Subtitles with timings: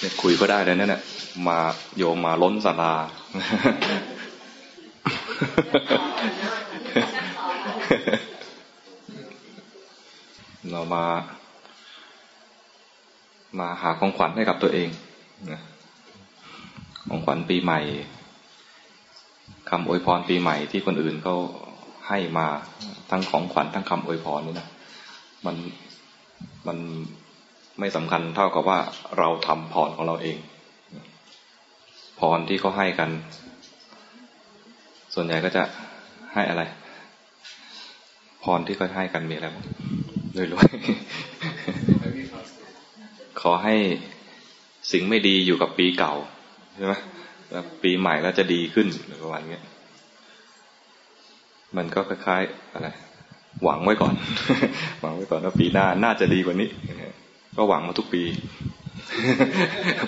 [0.00, 1.02] เนี่ยคุยก็ได้เลยนั่นแหละ
[1.48, 1.58] มา
[1.96, 2.94] โยมมาล้นศาลา
[10.70, 11.04] เรามา
[13.58, 14.88] มาหาของขวัญให้กับตัวเอง
[17.08, 17.80] ของขวัญปีใหม่
[19.70, 21.36] คำอวยพรปีใหม่ที่คนอื่นเขา
[22.08, 22.46] ให้มา
[23.10, 24.68] ทั้งของขวัญทั้งคำอวยพรนี่นะ
[25.46, 25.56] มัน
[26.66, 26.78] มัน
[27.78, 28.78] ไม่สำคัญเท่ากับว่า
[29.18, 30.38] เราทำพรของเราเอง
[32.20, 33.10] พรที่เขาให้กัน
[35.14, 35.62] ส่วนใหญ่ก็จะ
[36.34, 36.62] ให้อะไร
[38.44, 39.64] พรที่เขาให้กันมีอะไรบ้าง
[40.52, 43.74] รวยๆขอให้
[44.92, 46.14] สิ่งไม่ดีอยู่กับปีเก่า
[46.76, 46.94] ใช่ไหม
[47.50, 48.86] แล้วปีใหม่แล้วจะดีขึ้น
[49.22, 49.60] ประมาณนี้
[51.76, 52.88] มันก็คล้ายๆอะไร
[53.64, 54.14] หวังไว้ก่อน
[55.00, 56.68] หวังไว้ก่อนว่าปีหน้าน่าจะดีกว่านี้
[57.56, 58.22] ก็หวังมาทุกปี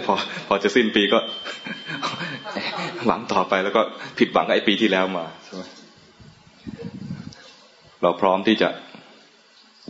[0.05, 0.15] พอ
[0.49, 1.19] พอจะสิ้นปีก็
[3.07, 3.83] หวังต่อไปแล้วก็
[4.19, 5.63] ผิดหวังไอ้ปีที่แล้วมาใช่ไหม
[8.03, 8.69] เราพร้อมที่จะ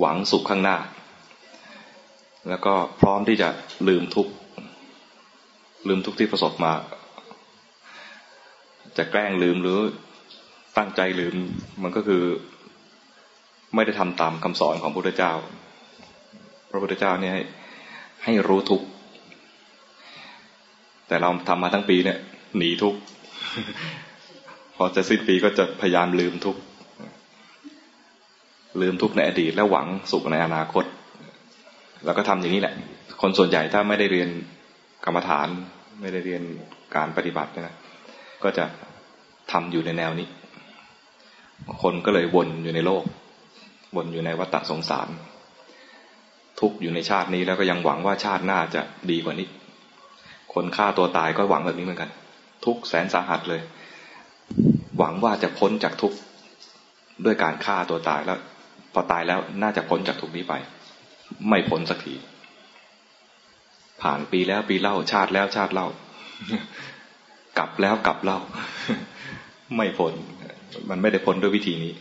[0.00, 0.76] หวังสุขข้างหน้า
[2.48, 3.48] แล้วก็พร้อมที่จะ
[3.88, 4.28] ลืมทุก
[5.88, 6.72] ลืมทุกที่ประสบมา
[8.96, 9.78] จะแกล้งลืมหรือ
[10.76, 11.34] ตั้งใจลืม
[11.82, 12.22] มันก็คือ
[13.74, 15.32] ไม่ได้ทำตามคำสอนของพระพุทธเจ้า
[16.72, 17.42] พระพุทธเจ้าเนี่ยให้
[18.24, 18.82] ให้รู้ทุก
[21.08, 22.18] แต่เราทำมาทั้งปีเนี่ย
[22.56, 22.94] หนีทุก
[24.76, 26.56] พอจะสิ้นปีก็จะพยายามลืมทุก
[28.80, 30.84] ลืมทุกในอดีต แล้วหวังสุขในอนาคต
[32.04, 32.74] แล้วก็ทำอย่างนี้แหละ
[33.20, 34.28] คนส่วนใหญ่ถ้าไม่ได้เรียน
[35.04, 35.48] กรรมฐาน
[36.00, 36.42] ไม่ได้เรียน
[36.96, 37.76] การปฏิบัตินะ
[38.42, 38.64] ก็จะ
[39.52, 40.28] ทำอยู่ในแนวนี้
[41.82, 43.04] คนก็เลยวนอยู่ในโลก
[43.96, 45.08] วนอยู่ในวัฏสงสาร
[46.62, 49.48] ทุกอยู่ในชาตินี้ แล้วก็ยังหวังว่าชาติหน้าจะดีกว่านี้
[50.54, 52.10] คนฆ่าตัวตายก็หวังแบบนี้เหมือนกัน
[52.64, 53.60] ทุกแสนสาหัสเลย
[54.98, 56.18] หวังว่าจะพ้นจากทุกข์
[57.24, 58.38] ด้วยการฆ่าตัวตายแล้ว
[58.92, 60.54] พอตายแล้วน่าจะพ้นจากทุกนี้ไป
[61.48, 62.14] ไม่พ้นสักที
[64.02, 65.86] ผ่านปีแล้วปีเล่าชาติแล้วชาติเล่า
[67.58, 68.38] กลับแล้วกลับเล่า
[69.76, 70.12] ไม่พ้น
[70.90, 71.92] มันไม่ได้พ้นด้วยวิธีนี้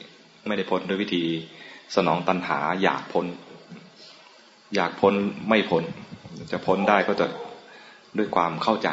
[0.48, 1.24] ไม่ได้พ้นด้วยวิธี
[1.96, 3.26] สนองตัณหาอยากพ้น
[4.76, 5.14] อยากพ้น
[5.50, 5.84] ไม่พ้น
[6.52, 7.28] จะพ้นได้ก็จะ
[8.18, 8.90] ด้วยความเข้าใจ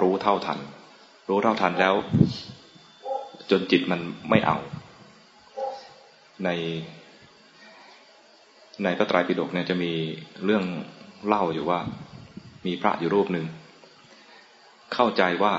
[0.00, 0.58] รู้เท่าทัน
[1.28, 1.94] รู้เท่าทันแล้ว
[3.50, 4.58] จนจิตมันไม่เอา
[6.44, 6.48] ใน
[8.84, 9.92] ในพระไตรปิฎกเนี่ยจะมี
[10.44, 10.64] เรื่อง
[11.26, 11.80] เล่าอยู่ว่า
[12.66, 13.46] มีพระอยู่รูปหนึ่ง
[14.94, 15.54] เข้าใจว่า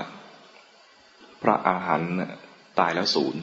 [1.44, 2.02] พระอาหาร
[2.80, 3.42] ตายแล้วศูนย์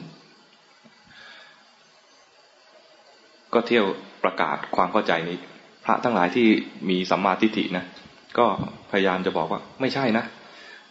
[3.53, 3.85] ก็เที่ยว
[4.23, 5.37] ประกาศความเข้าใจนี้
[5.85, 6.47] พระทั้งหลายที่
[6.89, 7.85] มีสัมมาทิฏฐินะ
[8.37, 8.45] ก็
[8.91, 10.23] พยายามจะบอกว่าไม่ใช่นะ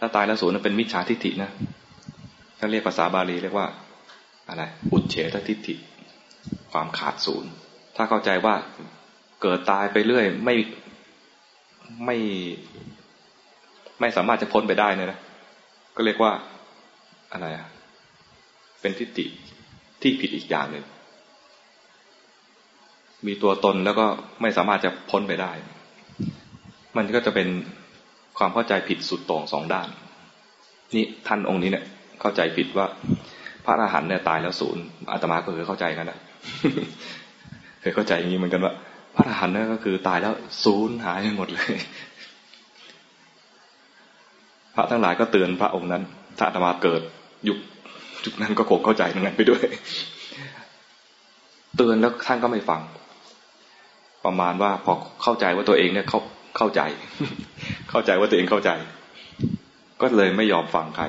[0.01, 1.51] ถ้าตายแล้วศูนย์เป็นมิจฉาทิฏฐินะ
[2.59, 3.67] ถ้าเรียกภาษาบาลีเรียกว่า
[4.49, 4.63] อะไร
[4.93, 5.75] อุดเฉททิฏฐิ
[6.73, 7.51] ความขาดศูนย์
[7.97, 8.55] ถ้าเข้าใจว่า
[9.43, 10.55] เกิดตายไปเรื่อยไม่
[12.07, 12.17] ไม่
[14.01, 15.19] ไม่สามารถจะพ้นไปได้เนี่ยนะ
[15.97, 16.33] ก็เรียกว่า
[17.33, 17.69] อะไรอะ
[18.81, 19.27] เป็นทิฏฐิ
[20.01, 20.85] ที่ผิดอีกอย่างหนึ่ง
[23.27, 24.07] มีตัวตนแล้วก็
[24.43, 25.53] ไม่สามารถจะพ้นไปได้
[26.97, 27.49] มันก็จะเป็น
[28.39, 29.89] ความเข้าใจผิดสุดตรงสองด้าน
[30.95, 31.85] นี่ท่านองค์นี้เนี่ย
[32.21, 32.87] เข้าใจผิดว่า
[33.65, 36.19] พระอรหันต์เนี่ยตายแล้วศูนย์อาตมาก็เคยเข้าใจกันนะ
[37.81, 38.73] เคยเข้าใจอย่างนี้เหมือนกันว่า
[39.17, 41.75] พระอรหันต์เนั่นก็คือตายแล้วศูนย์หายไปหมดเลย
[44.75, 46.03] พระทั้งหลายก็เตือนพระองค์นั้น
[46.39, 47.03] ถ้าอาตมาเกิด
[47.49, 47.59] ยุค
[48.25, 49.65] ยุคนั้นก็คงเข้าใจทั้งนั้นไปด้วย
[51.77, 52.81] เตือนแล้วท่านก็ไม่ฟัง
[54.25, 54.93] ประมาณว่าพอ
[55.23, 56.21] เข้าใจว่าตัวเองเนี่ยเขา
[56.57, 56.81] เข้าใจ
[57.91, 58.71] เข้าใจว่าตัวเองเข้าใจ
[60.01, 61.05] ก็เลยไม่ยอมฟังใคร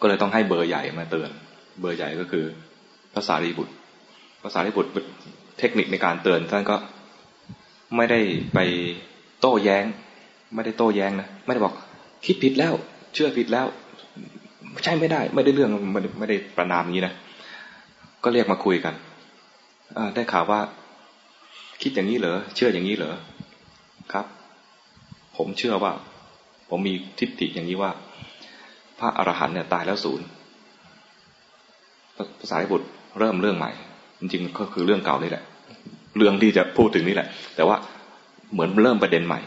[0.00, 1.30] ก็เลยต้องให้เบอร์ใหญ่มาเตือน
[1.80, 2.44] เบอร์ใหญ่ก็คือ
[3.14, 3.74] ภาษารีบุตร
[4.44, 4.90] ภาษาลิบุตร
[5.58, 6.76] เทคนิคในการเตือนท่านก็
[7.96, 8.20] ไม่ได้
[8.54, 8.58] ไป
[9.40, 9.84] โต้แย้ง
[10.54, 11.74] ไม่ได้โต้แย้งนะไม่ได้บอก
[12.26, 12.72] คิดผิดแล้ว
[13.14, 13.66] เชื่อผิดแล้ว
[14.84, 17.14] ใช่ไม่ได้ ไม่ได้เรื่องไม่ได้ประนามนี้นะ
[18.24, 18.94] ก็เรียกมาคุยกัน
[20.14, 20.60] ได้ข่าวว่า
[21.82, 23.14] คิดอย่างนี้เหรอ เชื่ออย่างนี้เหรอ
[24.12, 24.26] ครับ
[25.36, 25.92] ผมเชื่อว่า
[26.68, 27.90] ผมมีทิฏฐิอย่างนี้ว่า
[28.98, 30.26] พระอรหันต์เนี่ยตายแล้วศูนย์
[32.38, 32.88] ภาษาบุตร
[33.18, 33.70] เริ่มเรื่องใหม่
[34.20, 35.44] จริงๆก็คือเรื่องเก่านี่แหละ
[36.16, 37.76] เรื่องที่จะพูดถึงนี่แหละ แต่ว่า
[38.52, 39.40] เหมือนเริ่มประเด็นใหม่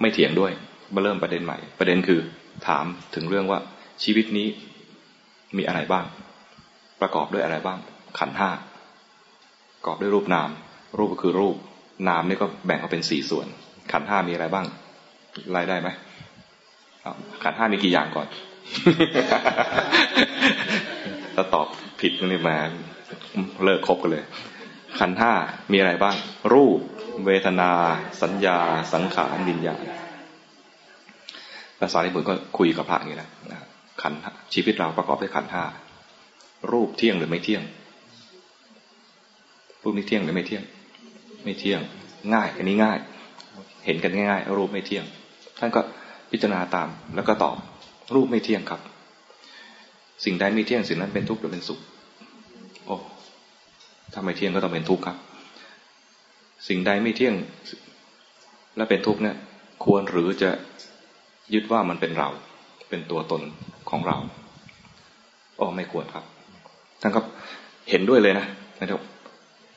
[0.00, 0.52] ไม่เถียงด้วย
[0.94, 2.20] มาเริ่มประเด็นใหม่ ประเด็นคือ
[2.66, 2.84] ถาม
[3.14, 3.58] ถึงเรื่องว่า
[4.02, 4.48] ชีวิตนี้
[5.56, 6.04] มีอะไรบ้าง
[7.00, 7.78] ประกอบด้วยอะไรบ้าง
[8.18, 8.50] ขันห้า
[9.74, 10.50] ประกอบด้วยรูปนาม
[10.96, 11.56] รูปก็คือรูป
[12.08, 13.46] นามนี่ก็แบ่งออกเป็นสี่ส่วน
[13.92, 14.66] ขันห้ามีอะไรบ้าง
[15.50, 15.88] ไล่ได้ไหม
[17.42, 18.28] ขันห้ามีกี่อย่างก่อน
[21.34, 21.66] ถ้าตอบ
[22.00, 22.56] ผิดนี่มา
[23.64, 24.24] เลิกคบกันเลย
[24.98, 25.32] ขันห้า
[25.72, 26.16] มีอะไรบ้าง
[26.54, 26.78] รูป
[27.26, 27.70] เวทนา
[28.22, 28.58] สัญญา
[28.92, 29.82] สังขารวิญญาณ
[31.80, 33.30] ภาษาลิบุตรก็คุยกับพระอย่างนี้นะ
[34.02, 34.12] ขัน
[34.54, 35.64] ชีวิตเราประกอบด้วยขันห้า
[36.72, 37.62] รูปเที่ยงหรือไม่เที่ยง
[39.82, 40.62] รูปนี้เที่ยงหรือไม่เที่ยง
[41.44, 41.80] ไม่เที่ยง
[42.34, 42.98] ง่าย อันนี้ง่าย
[43.84, 45.04] เห็นกันง่ายๆรูปไม่เที่ยง
[45.58, 45.80] ท่านก็
[46.30, 47.56] พิจารณาตามแล้วก็ตอบ
[48.14, 48.80] รูปไม่เที่ยงครับ
[50.24, 51.80] สิ่งใดไม่เที่ยงสิ่งนั้นเป็นทุกข์หรือเป็นสุข
[52.86, 52.96] โอ้
[54.12, 55.16] ถ้าไม่เที่ยงก็ต้องเป็นทุกข์ครับ
[56.68, 57.34] สิ่งใดไม่เที่ยง
[58.76, 59.36] และเป็นทุกข์เนี่ย
[59.84, 60.50] ควรหรือจะ
[61.54, 62.28] ยึดว่ามันเป็นเรา
[62.88, 63.42] เป็นตัวตน
[63.90, 64.16] ของเรา
[65.56, 66.24] โอ้ไม่ควรครับ
[67.00, 67.20] ท่านก็
[67.90, 68.46] เห็นด้วยเลยนะ
[68.80, 69.00] นะครับ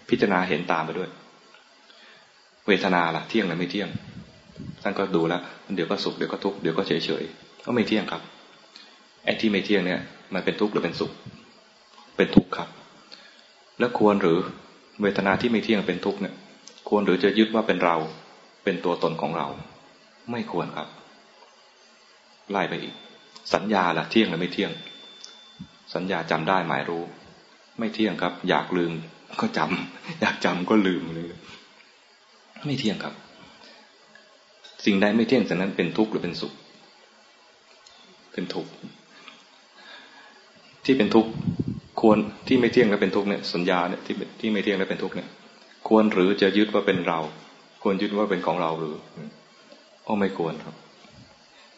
[0.09, 1.09] พิจารณาเห็นตามไปด้วย
[2.67, 3.89] เวทนาล่ะเที่ยงหรือไม่เที่ยง
[4.83, 5.41] ท่านก็ดูแล้ว
[5.75, 7.23] เดี๋ยวก็สุขเดี๋ยวก็ทุกข์เดี๋ยวก็เฉยเฉย
[7.65, 8.21] ก็ไม่เที่ยงครับ
[9.25, 9.99] ไอ้ที่ไม่เที่ยงเนี่ย
[10.33, 11.11] มันเป็นทุกข์หรือเป็นสุข
[12.17, 12.69] เป็นทุกข์ครับ
[13.79, 14.37] แล้วควรหรือ
[15.01, 16.33] เวทนาที่ไม่เที่ยงเป็นทุกข์เนี่ย
[16.89, 17.95] ควรหรือจะยึดว่าเป็นเรา
[18.63, 19.47] เป็นตัวตนของเรา
[20.31, 20.87] ไม่ควรครับ
[22.51, 22.95] ไล่ไปอีก
[23.53, 24.71] สัญญาล่ะเที่ยงหรือไม่เที่ยง
[25.93, 27.03] สัญญาจำได้หมายรู้
[27.79, 28.91] ไม่เที่ยงครับ อยากลืม
[29.41, 31.27] ก็จำอยากจำก็ลืมเลย
[32.65, 33.13] ไม่เที่ยงครับ
[34.85, 36.53] สิ่งใดไม่เที่ยงสิ่งนั้นเป็นทุกข์หรือเป็นสุข
[38.33, 38.71] เป็นทุกข์
[40.85, 41.31] ที่เป็นทุกข์
[42.01, 42.17] ควร
[42.47, 45.27] ที่ไม่เที่ยงและเป็นทุกข์เนี่ยสัญญาเนี่ยที่ที่ไม่เที่ยงและเป็นทุกข์เนี่ย
[45.87, 47.19] ควรหรือจะยึดว่าเป็นเรา
[47.83, 48.95] ควรยึดว่าเป็นของเราหรือ
[50.07, 50.75] ก็ไม่ควรครับ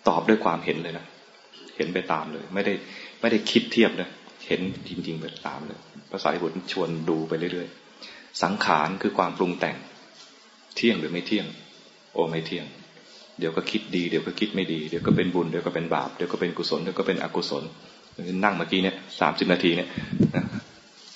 [0.08, 1.06] ตอบด้วยความเห็นเลยนะ
[1.78, 2.74] เห็นไปตามเลย ไม่ได้
[3.22, 4.10] ไม่ได้คิดเทียบนะ
[4.48, 5.80] เห็นจริง ๆ ไปตามเลย
[6.12, 9.76] ภาษาบุตรชวนดูไปเรื่อยๆสังขารคือความปรุงแต่ง
[10.75, 11.46] เที่ยงหรือไม่เที่ยง
[12.14, 12.66] โอ้ไม่เที่ยง
[13.40, 17.64] เดี๋ยวก็คิดดีเดี๋ยวก็คิดไม่ดี เดี๋ยวก็เป็นบุญเดี๋ยวก็เป็นบาปเดี๋ยวก็เป็นกุศลเดี๋ยวก็เป็นอกุศล
[18.44, 19.90] นั่งเมื่อกี้เนี่ยสามสิบนาทีเนี่ย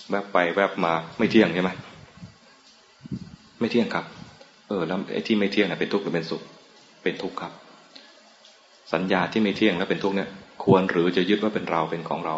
[0.09, 1.71] แวบไปแวบมาไม่เที่ยงใช่ไหม
[3.59, 4.06] ไม่เที่ยงครับ
[4.68, 6.42] เออแล้วไอ้ที่ไม่เที่ยงเนี่ยเป็นทุกข์หรือเป็นสุข
[7.04, 7.54] เป็นทุกข์ครับ
[8.94, 10.30] สัญญาที่ไม่เที่ยงแล้วเป็นทุกข์เนี่ย
[10.63, 12.36] ควรหรือจะยึดว่าเป็นเราเป็นของเรา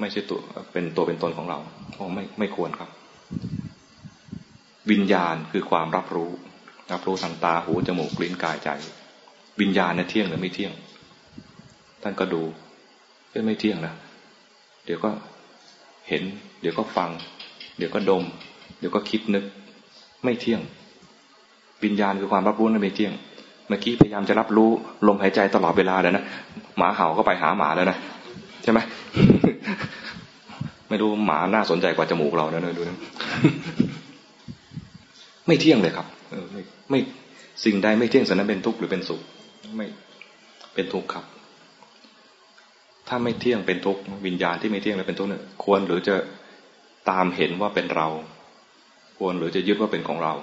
[0.00, 0.38] ไม่ใช่ตัว
[0.72, 1.58] เป็นตัวเป็นตนของเรา
[1.94, 2.90] โอ้ไม่ไม่ควรครับ
[4.90, 6.30] วิญญาณคือความรับรู้
[6.92, 8.68] รับรู้ทางตาหูจมูกลิ้นกายใจ
[9.60, 10.72] วิญญาณเนี่ยเที่ยงหรือไม่เที่ยง
[12.02, 12.42] ท่านก็ดู
[13.46, 13.94] ไม่เที่ยงนะ
[14.84, 15.10] เดี๋ยวก็
[16.08, 16.22] เห็น
[16.60, 17.10] เดี๋ยวก็ฟัง
[17.78, 18.24] เดี๋ยวก็ดม
[18.78, 19.44] เดี๋ยวก็คิดนึก
[20.24, 20.60] ไม่เที่ยง
[21.84, 23.12] วิญญาณคือความรับรู้นั่นไม่เที่ยง
[23.68, 24.70] เมื่อกี้พยายามจะรับรู้
[25.06, 26.24] ลมหายใจตลอดเวลาเลยนะ
[26.76, 27.96] หมาเห่าก็ไปหาหมาแล้วนะ
[28.62, 28.78] ใช่ไหม
[30.88, 32.98] ไม่รู้หมาน่าสนใจกว่าจมูกเรานะเนี่ยดูนะ
[35.48, 37.00] ไม่เที่ยงเลยครับ เออไม่ไม่
[37.64, 39.20] สิ่งใดไม่เที่ยงสิ่งนั้นเป็นทุกข์หรือเป็นสุข
[39.76, 39.86] ไม่
[40.74, 41.24] เป็นทุกข์ครับ
[43.08, 46.14] ถ้าไม่เที่ยงเป็นทุกข์วิญญาณที่ไม่เที่ยงและเป็นทุกข์เนี่ยควรหรือจะ
[47.10, 48.08] ตามเห็นว่าเป็นเรา
[49.18, 50.34] ควรหรือจะยึดว่าเป็นของเรา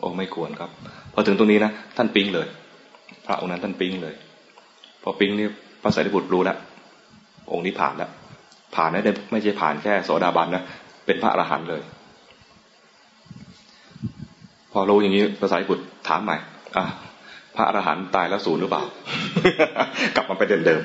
[0.00, 0.70] โอ้ไม่ควรครับ
[1.14, 2.46] พอถึงตรงนี้นะท่านปิ๊งเลย
[3.26, 4.14] พระองค์นั้นท่านปิ๊งเลย
[5.02, 5.46] พอปิ๊งนี่
[5.82, 6.56] พระสารีบุตรรู้แล้ว
[7.52, 8.10] องค์นี้ผ่านแล้ว
[8.76, 10.64] ผ่านได้ไม่ใช่ผ่านแค่โสดาบันนะ
[11.06, 11.82] เป็นพระอรหันต์เลย
[14.72, 16.36] พอรู้อย่างนี้ภาษาญี่ปุ่นถามใหม่
[16.76, 16.84] อะ
[17.56, 18.84] พระอรหันต์ตายแล้วศูนย์หรือเปล่า
[20.16, 20.80] กลับมาไปเดินเดิม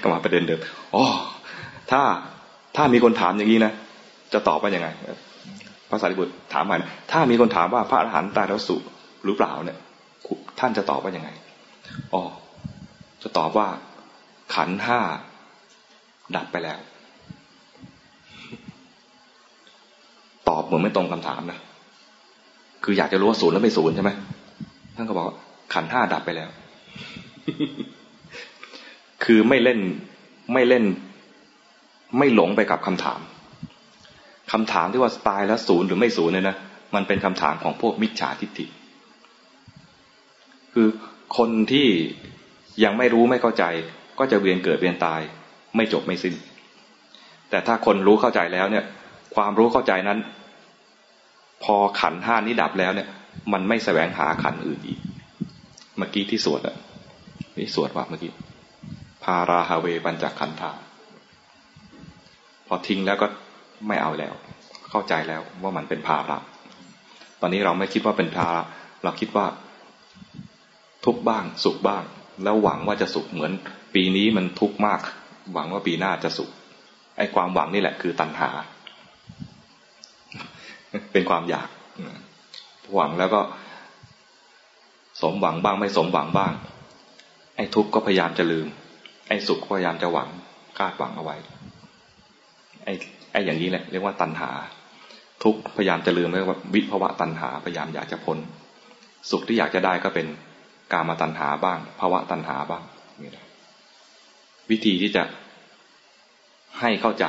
[0.00, 0.60] กลับมาไปเดินเดิม
[0.94, 1.04] อ๋อ
[1.90, 2.02] ถ้า
[2.76, 3.72] ถ้ามีคนถามอย่างนี้นะ
[4.32, 4.88] จะตอบว่ายังไง
[5.90, 6.76] ภาษาลิบุตรถามใหม่
[7.12, 8.76] ถ้ามีคนถามว่าพระอรหันต์ตายแล้วสุ
[9.24, 9.78] หรือเปล่าเนี่ย
[10.58, 11.30] ท่านจะตอบว่ายังไง
[12.14, 12.22] อ๋อ
[13.22, 13.68] จะตอบว่า
[14.54, 15.00] ขันห้า
[16.36, 16.78] ดับไปแล้ว
[20.48, 21.58] ตอบเหมือนไม่ตรงคำถามนะ
[22.84, 24.10] คืออยากจะรู้ว่าศูนย์แล้วไม่ศูนย์ใช่ไหม
[24.96, 25.26] ท่านก็บอก
[25.74, 26.50] ขันห้าดับไปแล้ว
[29.24, 29.80] คือไม่เล่น
[30.54, 30.84] ไม่เล่น
[32.18, 33.20] ไม่หลงไปกับคำถาม
[34.52, 36.56] คำถามที่ว่าตายแล้วศูนย์หรือไม่ศูนย์เนี่ยนะ
[36.94, 38.66] มันเป็นคำถามของพวกมิจฉาทิฏฐิ
[40.74, 40.88] คือ
[41.36, 41.88] คนที่
[42.84, 43.64] ยังไม่รู้ไม่เข้าใจ
[44.18, 45.20] ก็จะเวียนเกิดเวียนตาย
[45.76, 46.34] ไม่จบไม่สิ้น
[47.50, 48.84] แต่ถ้าคนรู้เข้าใจแล้วเนี่ย
[49.34, 50.18] ความรู้เข้าใจนั้น
[51.64, 53.08] พอขันห้านี้ดับแล้วเนี่ย
[53.52, 54.98] มันไม่แสวงหาขันอื่นอีก
[55.98, 56.76] เมื่อกี้ที่สวดอะ
[57.58, 58.32] นี่สวดว่าเมื่อกี้
[59.24, 60.72] พาราฮาเวปัญจขันธา
[62.66, 63.26] พอทิ้งแล้วก็
[63.88, 64.34] ไม่เอาแล้ว
[64.90, 66.38] เข้าใจแล้วว่ามันเป็นภาระ
[67.40, 68.62] ตอนนี้เราไม่คิดว่าเป็นภาระ
[69.02, 69.46] เราคิดว่า
[71.04, 72.02] ทุกบ้างสุขบ้าง
[72.44, 73.52] แล้วหวังว่าจะสุขเหมือน
[73.94, 75.00] ปีนี้มันทุกข์มาก
[75.52, 76.50] หวังว่าปีหน้าจะสุข
[77.18, 78.50] ไอ้ความหวังนี่แหละคือตัณหา
[81.12, 81.68] เป็นความอยาก
[82.94, 83.40] หวังแล้วก็
[85.22, 86.52] สมหวังบ้างไม่สมหวังบ้าง
[87.56, 88.66] ไอ้ทุกข์ก็พยายามจะลืม
[89.28, 90.28] ไอ้สุขก็พยายามจะหวัง
[90.78, 91.36] คาดหวังเอาไว้
[92.84, 92.92] ไอ้
[93.32, 94.50] ไอ้อย่างนี้แหละเรียกว่าตัณหา
[95.44, 98.38] ทุกข์พยายามจะลืมเรียกว่าวิภวะตัณหาพยายามอยากจะพ้น
[99.30, 100.26] สุขที่อยากจะได้ก็เป็น
[100.92, 102.82] กามาตัณหาบ้างภาวะตัณหาบ้าง
[103.22, 103.46] นี่แหละ
[104.70, 105.22] วิธีที่จะ
[106.80, 107.24] ให้เข้าใจ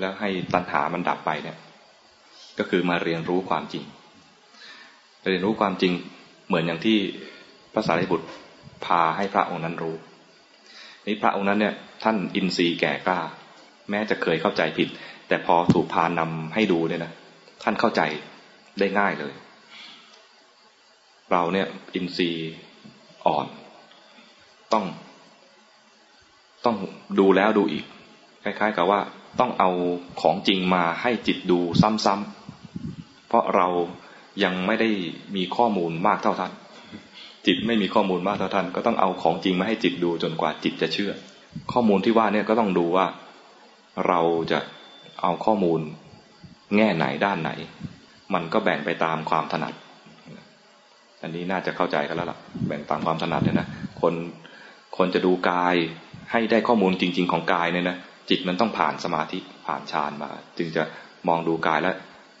[0.00, 1.56] แล้วให้ตัณหามันดับไปเนี่ย
[2.58, 3.84] ก็คือมาเรียนรู้ความจริง
[5.28, 5.92] เรียนรู้ความจริง
[6.46, 6.98] เหมือนอย่างที่
[7.72, 8.26] พระสารีบุตร
[8.84, 9.96] พาให้พระองค์นั้นรู้
[11.06, 13.20] นี่พระองค์นั้นเนี่ยท่านอินทรีย์แก่กล้า
[13.90, 14.88] แม้จะเคยเข้าใจผิด
[15.28, 17.12] แต่พอถูกพานำให้ดูเนี่ยนะ
[17.62, 18.02] ท่านเข้าใจ
[18.78, 19.32] ได้ง่ายเลย
[21.32, 22.50] เราเนี่ยอินทรีย์
[23.26, 23.46] อ่อน
[24.72, 24.84] ต้อง
[26.64, 26.76] ต้อง
[27.18, 27.84] ดูแล้วดูอีก
[28.42, 29.00] คล้ายๆ กับว่า
[29.40, 29.70] ต้องเอา
[30.20, 32.37] ของจริงมาให้จิตดูซ้ำๆ
[33.28, 33.66] เพราะเรา
[34.44, 34.90] ยังไม่ได้
[35.36, 36.52] มีข้อมูลมากเท่าท่าน
[37.46, 41.12] จิตไม่มีข้อมูลมากเท่าท่าน ก็ต้องเอาของจริงมาให้จิตดูจนกว่าจิตจะเชื่อ
[41.72, 43.06] ข้อมูลที่ว่าเนี่ยก็ต้องดูว่า
[44.06, 44.20] เรา
[44.52, 44.58] จะ
[45.22, 45.80] เอาข้อมูล
[46.76, 47.50] แง่ไหนด้านไหน
[48.34, 49.74] มันก็แบ่งไปตามความถนัด
[51.22, 53.68] อันนี้น่าจะเข้าใจกันแล้วล่ะ แบ่งตามความถนัดเนี่ยนะ
[54.00, 54.14] คน
[54.96, 55.74] คนจะดูกาย
[56.30, 57.96] ให้ได้ข้อมูลจริง ๆ ของกายเนี่ยนะ
[58.30, 60.82] จิตมันต้องผ่านสมาธิผ่านฌานมา จึงจะ
[61.28, 61.96] มองดูกายแล้ว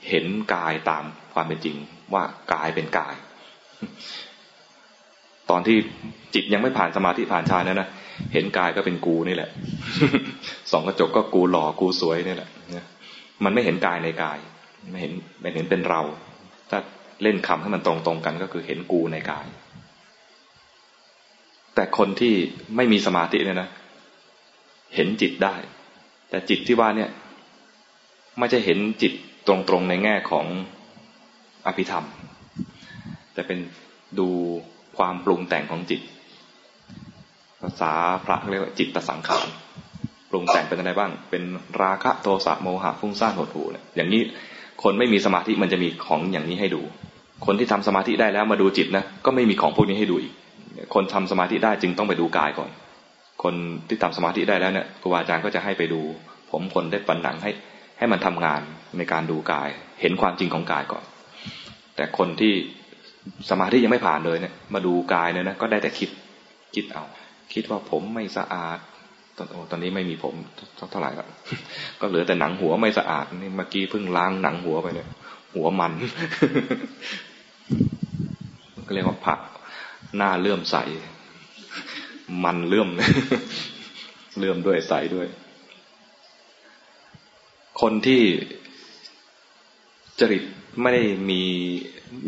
[0.08, 1.76] เห็นกายตามความเป็นจริง
[2.14, 3.14] ว่ากายเป็นกาย
[5.50, 5.76] ตอนที่
[6.34, 7.88] จิตยังไม่ผ่านสมาธิผ่านฌานนั่นนะ
[8.32, 9.50] เห็นกายก็เป็นกูนี่แหละ
[10.72, 12.50] สองกระจกก็กูหล่อกูสวยนี่แหละ
[13.44, 14.38] มันไม่เห็นกายในกาย
[14.90, 16.00] ไม่เห็นไม่เห็นเป็นเรา
[16.70, 16.78] ถ้า
[17.22, 19.46] เล่นคำให้มันตรงตรงกันก็คือเห็นกูในกาย
[21.74, 22.34] แต่คนที่
[22.76, 23.68] ไม่มีสมาธิเนี่ยนะ
[24.94, 25.54] เห็นจิตได้
[26.30, 27.10] แต่จิตที่ว่าเนี่ย
[28.38, 29.12] ไม่ใช่เห็นจิต
[29.48, 30.46] ตรงๆในแง่ของ
[31.66, 32.04] อภิธรรม
[33.34, 33.58] แต่เป็น
[34.18, 34.28] ดู
[34.96, 36.00] ความปรุงแต่งของจิต
[37.62, 37.92] ภาษา
[38.24, 39.46] พระเรียกว่าจิตตสังขาร
[40.30, 41.42] ปรุงแต่งเป็นอะไรบ้าง เป็น
[41.82, 44.22] ราคะโทสะโมหะฟุ้งซ่านหดหูเนี่ยอย่างนี้
[44.82, 46.82] คนไม่มีสมาธิมันจะมีของอย่างนี้ให้ดู
[47.46, 50.32] คนที่ทำสมาธิได้แล้วมาดูจิตนะก็ไม่มีของพวกนี้ให้ดูอีก
[50.94, 52.70] คนทำสมาธิได้จึงต้องไปดูกายก่อน
[53.42, 53.54] คน
[53.88, 56.00] ที่ทำสมาธิได้แล้วเนี่ยครูบาอาจารย์ก็จะให้ไปดู
[56.50, 57.50] ผมคนได้ปันหนังให้
[57.98, 58.60] ให้มันทำงาน
[58.98, 59.68] ในการดูกาย
[60.00, 61.04] เห็นความจริงของกายก่อน
[61.96, 62.54] แต่คนที่
[63.50, 66.10] สมาธิยังไม่ผ่านเลยเนี่ย มาดูกายเนี่ยนะก็ได้แต่คิด
[66.74, 67.04] คิดเอา
[67.54, 68.78] คิดว่าผมไม่สะอาด
[69.36, 70.34] ตอนตอนนี้ไม่มีผม
[70.90, 71.28] เท่าไหร่แล้ว
[72.00, 75.08] ก็เหลือแต่หนังหัวไม่สะอาดนี่เมื่อกี้เพิ่งล้างหนังหัวไปเนี่ย
[75.54, 75.92] หัวมัน
[78.86, 79.40] ก็เรียกว่าผัก
[80.16, 80.76] หน้าเลื่อมใส
[82.44, 82.88] มันเลื่อม
[84.38, 85.26] เลื่อมด้วยใสด้วย
[87.80, 88.22] คนที่
[90.20, 90.42] จริต
[90.82, 91.40] ไม่ได้มี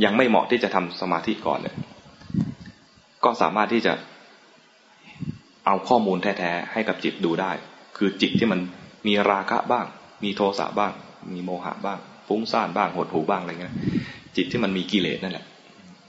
[0.04, 1.76] ยังไม่เหมาะที่จะทำสมาธิก่อนเนี่ย
[3.24, 3.92] ก็สามารถที่จะ
[5.66, 7.52] เอาข้อมูลแท้ๆให้กับจิตดูได้
[7.96, 8.60] คือจิตที่มัน
[9.06, 9.86] มีราคะบ้าง
[10.24, 10.92] มีโทสะบ้าง
[11.34, 13.74] มีโมหะบ้าง ฟุ้งซ่านบ้างหดหูบ้างอะไรเงี้ย
[14.36, 15.44] จิตที่มันมีกิเลสนั่นแหละ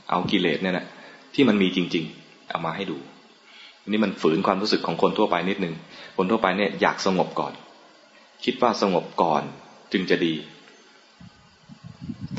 [0.10, 0.86] เอากิเลสเนี่ยแหละ
[1.34, 2.98] ที่มันมีจริง ๆ เอามาให้ดู
[3.88, 5.74] นี่มันฝืนความรู้สึกของคนทั่วไปนิดนึง
[6.18, 7.54] คนทั่วไปเนี่ยอยากสงบก่อน
[8.46, 9.44] คิดว่าสงบก่อน
[9.94, 10.34] จึงจะดี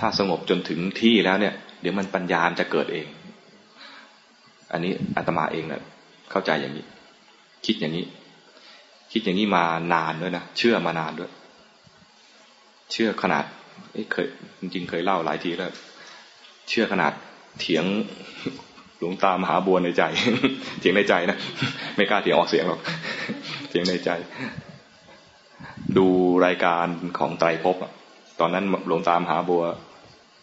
[0.01, 3.07] ถ้าสงบจนถึงที่แล้วเนี่ย เดี๋ยวมันปัญญาจะเกิดเอง
[4.73, 5.83] อันนี้อาตมาเองเนะ
[6.31, 6.85] เข้าใจอย่างนี้
[7.67, 8.05] คิดอย่างนี้
[9.13, 11.31] คิดอย่างนี้มานานด้วยนะเชื่อมานานด้วย
[12.93, 13.45] เชื่อขนาด
[14.13, 14.27] เคย
[14.61, 15.73] จริงๆเคยเล่าหลายทีแล้ว
[16.69, 17.13] เชื่อขนาด
[17.61, 17.85] เถียง
[18.99, 20.03] หลวงตามหาบัวในใจ
[20.81, 21.39] เถียงในใจนะ
[21.97, 22.81] ไม่กล้าเถียงออกเสียงหรอก
[23.69, 24.11] เถียงในใจ
[25.99, 26.07] ดู
[26.47, 26.87] รายการ
[27.19, 27.77] ของไตรภพ
[28.41, 29.65] ตอนนั้นหลวงตามหาบัว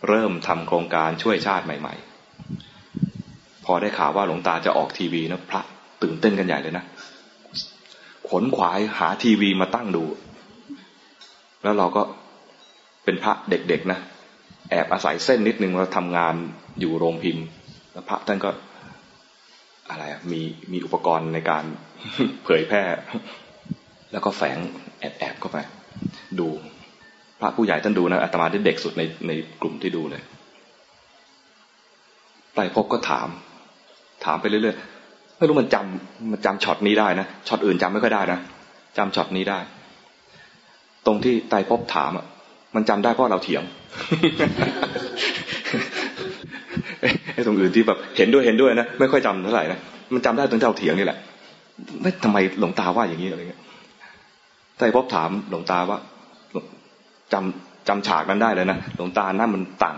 [0.08, 1.96] เริ่มทำโครงการช่วยชาติใหม่
[2.80, 5.62] ๆ พอได้ข่าวว่าหลวงตาจะออกทีวีนะพระ
[6.02, 6.86] ตื่นเต้นกันใหญ่เลยนะ
[8.30, 10.04] ขนขวายหาทีวีมาตั้งดู
[11.64, 12.02] แล้วเราก็
[13.04, 14.00] เป็นพระเด็กๆนะ
[14.70, 16.36] แอบอาศัยเส้นนิดนึงเราทำงาน
[16.80, 17.46] อยู่โรงพิมพ์
[17.92, 18.50] แล้วพระท่านก็
[19.90, 20.42] อะไรมี
[20.72, 21.64] มีอุปกรณ์ในการ
[22.44, 22.84] เผยแพร่
[24.12, 24.58] แล้วก็แฝง
[25.00, 25.58] แอบแอบเข้าไป
[26.40, 26.48] ดู
[27.40, 30.22] พระผู้ใหญ่ท่านดูนะอาตมาที่เด็กสุดในในกลุ่มที่ดูเลย
[32.56, 33.28] ไปพบก็ถาม
[34.26, 38.40] ถามไปเรื่อยๆไม่รู้มันจำมันจำช็อตนี้ได้นะช็อตอื่นจำไม่ค่อยได้นะ
[38.98, 39.60] จำช็อตนี้ได้
[41.06, 42.26] ตรงที่ไปพบถามอะ
[42.76, 43.64] มันจำได้เพราะเราเถียง
[47.34, 49.80] ไอ้ตรงอื่นที่แบบเห็นด้วยเห็นด้วยนะไม่ค่อยจำเท่าไหร่นะ
[50.14, 51.18] มันจำได้ตรงที่เราเถียงนี่แหละ
[52.02, 53.62] ไม่ทำไมหลวงตาว่าอย่างนี้อะไรเงี้ย
[54.80, 56.00] ไตรภพถามหลวงตาว่า
[57.34, 59.98] จำจำฉากนั้นได้เลยนะหลวงตาหน้ามันต่าง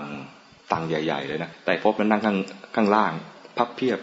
[0.71, 2.37] ต่างใหญ่ ๆ เลยนะไตรภพนั้นนั่งข้าง
[2.75, 3.11] ข้างล่าง
[3.57, 3.99] พับเพียบ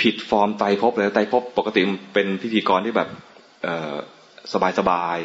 [0.00, 1.80] ผิดฟอร์มไตภพเลยไตภพปกติ
[2.14, 3.08] เป็นพิธีกรที่แบบ
[4.52, 5.18] สบายสบาย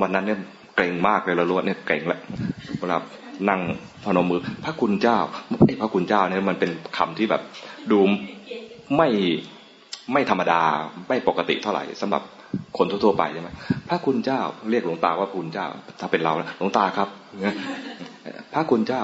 [0.00, 0.38] วันนั้นเนี่ย
[0.76, 2.20] เกรงมากเลยเราล้วนเนี่ยเกรงแล้ว
[2.78, 2.98] เวลา
[3.48, 3.60] นั่ง
[4.04, 5.18] พนมมือ พระคุณเจ้า
[5.66, 7.42] ไอ้พระคุณเจ้าเนี่ยมันเป็นคำที่แบบ
[7.90, 7.98] ดู
[8.96, 9.08] ไม่
[10.12, 10.60] ไม่ธรรมดา
[11.08, 12.22] ไม่ปกติเท่าไหร่สำหรับ
[12.78, 13.50] คนทั่วๆไปใช่ไหม
[13.88, 14.40] พระคุณเจ้า
[14.70, 15.66] เรียกหลวงตาว่าคุณเจ้า
[16.00, 17.08] ถ้าเป็นเราหลวงตาครับ
[18.52, 19.02] พระคุณเจ้า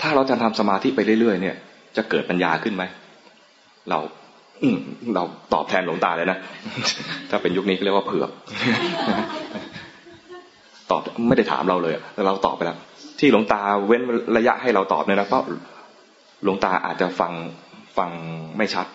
[0.00, 1.56] ถ้าเราจะทำสมาธิไปเรื่อยๆเนี่ย
[1.96, 2.84] จะเกิดปัญญาขึ้นไหม
[3.90, 3.98] เรา
[5.14, 5.22] เรา
[5.54, 6.38] ตอบแทนหลวงตาเลยนะ
[7.30, 8.30] ถ้าเป็นยุคนี้เรียกว่าเผือก
[10.90, 12.78] ตอบไม่ได้ถามเราเลยแต่เราตอบไปแล้ว
[13.18, 14.02] ที่หลวงตาเว้น
[14.36, 15.44] ระยะให้เราตอบเนี่ยนะเพราะ
[16.44, 17.32] หลวงตาอาจจะฟัง
[17.98, 18.10] ฟัง
[18.56, 18.86] ไม่ชัด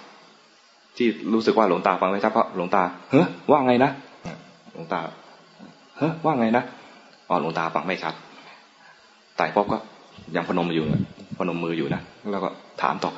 [0.98, 3.92] ที่รู้สึกว่าหลวงตาฟังไม่ชัดเพราะหลวงตาเฮ้ยว่าไงนะ
[4.74, 5.00] หลวงตา
[5.98, 6.64] เฮ้ยว่าไงนะ
[7.30, 8.14] อ๋อหลวงตาฟังไม่ชัด
[9.38, 9.78] แต่พบก็
[10.36, 10.86] ยังพนมอยู่
[11.38, 12.50] พนมมืออยู่นะแล้วก็
[12.82, 13.12] ถามต่อ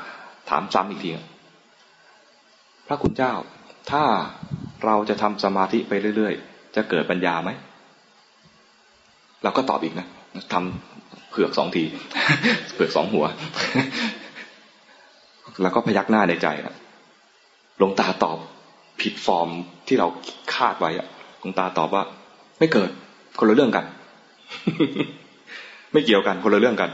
[0.50, 1.10] ถามซ้ำอีกที
[2.88, 3.34] พระคุณเจ้า
[3.92, 4.04] ถ้า
[4.86, 7.50] เราจะทำสมาธิไปเรื่อยๆ จะเกิดปัญญาไหม
[9.44, 10.08] เราก็ตอบอีกนะ
[10.54, 11.84] ทำเผือกสองที
[12.74, 13.26] เผือกสองหัว
[15.62, 16.76] แล้วก็พยักหน้าในใจนะ
[17.78, 18.38] หลวงตาตอบ
[19.02, 19.50] ผิดฟอร์ม
[19.88, 20.08] ที่เรา
[20.56, 21.08] คาดไว้อะ
[21.40, 22.04] หลวงตาตอบว่า
[22.60, 22.90] ไม่เกิด
[23.40, 23.86] คนละเรื่องกัน
[25.94, 26.92] ไม่เกี่ยวกันคนละเรื่องกัน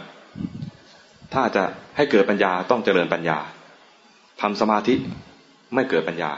[1.34, 1.64] ถ้าจะ
[1.98, 3.38] ให้เกิดปัญญาต้องเจริญปัญญา
[4.42, 4.94] ทำสมาธิ
[5.76, 6.32] ไม่เกิดปัญญา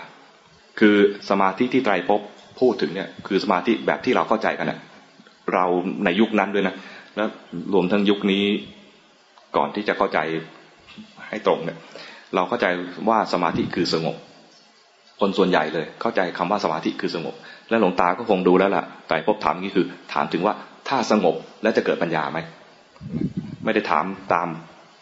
[0.80, 0.96] คือ
[1.30, 2.22] สมาธิที่ไตรภพ
[2.60, 4.80] พูดถึงเนี่ย คือสมาธิแบบที่เราเข้าใจกันนะ
[5.54, 5.66] เรา
[6.06, 6.75] ในยุคนั้นด้วยนะ
[7.16, 7.30] แล้ว
[7.74, 8.44] รวมทั้งยุคนี้
[9.56, 10.20] ก่อนที่จะเข้าใจ
[11.30, 11.78] ให้ตรงเนี่ย
[12.36, 12.66] เราเข้าใจ
[13.10, 14.16] ว่าสมาธิคือสงบ
[15.20, 17.36] คนส่วนใหญ่เลย เข้าใจคำว่าสมาธิคือสงบ
[17.70, 20.54] และหลวงตาก็คงดูแล้วล่ะไตรภพถามนี่คือ ถามถึงว่า
[20.88, 22.40] ถ้าสงบแล้วจะเกิดปัญญาไหม
[23.64, 24.48] ไม่ได้ถามตาม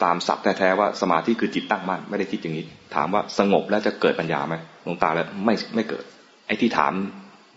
[0.03, 2.65] ตามศัพท์แท้ๆว่าสมาธิคือจิตตั้งมั่นไม่ได้คิดอย่างนี้
[2.95, 6.03] ถามว่าสงบแล้วจะเกิดปัญญาไหมหลวงตาแล้วไม่ไม่เกิด
[6.47, 6.93] ไอ้ที่ถาม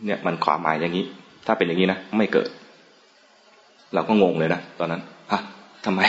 [0.06, 1.04] เนี่ยมันความหมายอย่างนี้
[1.46, 2.48] ถ้าเป็นอย่างนี้นะไม่เกิด
[3.94, 5.40] เราก็งงเลยนะตอนนั้นฮะ
[5.86, 6.00] ทำไม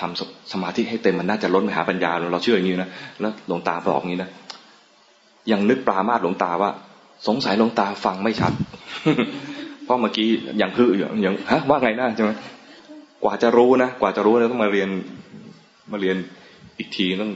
[0.00, 4.30] ทำสมาธิให้เต็มมันน่าจะล้นไปหาปัญญาเราเชื่ออย่างนี้นะแล้วหลวงตาบอกอย่างนี้นะ
[5.52, 6.70] ยังนึกปรามาสหลวงตาว่า
[7.28, 8.52] สงสัยหลวงตาฟังไม่ชัด
[9.84, 10.28] เพราะเมื่อกี้
[10.62, 12.30] ยังคืออยู่ยังฮะว่าไงนะใช่ไหม
[13.22, 14.88] กว่าจะรู้นะกว่าจะรู้นะต้องมาเรียน
[15.92, 16.16] มาเรียน
[16.78, 17.32] อีกทีต้อง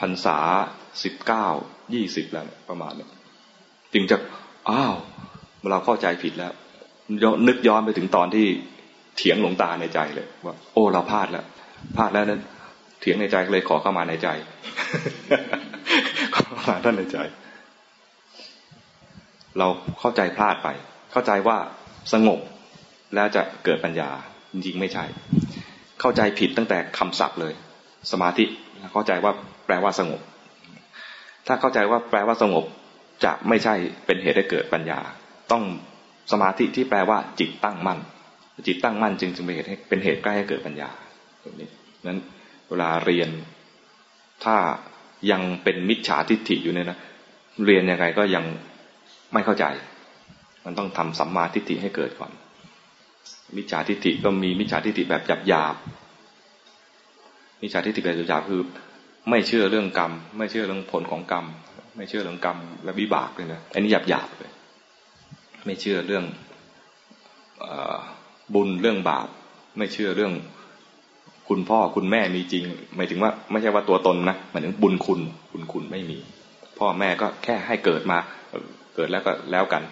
[0.00, 0.38] พรรษา
[1.02, 1.46] สิบเก้า
[1.94, 3.06] ยี่สิบแล้วประมาณนี้
[3.92, 4.16] จึงจะ
[4.70, 4.94] อ้าว
[5.70, 6.52] เราเข้าใจผิดแล้ว
[7.48, 8.46] นึกย้อนไปถึงตอนที่
[9.16, 11.44] เถียงหลวงตาในใจเลย ว่า โอ้เราพลาดแล้ว
[11.96, 12.40] พลาดแล้วนั้น
[13.00, 14.28] เถียงในใจเลยขอเข้ามาในใจ
[16.50, 17.18] ขอเข้ามท่านในใจ
[19.58, 19.66] เรา
[20.00, 20.68] เข้าใจพลาดไป
[21.12, 21.58] เข้าใจว่า
[22.12, 22.40] สงบ
[23.14, 24.10] แล้วจะเกิดปัญญา
[24.52, 25.04] จริงๆไม่ใช่
[26.00, 27.54] เข้าใจผิดตั้งแต่คำศัพท์เลย
[28.12, 28.44] สมาธิ
[28.92, 29.32] เข้าใจว่า
[29.66, 30.20] แปลว่าสงบ
[31.46, 32.64] ถ้าเข้าใจว่าแปลว่าสงบ
[33.24, 33.74] จะไม่ใช่
[34.06, 35.00] เป็นเหตุให้เกิดปัญญา
[35.52, 35.64] ต้อง
[36.32, 37.98] สมาธิที่แปลว่าจิตตั้งมั่น
[38.66, 40.90] จิตตั้งมั่นจึงจึงเป็นเหตุให้เป็นเหตุใกล้ให้เกิดปัญญา
[41.42, 41.68] ตรงนี้
[42.06, 42.18] นั้น
[42.68, 43.28] เวลาเรียน
[44.44, 44.56] ถ้า
[45.30, 46.98] ยังเป็นมิจฉาทิฏฐิอยู่เนี่ยนะ
[47.66, 48.44] เรียนยังไงก็ยัง
[49.32, 49.64] ไม่เข้าใจ
[50.64, 52.32] มันต้องทำสัมมาทิฏฐิให้เกิดก่อน
[53.56, 55.76] มิจฉาทิฏฐิก็มีมิจฉาทิฏฐิแบบหยาบหยาบ
[57.62, 58.62] มิจฉาทิฏฐิแบบหยาบคือ
[59.30, 61.44] ไม่เชื่อเรื่องกรรม ไม่เชื่อเรื่องผลของกรรม
[61.96, 64.50] ไม่เชื่อเรื่องกรรมและวิบากเลยนะอันนี้หยาบหยาบเลย
[65.66, 66.24] ไม่เชื่อเรื่อง
[68.54, 69.28] บุญเรื่องบาป
[69.78, 70.32] ไม่เชื่อเรื่อง
[71.50, 72.64] คุณพ่อคุณแม่มีจริง
[72.96, 75.20] หมายถึงว่าไม่ใช่ว่าตัวตนนะหมายถึงบุญคุณ
[75.52, 76.18] บุญคุณไม่มี
[76.78, 78.18] พ่อแม่ก็แค่ให้เกิดมา
[78.96, 79.82] เกิดแล้วก็แล้วกัน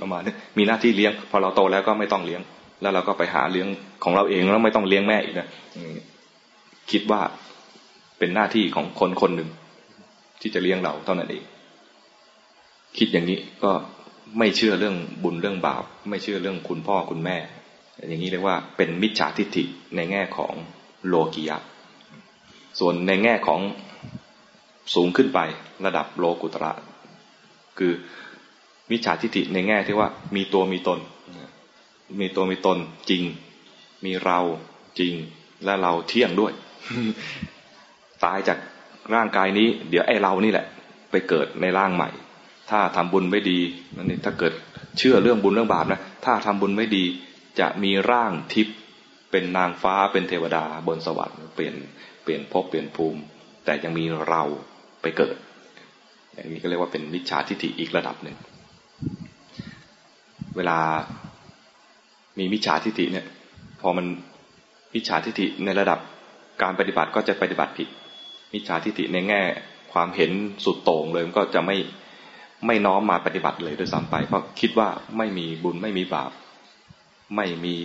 [0.00, 2.40] ประมาณนี้มีหน้าที่เลี้ยง พอเราโตแล้วก็ไม่ต้องเลี้ยง
[2.82, 3.68] แล้วเราก็ไปหาเลี้ยง
[4.04, 5.48] ของเราเองแล้วไม่ต้องเลี้ยงแม่อีกนะ
[6.90, 7.20] คิดว่า
[8.18, 9.48] เป็นหน้าที่ของคนคนหนึ่ง
[10.40, 11.44] ที่จะเลี้ยงเราเท่านั้นเอง
[12.98, 13.72] คิดอย่างนี้ก็
[14.38, 17.36] ไม่เชื่อเรื่องบุญเรื่องบาป ไม่เชื่อเรื่องคุณพ่อคุณแม่
[18.08, 19.64] อย่างนี้เรียกว่าเป็นมิจฉาทิฏฐิ
[19.96, 20.54] ในแง่ของ
[21.08, 21.58] โลกียะ
[22.78, 23.60] ส่วนในแง่ของ
[24.94, 25.38] สูงขึ้นไป
[25.84, 26.72] ระดับโลกุตระ
[27.78, 27.92] คือ
[28.90, 30.98] มิจฉาทิฏฐิในแง่ที่ว่ามีตัวมีตน
[32.20, 32.78] มีตัวมีตน
[33.10, 33.22] จริง
[34.04, 34.38] มีเรา
[34.98, 35.14] จริง
[35.64, 36.52] และเราเที่ยงด้วย
[38.24, 38.58] ตายจาก
[39.14, 40.66] ร่างกายนี้ เดี๋ยวไอ้เรานี่แหละ
[41.10, 42.10] ไปเกิดในร่างใหม่
[42.70, 43.58] ถ้าทำบุญไม่ดี
[43.96, 44.52] นั่นนี่ถ้าเกิด
[44.98, 47.04] เชื่อเรื่องบุญเรื่องบาปนะถ้าทำบุญไม่ดี
[47.60, 48.76] จะมีร่างทิพย์
[49.32, 51.74] เป็นนางฟ้าเป็นเทวดาบนสวรรค์เปลี่ยน
[52.22, 53.20] เปลี่ยนภพเปลี่ยนภูมิ
[53.64, 54.42] แต่ยังมีเรา
[55.02, 55.36] ไปเกิด
[56.34, 58.36] อย่างนี้ก็เรียกว่าเป็นมิจฉาทิฏฐิอีกระดับหนึ่ง
[60.56, 60.78] เวลา
[62.38, 63.26] มีมิจฉาทิฏฐิเนี่ย
[63.80, 64.06] พอมัน
[64.94, 65.98] มิจฉาทิฏฐิในระดับ
[66.62, 67.88] การปฏิบัติก็จะปฏิบัติผิด
[68.52, 69.42] มิจฉาทิฏฐิในแง่
[69.92, 70.30] ความเห็น
[70.64, 71.76] สุดโต่งเลยมันก็จะไม่
[72.66, 76.32] ไม่น้อมมาปฏิบัติเลยโดยซ้ำไป เพราะคิดว่าไม่มีบุญไม่มีบาป
[77.36, 77.76] ไม่มี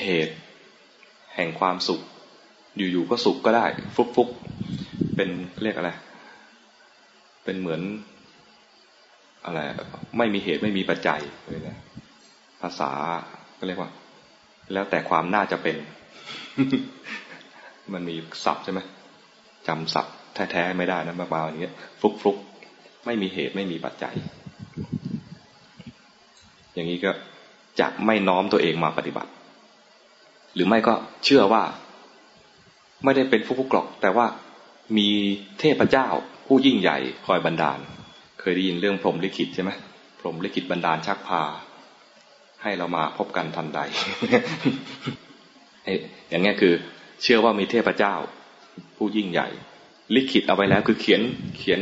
[0.00, 0.34] เหตุ
[1.34, 2.00] แห่งความสุข
[2.76, 5.30] อยู่ๆก็สุขก็ได้ ฟุกๆเป็น
[5.62, 5.90] เรียกอะไร
[7.44, 7.82] เป็นเหมือน
[9.44, 9.60] อะไร
[10.18, 11.76] ไม่มีเหตุไม่มีปัจจัยเลยนะ
[12.62, 12.90] ภาษา
[13.58, 13.90] ก็เรียกว่า
[14.72, 15.76] แล้วแต่ความน่าจะเป็น
[17.92, 18.80] มันมีศัพท์ใช่ไหม
[19.68, 22.36] จำศัพท์แท้ๆไม่ได้นะมาๆอย่างเงี้ยฟุกฟุก
[23.06, 24.14] ไม่มีเหตุไม่มีปัจจัย
[26.74, 27.10] อย่างนี้ก็
[27.80, 29.30] จะไม่น้อมตัวเองมาปฏิบัติ
[30.56, 31.62] หรือไม่ก็เชื่อว่า
[33.04, 34.26] ไม่ได้เป็นฟุกฟุกรอก แต่ว่า
[34.96, 35.08] มี
[35.60, 36.06] เทพเจ้า
[36.46, 37.78] ผู้ยิ่งใหญ่คอยบันดาล
[38.40, 39.70] เคยได้ยินเรื่องพรหมลิขิตใช่ไหม
[40.20, 41.42] พรหมลิขิตบันดาลชักพา
[42.62, 43.80] ให้เรามาพบกันทันใด
[46.28, 46.74] อย่างนี้คือ
[47.22, 48.14] เชื่อว่ามีเทพเจ้า
[48.96, 49.48] ผู้ยิ่งใหญ่
[50.14, 51.20] ลิขิตเอาไว้แล้วคือเขียน
[51.56, 51.80] เขียน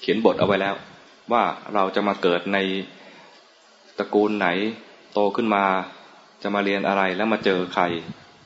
[0.00, 0.74] เขียนบทเอาไว้แล้ว
[1.32, 1.42] ว่า
[1.74, 2.58] เราจะมาเกิดใน
[3.98, 4.48] ตระกูลไหน
[5.12, 5.64] โตขึ้นมา
[6.42, 7.84] จะมาเรียนอะไรแล้วมาเจอใคร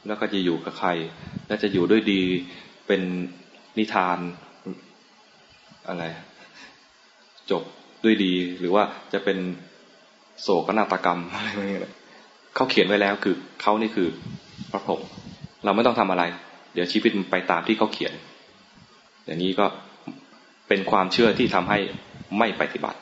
[0.07, 0.91] แล้วก็จะอยู่กับใคร
[1.47, 2.23] แล้วจะอยู่ด้วยดี
[2.87, 3.03] เป็น
[3.79, 4.19] นิทาน
[5.89, 6.05] อะไร
[7.51, 7.63] จบ
[8.05, 9.39] ด้วยดีหรือว่าจะเป็น
[10.43, 11.79] โศกนาฏกรรมอะไรแบบนี้
[12.55, 14.09] เขาเขียนไว้แล้วคือเขานี่คือ
[14.71, 15.01] พระพรหม
[15.65, 16.25] เราไม่ต้องทำอะไร
[16.75, 18.13] เดี๋ยวชีวิตมันไปตามที่เขาเขียน
[19.27, 19.67] อย่างนี้ก็
[20.69, 21.79] เป็นความเชื่อที่ทำให้
[22.39, 22.99] ไม่ปฏิบัติ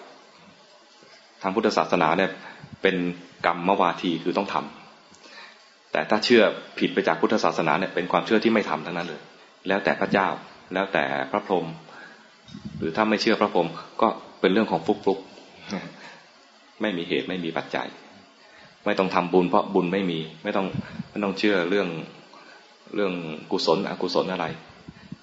[1.42, 2.30] ทางพุทธศาสนาเนี่ย
[2.82, 2.96] เป็น
[3.46, 4.83] กรรมมวาทีคือต้องทำ
[5.94, 6.42] แต่ถ้าเชื่อ
[6.78, 9.20] ผิดไปจากพุทธศาสนาเนี่ยเป็นความเชื่อที่ไม่ทำทั้งนั้นเลย
[9.68, 10.28] แล้วแต่พระเจ้า
[10.74, 11.66] แล้วแต่พระพรหม
[12.78, 13.68] หรือถ้าไม่เชื่อพระพรหม
[14.02, 14.08] ก็
[14.40, 15.18] เป็นเรื่องของฟุกฟุก
[16.80, 17.88] ไม่มีเหตุไม่มีปัจจัย
[18.84, 20.66] ไม่ต้องทำบุญเพราะบุญไม่มี ไม่ต้อง
[21.10, 21.88] ไม่ต้องเชื่อเรื่อง
[22.94, 23.12] เรื่อง
[23.52, 24.46] กุศลอกุศลอะไร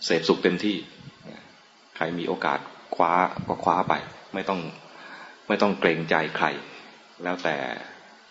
[0.05, 0.75] เสพสุขเต็มที่
[1.95, 2.59] ใครมีโอกาส
[2.95, 3.11] คว้า
[3.47, 3.93] ก็คว้าไป
[4.33, 4.59] ไม่ต้อง
[5.47, 6.47] ไม่ต้องเกรงใจใคร
[7.23, 7.55] แล้วแต่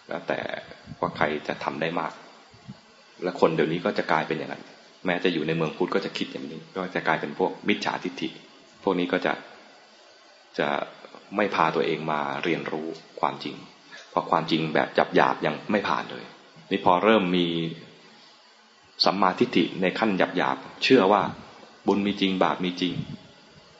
[0.09, 0.38] แล้วแต่
[1.00, 2.12] ว่าใครจะทำได้มาก
[3.24, 4.62] และคนเดี๋ยวนี้ก็จะกลายเป็นอย่างนั้น
[5.06, 8.28] แม้จะอยู่ในเมืองพุทธก็จะคิดอย่างนี้ ก็จะกลายเป็นพวกมิจฉาทิฏฐิ
[8.83, 9.33] พวกนี้ก็จะ
[10.59, 10.68] จะ
[11.37, 12.87] ไม่พาตัวเองมาเรียนรู้
[13.20, 13.54] ความจริง
[14.11, 16.24] เพราะความจริงแบบจับหยาบยังไม่ผ่านเลย
[16.70, 17.46] นี่พอเริ่มมี
[19.04, 21.22] สัมมาทิฏฐิในขั้นหยาบหยาบเชื่อว่า
[21.87, 22.94] บุญมีจริงบาปมีจริง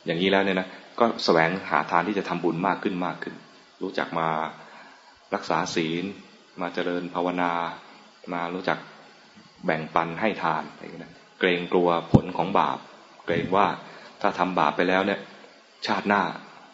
[0.07, 3.35] อย่างนี้แล้วเนี่ยนะก็สแสวงหาทางที่จะทำบุญมากขึ้นมากขึ้น
[3.83, 4.29] รู้จักมา
[5.35, 6.05] รักษาศีล
[6.61, 7.53] มาเจริญภาวนา
[8.33, 8.79] มารู้จัก
[9.67, 12.79] แบ่งปันให้ทานอะไรนะเกรงกลัวผลของบาป
[13.27, 13.67] เกรงว่า
[14.21, 15.21] ถ้าทำบาปไปแล้วเนี่ย
[15.87, 16.23] ชาติหน้า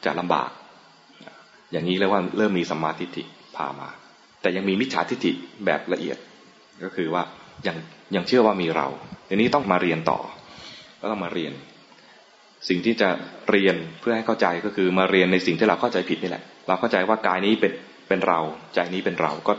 [0.05, 0.51] จะลำบาก
[1.73, 3.25] อย่างนี้เรียกว่าเริ่มมีสัมมาทิฏฐิ
[3.57, 3.89] พามา
[4.41, 5.33] แต่ยังมีมิจฉาทิฏฐิ
[5.65, 6.19] แบบละเอียด
[6.85, 7.23] ก็คือว่า
[7.67, 7.77] ยัง
[8.15, 8.87] ยังเชื่อว่ามีเรา
[9.29, 10.19] ทีนี้ต้องมาเรียนต่อ
[11.01, 11.53] ก็ต้องมาเรียน
[12.69, 13.09] สิ่งที่จะ
[13.51, 17.73] เรียนเพื่อให้เข้าใจก็คือมาเรียนในสิ่งที่เราเข้าใจผิดนี่แหละ เราเข้าใจว่ากายนี้เป็น
[18.09, 18.41] เป็นเรา
[18.75, 19.53] ใจนี้เป็นเราก็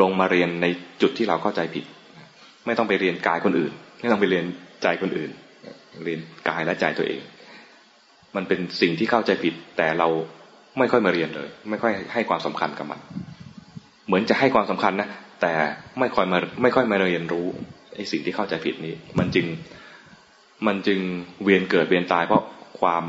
[0.00, 0.66] ลงมาเรียนใน
[1.02, 1.84] จุดที่เราเข้าใจผิด
[2.66, 4.44] ไม่ต้องไปเรียนกายคนอื่น ไม่ต้องไปเรียน
[4.82, 5.30] ใจคนอื่น
[6.04, 7.20] เรียนกายและใจตัวเอง
[8.36, 10.08] มันเป็นสิ่งที่เข้าใจผิด แต่เรา
[10.78, 13.00] ไม่ค่อยมาเรียนเลย ไม่ค่อยให้ความสำคัญกับมัน
[14.06, 15.08] เหมือนจะให้ความสำคัญนะ
[15.40, 15.52] แต่
[16.00, 17.46] ไม่ค่อยมาไม่ค่อยมาเรียนรู้
[17.94, 19.46] ไอ้สิ่งที่เข้าใจผิดนี้ มันจึง
[20.66, 21.00] มันจึง
[21.42, 22.42] เวียนเกิดเวียนตาย เพราะ
[22.80, 23.04] ความ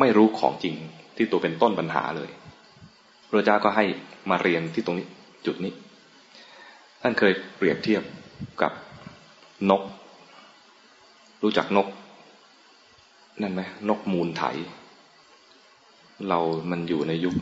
[0.00, 0.74] ไม่รู้ของจริง
[1.16, 2.30] ที่ตัวเป็นต้นปัญหาเลย
[3.28, 3.84] พระเจ้าก็ให้
[4.30, 5.06] มาเรียนที่ตรงนี้
[5.46, 5.72] จุดนี้
[7.02, 8.02] ท่านเคยเปรียบเทียบ
[8.62, 8.72] กับ
[9.70, 9.82] นก
[11.42, 11.88] รู้จักนก
[13.40, 14.44] นั่นไหมนกมูลไถ
[16.28, 16.38] เรา
[16.70, 17.34] มันอยู่ในยุค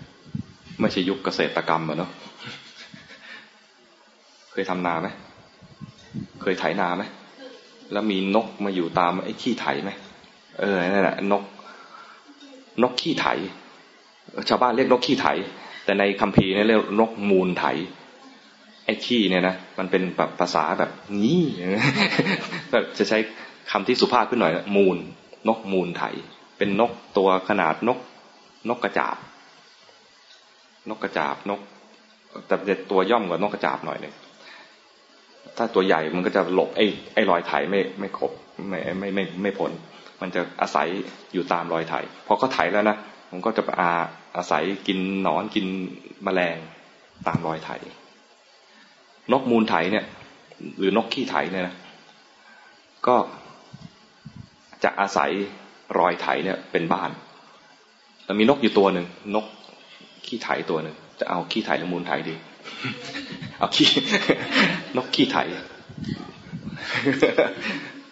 [0.80, 2.10] ไม่ใช่ยุคเกษตรกรรมอะเนาะ
[4.52, 5.08] เคยทำนาไหม
[6.42, 7.02] เคยไถนาไหม
[7.92, 9.90] แล้วมีนกมาอยู่ตามไอ้ขี้ไถไหม
[10.60, 11.44] เออนั่นแหละนก
[12.82, 13.26] นกขี้ไถ
[14.48, 15.26] ชาวบ้านเรียกนกขี้ไถ
[15.84, 17.66] แต่ในคัมภีร์เนี่ยเรียกนกมูลไถ
[18.90, 20.90] ไอ้ขี้เนี่ยนะมันเป็นแบบภาษาแบบ
[21.24, 21.42] นี้
[22.70, 23.18] แบบจะใช้
[23.70, 24.96] คำที่สุภาพขึ้นหน่อยมูล
[25.48, 26.04] นกมูลไถ
[26.58, 27.98] เป็นนกตัวขนาดนก
[28.68, 29.16] นกกระจาบ
[30.88, 31.60] นกกระจาบนก
[32.46, 34.14] แต่จะตัวย่อมกว่านกกระจาบหน่อยหนึ่ง
[35.56, 38.32] ถ้าตัวใหญ่มันก็จะหลบไอ้ไอ้รอยไถไม่ไม่ครบ
[38.68, 39.72] ไม่ไม่ไม่ไม่พ้น
[40.20, 40.88] มันจะอาศัย
[41.32, 41.94] อยู่ตามรอยไถ
[42.26, 42.96] พอเขาไถแล้วนะ
[43.32, 43.90] มันก็จะอา
[44.36, 45.66] อาศัยกินหนอนกิน
[46.24, 46.58] แมลง
[47.26, 47.70] ตามรอยไถ
[49.32, 50.04] นกมูลไถเนี่ย
[50.78, 51.74] หรือนกขี้ไถเนี่ยนะ
[53.06, 53.16] ก็
[54.84, 55.30] จะอาศัย
[55.98, 57.10] รอยไถเนี่ยเป็นบ้าน
[58.24, 59.46] แล้วมีนกอยู่ตัวหนึ่งนก
[60.26, 62.34] ขี้ไถตัวหนึ่งจะเอาขี้ไถหรือมูลไถดี
[63.58, 63.88] เอาขี้
[64.96, 65.36] นกขี้ไถ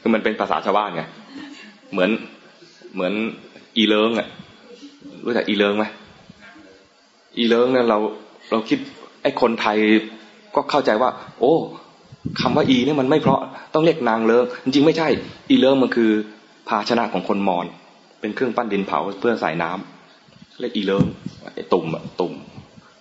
[0.00, 1.02] คือมันเป็นภาษาชาวบ้านไง
[1.92, 2.11] เหมือน
[2.94, 3.12] เหมือน
[3.76, 4.28] อีเลิงอะ
[5.24, 5.85] รู้จักอีเลิงไหม
[7.38, 7.98] อีเลิงเนี่ยเรา
[8.50, 8.78] เราคิด
[9.22, 9.78] ไอ้คนไทย
[10.54, 11.54] ก็เข้าใจว่า โอ้
[12.40, 13.40] คำว่าอีเนี่ยมันไม่เพราะ
[13.74, 15.08] ต้องเรียกนางเลิงจริงๆไม่ใช่
[15.50, 16.11] อีเลิงมันคือ
[16.68, 17.66] ภาชนะของคนมอญ
[18.20, 21.04] เป็นเครื่องปั้นดินเผาเพื่อใส่น้ำเรียกอีเลิง
[21.54, 22.32] ไอ้ตุ่มอะตุ่ม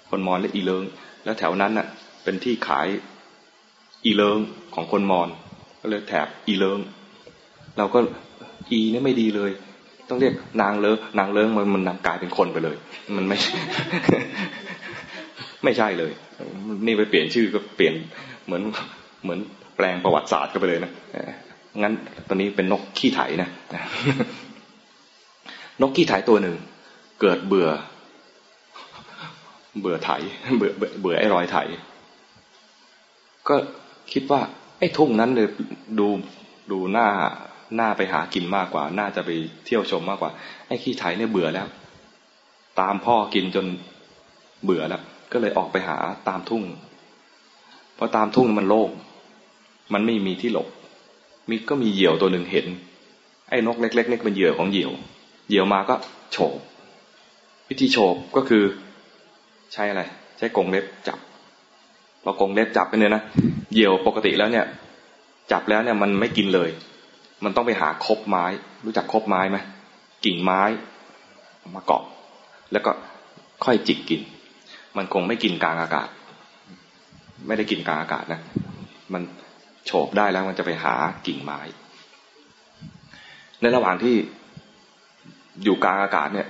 [0.09, 0.83] คนมอญเรียกอีเลิง
[1.23, 1.87] แล้วแถวนั้นน่ะ
[2.23, 2.87] เป็นที่ขาย
[4.05, 4.37] อีเลิง
[4.75, 5.27] ของคนมอญ
[5.81, 6.79] ก็เลยแถบอีเลิง
[7.77, 7.99] เราก็
[8.71, 9.51] อีเนี่ยไม่ดีเลย
[10.09, 12.75] ต้องเรียกนางเลิงนางเลิงมันมันนำกลายเป็นคนไปเลย
[13.17, 13.37] มันไม่
[15.63, 16.11] ไม่ใช่เลย
[16.85, 17.93] นี่ไปเปลี่ยนชื่อก็เปลี่ยน
[18.45, 18.61] เหมือน
[19.23, 19.39] เหมือน
[19.75, 20.91] แปลงประวัติศาสตร์ก็ไปเลยนะ
[21.81, 21.93] งั้น
[22.27, 23.49] ตอนนี้เป็นนกขี้ไถนะ
[25.81, 26.55] นกขี้ไถตัวหนึ่ง
[27.21, 27.69] เกิดเบื่อ
[29.81, 30.09] เบื่อไถ
[30.57, 30.71] เบื่อ
[31.01, 31.57] เบื่อไอ้รอยไถ
[33.47, 33.55] ก็
[34.13, 34.41] คิดว่า
[34.79, 35.47] ไอ้ทุ่งนั้นเลย
[35.99, 36.07] ดู
[36.71, 37.07] ดูหน้า
[37.75, 39.29] หน้าไปหากินมากกว่า น่าจะไป
[39.65, 40.31] เที่ยวชมมากกว่า
[40.67, 41.67] ไอ้ขี้ไถเนี่ยเบื่อแล้ว
[42.79, 43.65] ตามพ่อกินจน
[44.65, 46.63] เบื่อแล้ว ก็เลยออกไปหาตามทุ่ง
[47.95, 48.89] เพราะตามทุ่งมันโล่ง
[49.93, 50.67] มันไม่มีที่หลบ
[51.49, 52.67] มีก็มีเหยี่ยวตัวหนึ่งเห็น
[53.49, 54.91] ไอ้นกเล็กๆนี่เป็นเหยื่อของเหยี่ยว
[55.47, 55.95] เหยี่ยวมาก็
[56.31, 56.53] โฉบ
[57.69, 58.63] วิธีโฉบก็คือ
[59.73, 60.01] ใช้อะไร
[60.37, 61.19] ใช้กรงเล็บจับ
[62.23, 63.23] พอกรงเล็บจับไปเนี่ยนะ
[63.73, 64.65] เหยี่ยวปกติแล้วเนี่ย
[65.51, 66.69] จับแล้วเนี่ยมันไม่กินเลย
[67.43, 68.45] มันต้องไปหาคบไม้
[68.85, 69.57] รู้จักคบไม้ไหม
[70.25, 70.61] กิ่งไม้
[71.75, 72.03] มาเกาะ
[72.71, 72.91] แล้วก็
[73.65, 74.21] ค่อยจิกกิน
[74.97, 76.09] มันคงไม่กินกลางอากาศ
[77.47, 78.41] ไม่ได้กินกลางอากาศนะ
[79.13, 79.21] มัน
[79.85, 80.93] โฉบได้แล้วมันจะไปหา
[81.27, 81.59] กิ่งไม้
[83.61, 84.15] ในระหว่างที่
[85.63, 86.47] อยู่กลางอากาศเนี่ย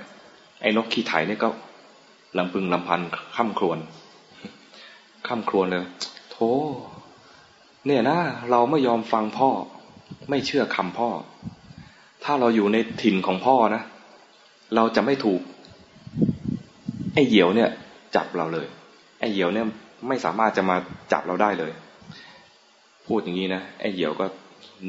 [0.62, 1.48] ไอ้นกขี้ไถเนี่ยก็
[2.38, 3.00] ลำพึงลำพัน
[3.36, 3.78] ข้ามครวน
[5.26, 5.84] ข้ามครวนเลย
[6.30, 6.50] โธ่
[7.86, 8.18] เนี่ยนะ
[8.50, 9.50] เราไม่ยอมฟังพ่อ
[10.30, 11.08] ไม่เชื่อคำพ่อ
[12.24, 13.82] ถ้าเราอยู่ในถิ่นของพ่อนะ
[14.74, 15.40] เราจะไม่ถูก
[17.14, 17.70] ไอ้เหยี่ยวเนี่ย
[18.16, 18.66] จับเราเลย
[19.18, 19.66] ไอ้เหี่ยวเนี่ย
[20.08, 20.76] ไม่สามารถจะมา
[21.12, 21.72] จับเราได้เลย
[23.06, 24.26] พูดอย่างนี้นะไอ้เหี่ยวก็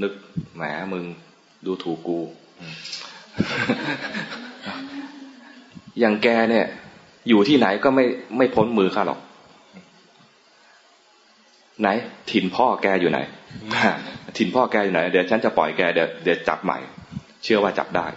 [0.01, 0.13] นึก
[0.55, 1.03] แหมมึง
[1.65, 2.19] ดูถูกกู
[5.99, 6.65] อย่างแกเนี่ย
[7.29, 8.05] อยู่ที่ไหนก็ไม่
[8.37, 9.19] ไม่พ้นมือข้าหรอก
[11.81, 11.89] ไหน
[12.31, 13.19] ถิ่นพ่อแกอยู่ไหน
[14.37, 16.77] ถิ่นพ่อแกอยู่ไหน เดี๋ยวฉันจะปล่อยแกเดี๋ยวเดี๋ยวจับใหม่
[17.43, 18.07] เชื่อว่าจับได้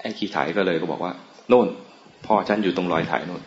[0.00, 1.12] ไอ้ขี้ไถก็เลยก็บอกว่า
[1.48, 1.68] โน่น
[2.26, 3.42] พ่อฉันอยู่ตรงรอยไถโน่น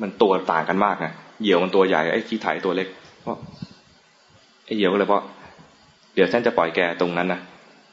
[0.00, 1.06] มันตัวต่างกันมากไง
[1.42, 2.88] เหยี่ยวมันตัวใหญ่ไอ้ขี้ไถตัวเล็ก
[3.22, 3.36] เพราะ
[4.64, 5.22] ไอ้เหยี่ยวก็เลยบอก
[6.14, 7.40] เดี๋ยวฉันจะปล่อยแกตรงนั้นนะ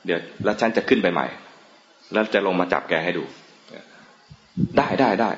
[0.05, 1.27] เดี๋ยวแล้วฉันจะขึ้นไปใหม่
[2.13, 3.23] แล้วจะลงมาจับแกให้ดู
[4.77, 5.29] ได้ได้ได้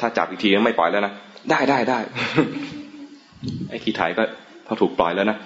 [0.00, 1.12] ถ้าจับอีกทีก็ไม่ปล่อยแล้วนะ
[1.50, 1.98] ได้ได้ได้
[3.68, 4.22] ไอ้ขี้ไถก็
[4.66, 5.38] พอถูกปล่อยแล้วนะ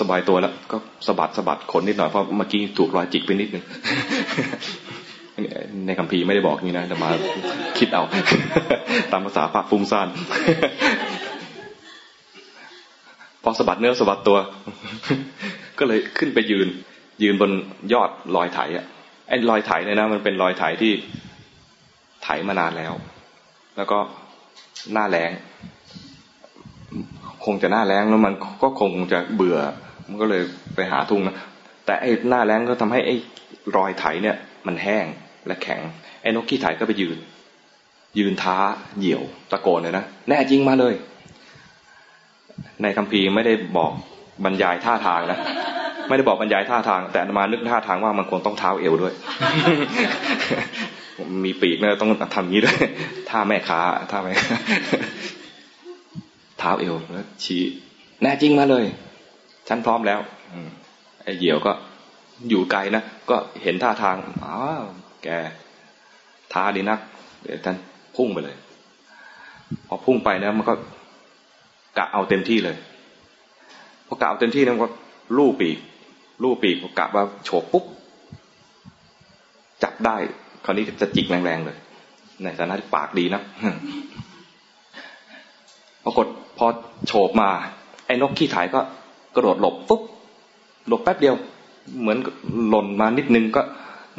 [0.00, 3.64] สบายตัวแล้ว ก็สะบัดสะบัดขนนิดหน่อยเพราะเมื่อกี้ถูกรอยจิกไปนิดนึง
[5.86, 7.10] ในคำพีไม่ได้บอกนี่นะแต่มา
[7.78, 8.02] คิดเอา
[9.12, 10.08] ตามภาษาปากฟุ้งซ่าน
[13.42, 14.38] พอสะบัดเนื้อสะบัดตัว
[15.78, 16.68] ก็เลยขึ้นไปยืน
[17.22, 17.50] ยืนบน
[17.92, 18.86] ยอดรอยไถอะ
[19.28, 20.92] ไอ้รอยไถเนี่ยนะมันเป็นรอยไถที่
[22.22, 22.92] ไถมานานแล้ว
[23.76, 23.98] แล้วก็
[24.92, 25.30] หน้าแรง
[27.44, 29.58] คงจะหน้าแรงแล้วมันก็คงจะเบื่อ
[30.08, 30.42] มันก็เลย
[30.74, 31.36] ไปหาทุ่งนะ
[31.86, 33.14] แต่ไอ้หน้าแรงก็ทำให้ไอ้
[33.76, 35.06] รอยไถเนี่ย มันแห้ง
[35.46, 35.80] และแข็ง
[36.22, 37.18] ไอ้นกขี้ไถก็ไปยืน
[38.18, 38.56] ยืนท้า
[38.98, 40.94] เหยี่ยวตะโกนเลยนะแน่จริงมาเลย
[42.82, 43.92] ในคัมภีร์ไม่ได้บอก
[44.44, 45.38] บรรยายท่าทางนะ
[46.08, 49.14] ไม่ได้บอกบรรยายท่าทาง แต่มานึกท่าทางว่ามันควรต้องเท้าเอวด้วย
[51.44, 52.78] มีปีกเนี่ยต้องทำงี้ด้วย
[53.30, 54.32] ท่าแม่ค้าท่าแม่
[56.58, 57.62] เท้าเอวแล้วชี้
[58.22, 58.84] แน่จริงมาเลย
[59.68, 60.20] ฉันพร้อมแล้ว
[61.24, 61.72] ไอ้เหยี่ยวก็
[62.48, 64.54] อยู่ไกลนะก็เห็นท่าทางอ๋อ
[65.24, 65.28] แก
[66.52, 66.98] ท้าดีนัก
[67.42, 67.76] เดี๋ยวท่าน
[68.16, 68.56] พุ่งไปเลย
[69.88, 70.74] พอพุ่งไปนะมันก็
[71.98, 72.76] กะเอาเต็มที่เลย
[74.06, 74.90] พอกะเอาเต็มที่นะมันก็
[75.36, 75.78] ลู่ปีก
[76.42, 77.84] ลู่ปีกพอกะว่าโฉบปุ๊บ
[79.82, 80.16] จับได้
[80.64, 81.76] คราวนี้จะจิกแรงๆเลย
[82.42, 83.42] ในฐานะที่ปากดีนะ
[86.04, 86.26] ปรากฏ
[86.58, 86.66] พอ
[87.06, 87.50] โฉบมา
[88.06, 88.80] ไอ้นกขี้ถ่ายก็
[89.34, 90.02] กระโดดหลบปุ๊บ
[90.88, 91.34] หลบแป๊บเดียว
[92.00, 92.18] เหมือน
[92.68, 93.62] หล่นมานิดนึงก็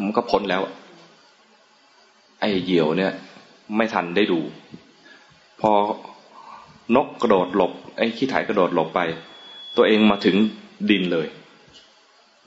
[0.03, 0.61] มันก็พ้นแล้ว
[2.41, 3.13] ไอ้เหยี่ยวเนี่ย
[3.75, 4.39] ไม่ทันได้ดู
[5.61, 5.71] พอ
[6.95, 8.99] นกกระโดดหลบ ไอ้ขี้ถ่ายกระโดดหลบไป
[9.77, 10.35] ตัวเองมาถึง
[10.89, 11.27] ดินเลย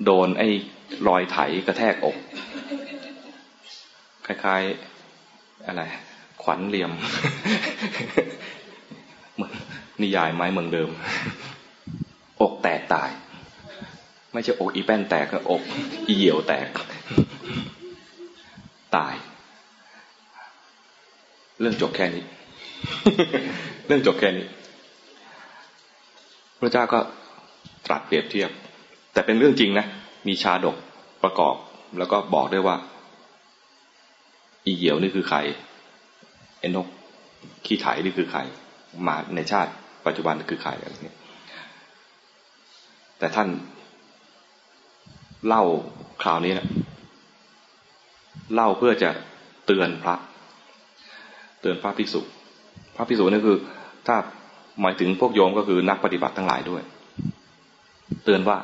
[0.05, 0.49] โดนไอ้
[1.09, 2.17] รอยไถกระแทกอก
[4.27, 5.83] คล้ายๆ อะไร
[6.43, 6.93] ขวัญเหลี่ยม
[10.03, 10.91] นิยายไม้เมืองเดิม
[12.41, 13.11] อกแตกตาย
[14.33, 15.63] ไม่ใช่อกอีแป้นแตกอก
[16.07, 16.67] อีเหี่ยวแตก
[18.97, 19.15] ตาย
[21.61, 22.25] เรื่องจบแค่นี้
[23.87, 24.47] เรื่องจบแค่นี้
[26.59, 27.01] พระเจ้าก็
[27.87, 28.51] ตรัสเปรียบเทียบ
[29.13, 29.87] แต่เป็นเรื่องจริงนะ
[30.29, 30.77] มีชาดก
[31.23, 31.55] ประกอบ
[31.99, 32.77] แล้วก็บอกด้วยว่า
[34.65, 35.39] อีเหี่ยวนี่คือใคร
[36.61, 36.87] เอนก
[37.67, 38.41] ขี้ไถนี่คือใคร
[39.07, 39.73] มาในชาติ
[40.07, 41.19] ปัจจุบันคือใครอะไรเงี้ย
[43.19, 43.49] แต่ท่าน
[45.47, 45.63] เล่า
[46.23, 46.67] คราวนี้นะ
[48.55, 49.11] เล่าเพื่อจะ
[49.67, 50.15] เตือนพระ
[51.65, 52.21] เตือนพระภิกษุ
[52.97, 53.59] พระภิกษุนี่คือ
[54.07, 54.17] ถ้า
[54.81, 56.83] หมายถึงพวกโยมก็คือนักปฏิบัติทั้งหลายด้วย
[58.25, 58.57] เตือนว่า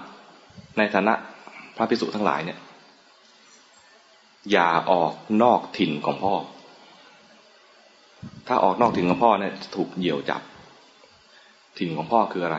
[0.79, 1.15] ในฐานะ
[1.77, 2.59] พระภิกษุทั้งหลายเนี่ย
[4.53, 6.35] อย่าออกนอกถิ่นของพ่อ
[8.49, 10.43] ถ้าออกนอกถิ่นของพ่อเนี่ยถูกเหยี่ยวจับ
[11.79, 12.59] ถิ่นของพ่อคืออะไร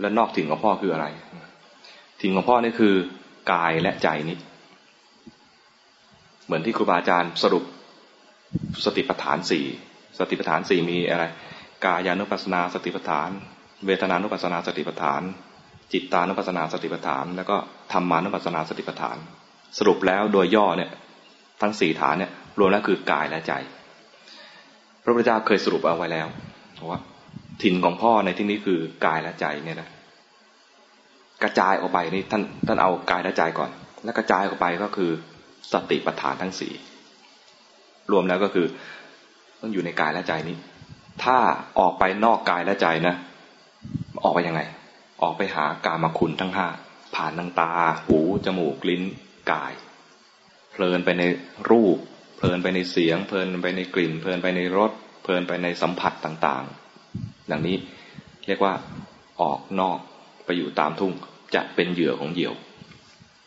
[0.00, 1.06] และนอกถิ่นของพ่อคืออะไร
[2.20, 2.94] ถิ่นของพ่อนี่คือ
[3.52, 4.36] กายและใจนี้
[6.44, 7.64] เหมือนที่ครูบาอาจารย์สรุป
[8.84, 9.64] สติปัฏฐานสี่
[10.18, 11.24] สติปัฏฐานสี่มีอะไร
[11.84, 13.30] กายานุปัสนาสติปัฏฐาน
[13.86, 15.22] เวทนานุปัสนาสติปัฏฐาน
[15.92, 17.56] จิตตานุปัสนาสติปัฏฐาน แล้วก็
[17.92, 19.16] ธรรมานุปัสนาสติปัฏฐาน
[19.78, 20.90] สรุปแล้วโดยย่อเนี่ย
[21.62, 23.52] ทั้งสี่ฐานเนี่ยรวมแล้วคือกายและใจ
[25.04, 26.26] พระพุทธเจ้าเคยสรุปเอาไว้แล้ว
[26.90, 27.00] ว่า
[27.62, 29.88] ถิ่นของพ่อในที่นี้คือกายและใจเนี่ยนะ
[31.42, 33.70] กระจายออกไปนี่ท่านท่านเอากายและใจก่อน
[34.04, 35.10] แล้วกระจายออกไปก็คือ
[35.72, 36.72] สติปัฏฐานทั้งสี่
[38.12, 38.66] รวมแล้วก็คือ
[39.60, 40.56] ต้องอยู่ในกายและใจนี้
[41.24, 41.38] ถ้า
[41.78, 43.14] ออกไปนอกกายและใจนะ
[44.22, 44.60] ออกไปยังไง
[45.22, 46.66] ออกไปหากามาคุณทั้งห้า
[47.14, 47.72] ผ่านทางตา
[48.06, 49.02] หู จมูก ลิ้น
[49.52, 49.72] กาย
[50.72, 51.22] เพลินไปใน
[51.70, 51.98] รูป
[52.38, 54.92] เพลินไปในเสียง เพลินไปในกลิ่น เพลินไปในรส
[55.22, 57.76] เพลินไปในสัมผัสต่างๆอย่างนี้
[58.46, 58.74] เรียกว่า
[59.40, 59.98] ออกนอก
[60.44, 61.12] ไปอยู่ตามทุ่ง
[61.54, 62.54] จะเป็นเหยื่อของเหยี่ยว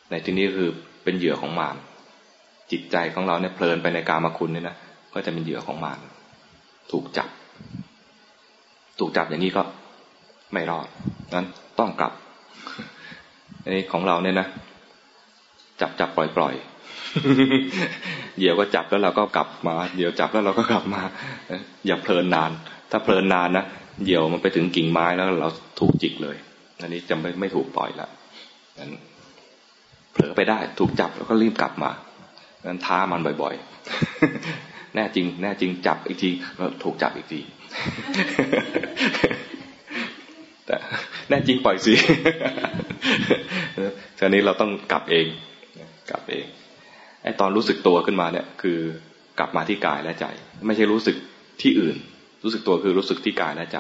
[0.10, 0.70] ในที่นี้คือ
[1.04, 1.76] เป็นเหยื่อของมาร
[2.74, 4.76] จิตใจของเราเนี่ยเพลินไปในกามาคุณเนี่ยนะ
[5.14, 6.00] ก็จะเป็นเหยื่อของมาร
[6.92, 7.30] ถูกจับ
[9.00, 9.62] ถูกจับอย่างนี้ก็
[10.54, 10.88] ไม่รอด
[11.36, 11.48] นั้น
[11.80, 12.14] ต้องกลับ
[13.64, 14.48] อันนี้ของเราเนี่ยนะ
[15.82, 16.54] จับจับปล่อยปล่อย
[18.40, 21.02] เดี๋ยวก็จับแล้วเราก็กลับมา เดี๋ยวจับแล้วเราก็กลับมา
[21.88, 22.52] อย่าเพลินนาน
[22.92, 23.66] ถ้าเพลินนานนะ
[24.06, 26.36] เดี๋ยวมันไปถึงกิ่งไม้แล้วเราถูกจิกเลย
[26.82, 28.08] อันนี้จะไม่ไม่ถูกปล่อยละ
[28.80, 28.90] นั้น
[30.14, 31.92] เผลอไปได้ถูกจับแล้วก็รีบกลับมา
[32.66, 37.40] นั้นท้ามันบ่อยๆ แน่จริง แน่จริงจับอีกทีแล้วถูกจับอีกที
[40.66, 40.76] แต่
[41.30, 41.94] แน่จริงปล่อยสิ
[44.18, 45.28] ทีนี้เราต้องกลับเอง
[46.12, 46.46] กลับเอง
[47.24, 48.80] ไอ้ตอนรู้สึกตัวขึ้นมาเนี่ย คือ
[49.40, 50.26] กลับมาที่กายและใจ
[50.68, 51.16] ไม่ใช่รู้สึก
[51.62, 51.98] ที่อื่น
[52.44, 53.80] รู้สึกตัวคือรู้สึกที่กายและใจ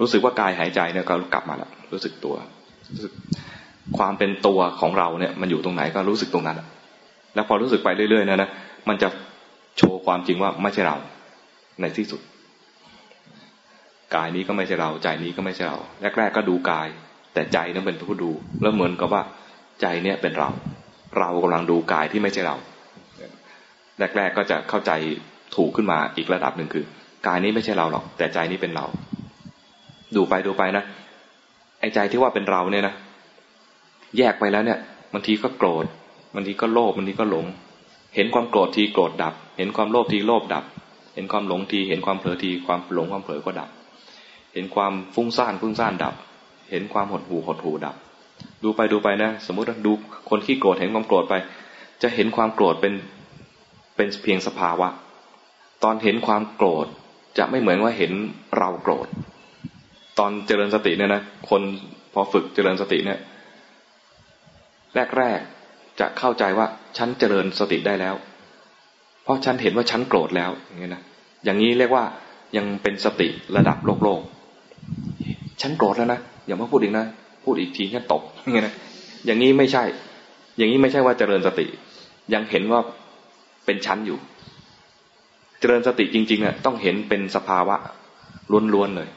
[0.00, 2.36] รู้สึกว่ากายหายใจเนี่ยก็กลับมาแล้วรู้สึกตัว
[3.98, 6.66] ความเป็นตัวของเราเนี่ย มันอยู่ตรงไหนก็รู้สึกตรงนั้นแล้
[7.34, 8.50] แล้วพอรู้สึกไปเรื่อยๆนะนะ
[8.88, 9.08] มันจะ
[9.76, 10.96] โชว์ความจริงว่าไม่ใช่เรา
[11.80, 12.20] ในที่สุด
[14.14, 15.78] กายนี้ก็ไม่ใช่เรา ใจนี้ก็ไม่ใช่เรา
[16.18, 16.88] แรก ๆ ก็ดูกาย
[17.34, 18.30] แต่ใจนั้นเป็นผู้ดู
[18.62, 19.22] แล้วเหมือนกับว่า
[19.80, 20.48] ใจเนี่ยเป็นเรา
[21.18, 22.56] เรากำลังดูกายที่ไม่ใช่เรา
[24.16, 24.92] แรก ๆก็จะเข้าใจ
[25.56, 26.84] ถูกขึ้นมาอีกระดับหนึ่งคือ
[27.26, 28.86] กายนี้ไม่ใช่เราหรอก แต่ใจนี้เป็นเรา
[30.16, 30.84] ดูไปดูไปนะ
[31.80, 32.94] ไอ้ใจที่ว่าเป็นเราเนี่ยนะ
[34.18, 34.78] แยกไปแล้วเนี่ย
[35.12, 35.86] บางทีก็โกรธ
[36.34, 37.46] บางทีก็โลภบางทีก็หลง
[38.14, 40.64] เห็นความโกรธทีโกรธดับ เห็นความโลภทีโลภดับ
[41.14, 43.68] เห็นความหลงที เห็นความเผลอที ความหลงความเผลอก็ดับ
[44.54, 46.14] เห็นความฟุ้งซ่านฟุ้งซ่านดับ
[46.70, 47.96] เห็นความหดหู่หดหู่ดับ
[48.62, 49.92] ดูไปดูไปนะ สมมุติดู
[50.30, 51.34] คนขี้โกรธเห็นความโกรธไป
[52.02, 52.94] จะเห็นความโกรธเป็น
[53.96, 54.88] เป็นเพียงสภาวะ
[55.84, 56.86] ตอนเห็นความโกรธ
[57.38, 58.12] จะไม่เหมือนว่าเห็น
[58.56, 59.06] เราโกรธ
[60.18, 61.62] ตอนเจริญสติเนี่ยนะ คน
[62.12, 63.18] พอฝึกเจริญสติเนี่ย
[65.18, 65.59] แรกๆ
[66.00, 68.14] จะเข้าใจว่าฉันเจริญสติได้แล้ว
[69.22, 71.02] เพราะฉันเห็นว่าฉันโกรธแล้วอย่างนี้นะ
[71.44, 72.04] อย่างนี้เรียกว่า
[72.56, 74.20] ยังเป็นสติระดับโลกโลก
[75.60, 77.06] ฉันโกรธแล้วนะอย่ามาพูดอีกนะ
[77.44, 78.74] พูดอีกทีแค่ตบอย่างนี้นะ
[79.26, 79.84] อย่างนี้ไม่ใช่
[80.56, 81.66] อย่างนี้ไม่ใช่ว่าเจริญสติ
[82.34, 82.80] ยังเห็นว่า
[83.66, 84.18] เป็นชั้นอยู่
[85.60, 87.76] เจริญสติจริงๆอะต้องเห็นเป็นสภาวะ
[88.74, 89.08] ล้วนๆเลย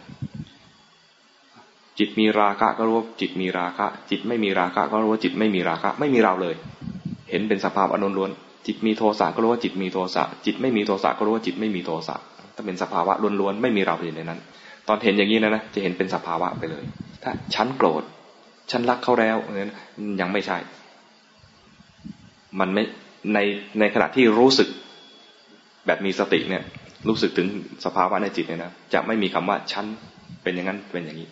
[1.99, 6.55] จิตมีราคะก็รู้ว่าจิตมีราคะ จิตไม่มีราคะก็รู้ว่าจิตไม่มีราคะ ไม่มีเราเลย
[7.29, 8.31] เห็นเป็นสภาพอนุล้วน
[8.67, 12.15] จิตมีโทสะก็รู้ว่าจิตมีโทสะ จิตไม่มีโทสะก็รู้ว่าจิตไม่มีโทสะ
[12.55, 14.39] ถ้าเป็นสภาวะล้วนๆไม่มีเราอยู่ในนั้น
[14.87, 16.83] ตอนเห็นอย่างนี้นะนะจะเห็นเป็นสภาวะไปเลย
[17.23, 18.03] ถ้าฉันโกรธ
[18.71, 19.73] ฉันรักเขาแล้วนั้น
[20.21, 20.57] ยังไม่ใช่
[22.59, 22.83] มันไม่
[23.33, 23.39] ใน
[23.79, 24.69] ในขณะที่รู้สึก
[25.85, 26.63] แบบมีสติเนี่ย
[27.07, 27.47] รู้สึกถึง
[27.85, 29.85] สภาวะในจิตเนี่ยนะจะไม่มีคำว่าฉัน
[30.43, 31.27] เป็นอย่างนั้นเป็นอย่างนี้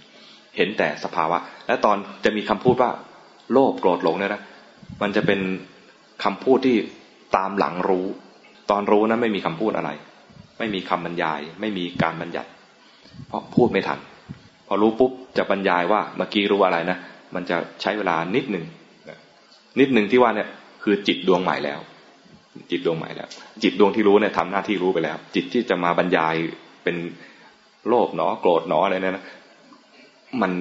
[0.58, 1.38] เห็นแต่สภาวะ
[1.68, 2.92] และตอนจะมีคำพูดว่า
[3.52, 4.42] โลภโกรธหลงเนี่ยนะ
[5.02, 5.40] มันจะเป็น
[6.24, 6.78] คำพูดที่
[7.38, 8.06] ตามหลังรู้
[8.72, 9.90] ตอนรู้นะไม่มีคำพูดอะไร
[10.60, 12.50] ไม่มีคำบรรยาย ไม่มีการบัญญัติ
[13.28, 14.00] เพราะพูดไม่ทัน
[14.68, 16.98] พอรู้ปุ๊บจะบรรยายว่าเมื่อกี้รู้อะไรนะ
[17.36, 18.66] มันจะใช้เวลานิดหนึ่ง
[19.80, 20.50] นิดหนึ่งที่ว่าเนี่ย
[20.84, 21.80] คือจิตดวงใหม่แล้ว
[22.72, 23.28] จิตดวงใหม่แล้ว
[23.64, 26.36] จิตดวงที่รู้เนี่ยทำหน้าที่รู้ไปแล้ว จิตที่จะมาบรรยาย
[26.84, 26.96] เป็น
[27.88, 29.24] โลภเนาะโกรธเนาะอะไรเนี่ยนะ
[30.42, 30.52] มัน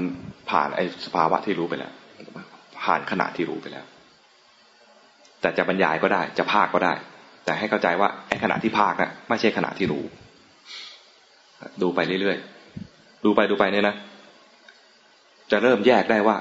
[0.51, 1.93] ผ่านไอ้สภาวะที่รู้ไปแล้ว
[2.83, 3.85] ผ่านขณะที่รู้ไปแล้ว
[5.41, 6.93] แต่จะบรรยายก็ได้ จะภาคก็ได้
[7.45, 10.05] แต่ให้เข้าใจว่าไอ้ขณะที่ภาคนะ่ะไม่ใช่ขณะที่รู้
[11.83, 13.95] ดูไปเรื่อยๆ ดูไปดูไปเนี่ยนะ
[15.51, 16.37] จะเริ่มแยกได้ว่า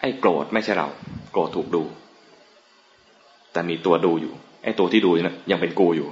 [0.00, 0.88] ไอ้โกรธไม่ใช่เรา
[1.32, 1.82] โกรธถูกดู
[3.52, 4.32] แต่มีตัวดูอยู่
[4.64, 6.08] ไอ้ตัวที่ดูนะยังเป็นกูอยู่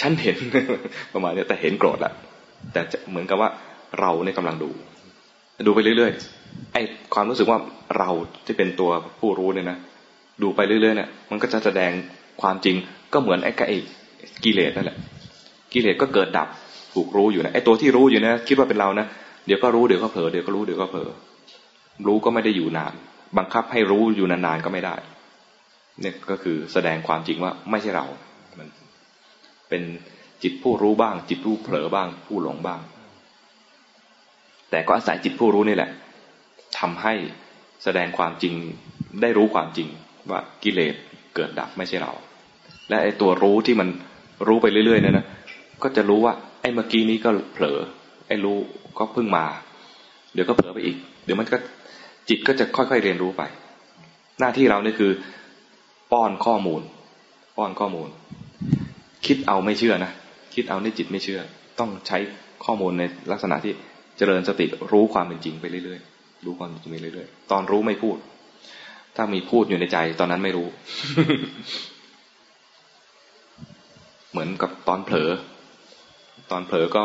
[0.00, 0.36] ฉันเห็น
[1.14, 2.12] ประมาณนี้แต่เห็นโกรธละ
[2.72, 2.80] แต่
[3.10, 3.50] เหมือนกับว่า
[4.00, 4.70] เราเนี่ยกำลังดู
[5.66, 6.82] ดูไปเรื่อยๆไอ้
[7.14, 7.58] ความรู้สึกว่า
[7.98, 8.10] เรา
[8.46, 8.90] ที่เป็นตัว
[9.20, 9.78] ผู้รู้เนี่ยนะ
[10.42, 11.92] ดูไปเรื่อยๆเนี่ยมันก็จะแสดง
[12.42, 12.76] ความจริง
[13.12, 13.78] ก็เหมือนไอ้ไอ้
[14.44, 14.96] กิเลสนั่นแหละ
[15.72, 16.48] กิเลสก็เกิดดับ
[16.94, 19.06] ถูกรู้อยู่นะไอ้ตัวที่รู้อยู่นะคิดว่าเป็นเรานะ
[19.46, 21.10] เดี๋ยวก็รู้เดี๋ยวก็เผลอเดี๋ยวก็รู้เดี๋ยวก็เผลอ
[22.06, 22.94] รู้ก็ไม่ได้อยู่นาน
[23.38, 24.96] บังคับให้รู้อยู่นานๆก็ไม่ได้
[26.00, 28.06] เนี่ยก็คือแสดงความจริงว่าไม่ใช่เรา
[28.58, 28.68] มัน
[29.68, 29.82] เป็น
[30.42, 32.80] จิตผู้รู้บ้าง จิตผู้เผลอบ้าง ผู้หลงบ้าง
[34.70, 35.90] แต่ก็อาศัยจิตผู้รู้นี่แหละ
[36.78, 37.14] ทำให้
[37.84, 38.54] แสดงความจริง
[39.22, 39.88] ได้รู้ความจริง
[40.30, 40.94] ว่ากิเลส
[41.34, 42.12] เกิดดับไม่ใช่เรา
[42.88, 43.88] และไอ้ตัวรู้ที่มัน
[44.48, 45.26] รู้ไปเรื่อยๆเนี่ยนะ
[45.82, 47.78] ก็จะรู้ว่า ไอ้เมื่อกี้นี้ก็เผลอ
[48.26, 48.56] ไอ้รู้
[48.98, 49.44] ก็เพิ่งมา
[50.34, 51.56] เดี๋ยวก็เผลอไปอีก เดี๋ยวมันก็
[52.28, 53.42] จิตก็จะค่อยๆเรียนรู้ไป
[54.40, 55.12] หน้าที่เราเนี่ยคือ
[56.12, 56.82] ป้อนข้อมูล
[57.56, 58.08] ป้อนข้อมูล
[59.26, 60.12] คิดเอาไม่เชื่อนะ
[60.54, 61.40] คิดเอาในจิตไม่เชื่อ
[61.78, 62.18] ต้องใช้
[62.64, 63.74] ข้อมูลในลักษณะที่
[64.20, 68.16] เจริญสติรู้ความเป็นจริงไปเรื่อยๆ รู้ความเป็นจริงไปเรื่อยๆ ตอนรู้ไม่พูด
[69.16, 70.68] ถ้ามีพูดอยู่ในใจ ตอนนั้นไม่รู้
[74.30, 75.30] เหมือนกับตอนเผลอ
[76.50, 77.02] ตอนเผลอก็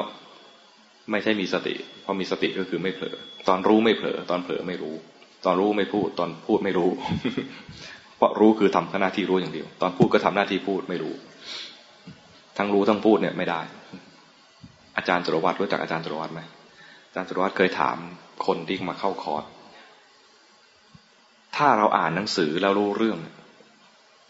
[1.12, 3.16] ไม่ใช่มีสติ เพอมีสติก็คือไม่เผลอ
[3.48, 4.96] ตอนรู้ไม่เผลอ ตอนเผลอไม่รู้
[5.46, 6.90] ตอนรู้ไม่พูด ตอนพูดไม่รู้
[8.18, 11.14] เพราะรู้คือทำหน้าที่รู้อย่างเดียว ตอนพูดก็ทำหน้าที่พูดไม่รู้
[12.58, 13.62] ทั้งรู้ทั้งพูดเนี่ยไม่ได้
[14.98, 16.42] อาจารย์สุรวัตรรู้จักอาจารย์สุรวัตรไหม
[17.16, 17.98] จารย์สุรวัตรเคยถาม
[18.46, 19.44] คนที่มาเข้าคอร์ส
[21.56, 23.18] ถ้าเราอ่านหนังสือแล้วรู้เรื่อง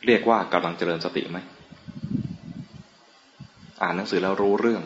[0.06, 1.40] เรียกว่ากำลังเจริญสติไหม
[3.82, 4.84] อ่านหนังสือแล้วรู้เรื่อง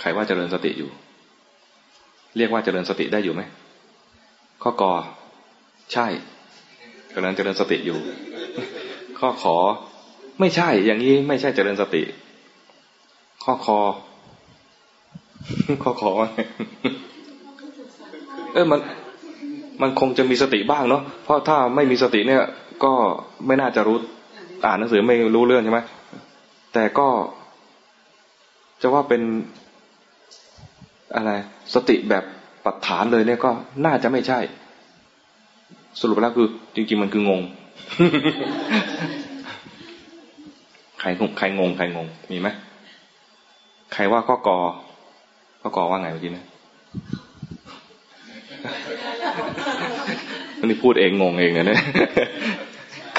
[0.00, 0.90] ใครว่าเจริญสติอยู่
[2.36, 3.42] เรียกว่าเจริญสติได้อยู่ไหม
[4.62, 4.92] ข้อกอ
[5.92, 6.06] ใช่
[7.14, 7.98] กำลังเจริญสติอยู่
[9.18, 9.56] ข้อขอ
[10.40, 12.02] ไม่ใช่ อย่างนี้ไม่ใช่เจริญสติ
[13.44, 13.78] ข้อคอ
[15.82, 16.10] ขอขอ
[18.54, 18.80] เออมัน
[19.82, 22.42] มันคงจะมีสติบ้างเนาะเพราะถ้าไม่มีสติเนี่ย
[22.84, 22.92] ก็
[23.46, 23.96] ไม่น่าจะรู้
[24.64, 25.80] อ่านหนังสือไม่รู้เรื่องใช่ไหม
[26.74, 27.08] แต่ก็
[28.82, 29.22] จะว่าเป็น
[31.14, 31.30] อะไร
[31.74, 32.24] สติแบบ
[32.64, 33.50] ปัจฐานเลยเนี่ยก็
[33.84, 34.38] น่าจะไม่ใช่
[36.00, 37.40] สรุปแล้วคือจริงๆมันคืองง
[41.00, 42.48] ใครงงใครงงใครงงมีไหม
[43.92, 44.58] ใครว่าข้อกอ
[45.60, 46.44] เขากอว่าไงเมื่อกี้นะ
[50.64, 51.80] นี่พูดเองงงเองนะเนี่ย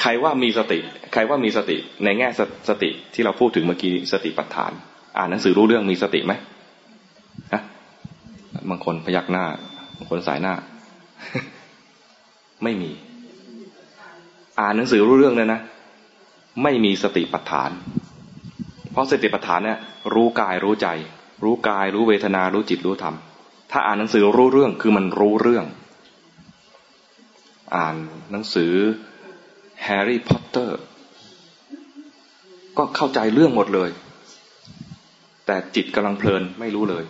[0.00, 0.78] ใครว่ามีสติ
[1.12, 2.28] ใครว่ามีสติ ในแง่
[2.68, 4.72] สติที่เราพูดถึงเมื่อกี้สติปัฏฐาน
[5.18, 6.32] อ่านหนังสือรู้เรื่องมีสติไหม
[7.52, 7.62] ฮะ
[8.70, 9.44] บางคนพยักหน้า
[9.96, 10.54] บางคนสายหน้า
[12.64, 12.90] ไม่มี
[14.60, 15.60] อ่านหนังสือรู้เรื่องเลยนะ
[16.62, 17.70] ไม่มีสติปัฏฐาน
[18.92, 19.78] เพราะสติปัฏฐานเนี่ย
[20.14, 20.88] รู้กายรู้ใจ
[21.42, 23.16] รู้กายรู้เวทนารู้จิตรู้ธรรม
[23.70, 25.64] ถ้าอ่านหนังสือรู้เรื่องคือมันรู้เรื่อง
[27.76, 27.96] อ่าน
[28.32, 28.72] หนังสือ
[29.84, 30.80] แฮร์รี่พอตเตอร์
[32.78, 33.90] ก็เข้าใจเรื่องหมดเลย
[35.46, 37.04] แต่จิตกำลังเพลินไม่รู้เลย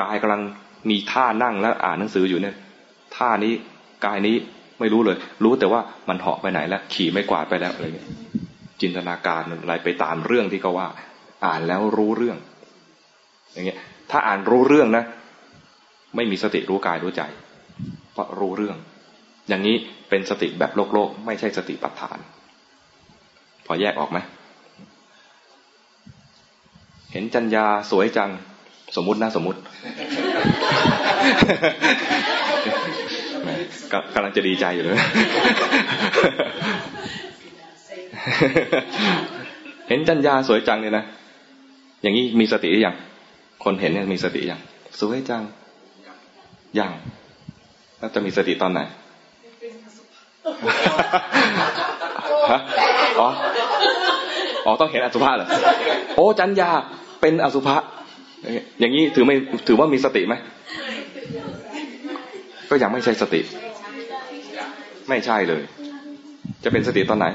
[0.00, 0.42] กายกำลัง
[0.90, 2.56] มีท่านั่งแล้วอ่านหนังสืออยู่เนี่ย
[3.16, 3.52] ท่านี้
[4.06, 4.36] กายนี้
[4.80, 8.08] ไม่รู้เลย รู้แต่ว่ามันเหาะไปไหนแล้ว ขี่ไม่กวาดไปแล้วอะไรเงี้ย
[8.80, 10.88] จินตนาการอะไรไปตามเรื่องที่เขาว่า
[11.44, 12.38] อ่านแล้วรู้เรื่อง
[13.52, 13.78] อย่างเงี้ย
[14.10, 15.04] ถ้าอ่านรู้เรื่องนะ
[16.16, 17.22] ไม่มีสติรู้กายรู้ใจ
[18.12, 18.76] เพราะรู้เรื่อง
[19.48, 19.76] อย่างนี้
[20.10, 22.18] เป็นสติแบบโลกโลก ไม่ใช่สติปัฏฐาน
[23.66, 24.18] พอแยกออกไหม
[27.12, 28.30] เห็นจัญญาสวยจัง
[28.96, 29.60] สมมุตินะสมมุติ
[34.14, 34.98] กำลังจะดีใจอยู่เลย
[39.88, 41.04] เห็นจัญญาสวยจังเนี่ยนะ
[42.02, 42.96] อย่างนี้มีสติหรือยัง
[43.64, 44.60] คนเห็นเนี่ยมีสติยัง
[45.00, 45.42] สวยจัง
[46.78, 46.92] ยัง
[47.98, 48.80] แล้วจะมีสติตอนไหน
[53.20, 53.28] อ๋อ
[54.66, 55.46] อ๋อต้องเห็นอสุภะเหรอ
[56.14, 56.70] โอ้จันยา
[57.20, 57.76] เป็นอสุภะ
[58.80, 59.34] อย่างนี้ถือไม่
[59.66, 60.34] ถือว่ามีสติไหม
[62.70, 63.40] ก็ยังไม่ใช่สติ
[65.08, 65.62] ไม่ใช่เลย
[66.64, 67.26] จะเป็นสติตอนไหน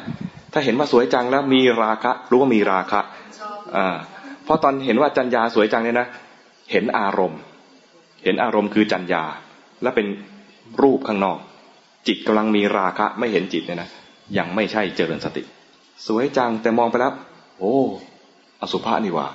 [0.54, 3.00] ถ้าเห็นว่าสวยจังแล้วมีราคะ รู้ว่ามีราคะ
[3.76, 3.96] อ่า
[4.44, 6.08] เพราะตอนเห็นว่าจัญญาสวยจังเนี่ยนะ
[6.72, 7.40] เห็นอารมณ์
[8.24, 9.24] เห็นอารมณ์คือจัญญา
[9.82, 10.08] และเป็น
[10.82, 11.38] รูปข้างนอก
[12.08, 13.90] จิตกำลังมีราคะไม่เห็นจิตเนี่ยนะ
[14.38, 15.44] ยังไม่ใช่เจริญสติ
[16.08, 17.14] สวยจังแต่มองไปแล้ว
[17.58, 17.74] โอ้
[18.62, 19.28] อสุภะนี่ว่า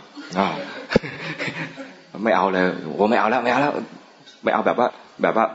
[2.25, 3.73] ไม่เอาเลยโอ้ไม่เอาแล้วไม่เอาแล้ว
[4.45, 4.89] ไม่เอาแบบว่า
[5.23, 5.47] แบบว่า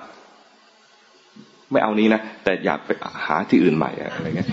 [1.71, 2.89] ไม่เอานี้นะแต่อยากไป
[3.25, 4.49] หาที่อื่นใหม่อะไรเงี้ย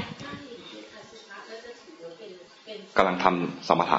[2.99, 3.99] กำลังทำสมถะ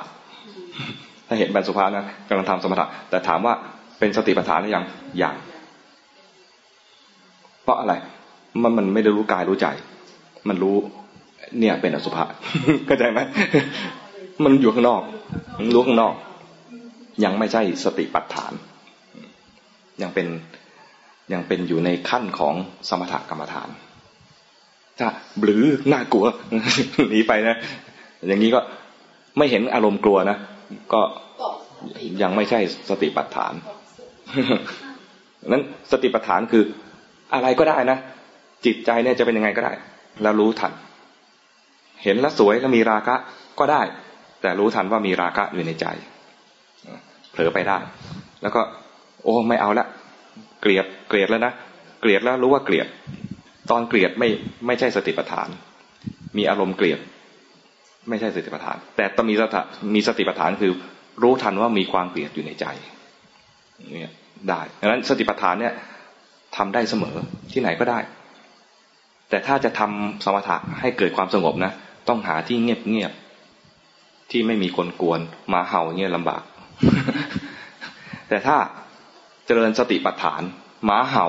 [1.27, 3.53] ถ้าเห็นเป็นสุภาพนะกำลังทำสมถะ แต่ถามว่า
[3.99, 4.83] เป็นสติปัฏฐานหรือยัง
[5.21, 5.35] ยัง
[7.63, 7.93] เพราะอะไร
[8.63, 9.67] มันมันไม่ได้รู้กายรู้ใจ
[10.47, 10.75] มันรู้
[11.59, 12.23] เนี่ยเป็นอสุภะ
[12.85, 13.19] เข้าใจไหม
[14.43, 15.01] มันอยู่ข้างนอก
[15.75, 16.13] รู้ข้างนอก
[17.23, 18.53] ยังไม่ใช่สติปัฏฐาน
[20.01, 20.27] ยังเป็น
[21.33, 22.53] ยังเป็นอยู่ในขั้นของ
[22.89, 23.69] สมถกรรมฐาน
[24.99, 25.07] ถ้า
[25.43, 26.25] หรือน่ากลัว
[27.09, 27.57] หนีไปนะ
[28.27, 28.59] อย่างนี้ก็
[29.37, 30.37] ไม่เห็นอารมณ์กลัวนะ
[30.93, 31.01] ก็
[32.21, 32.59] ยังไม่ใช่
[32.89, 33.53] สติปัฏฐาน
[35.47, 36.63] นั้นสติปัฏฐานคือ
[37.33, 37.97] อะไรก็ได้นะ
[38.65, 39.73] จิตใจเนี่ยจะเป็นยังไงก็ได้
[40.21, 40.73] แล้วรู้ทัน
[42.03, 43.15] เห็นแล้วสวยแล้วมีราคะ
[43.59, 43.81] ก็ได้
[44.41, 45.85] แต่รู้ทันว่ามีราคะอยู่ในใจ
[47.31, 47.77] เผลอไปได้
[48.41, 48.61] แล้วก็
[49.23, 49.85] โอ้ไม่เอาละ
[50.61, 51.53] เกลียดเกลียดแล้วนะ
[52.01, 52.87] เกลียดแล้วรู้ว่าเกลียด
[53.71, 54.29] ตอนเกลียดไม่
[54.65, 55.47] ไม่ใช่สติปัฏฐาน
[56.37, 56.99] มีอารมณ์เกลียด
[58.09, 59.61] ไม่ใช่สติปัฏฐาน แต่ต้องมีสติ
[59.95, 60.71] มีสติปัฏฐานคือ
[61.23, 62.65] รู้ทันว่ามีความเกลียดอยู่ในใจ
[63.93, 64.13] เนี่ย
[64.49, 65.73] ได้ดังนั้นสติปัฏฐานเนี่ย
[66.55, 67.15] ทำได้เสมอ
[67.51, 67.99] ที่ไหนก็ได้
[69.29, 71.71] แต่ถ้าจะทำสมถะให้เกิดความสงบนะ
[72.07, 73.11] ต้องหาที่เงียบเงียบ
[74.31, 75.19] ที่ไม่มีคนกวน
[75.53, 76.43] มาเห่าเนี่ยลำบาก
[78.29, 78.57] แต่ถ้า
[79.45, 80.41] เจริญสติปัฏฐาน
[80.85, 81.27] หมาเห่า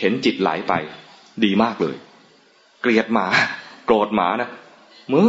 [0.00, 0.72] เห็นจิตไหลไป
[1.44, 1.96] ดีมากเลย
[2.80, 3.26] เกลียดหมา
[3.86, 4.50] โกรธหมานะ
[5.12, 5.20] มึ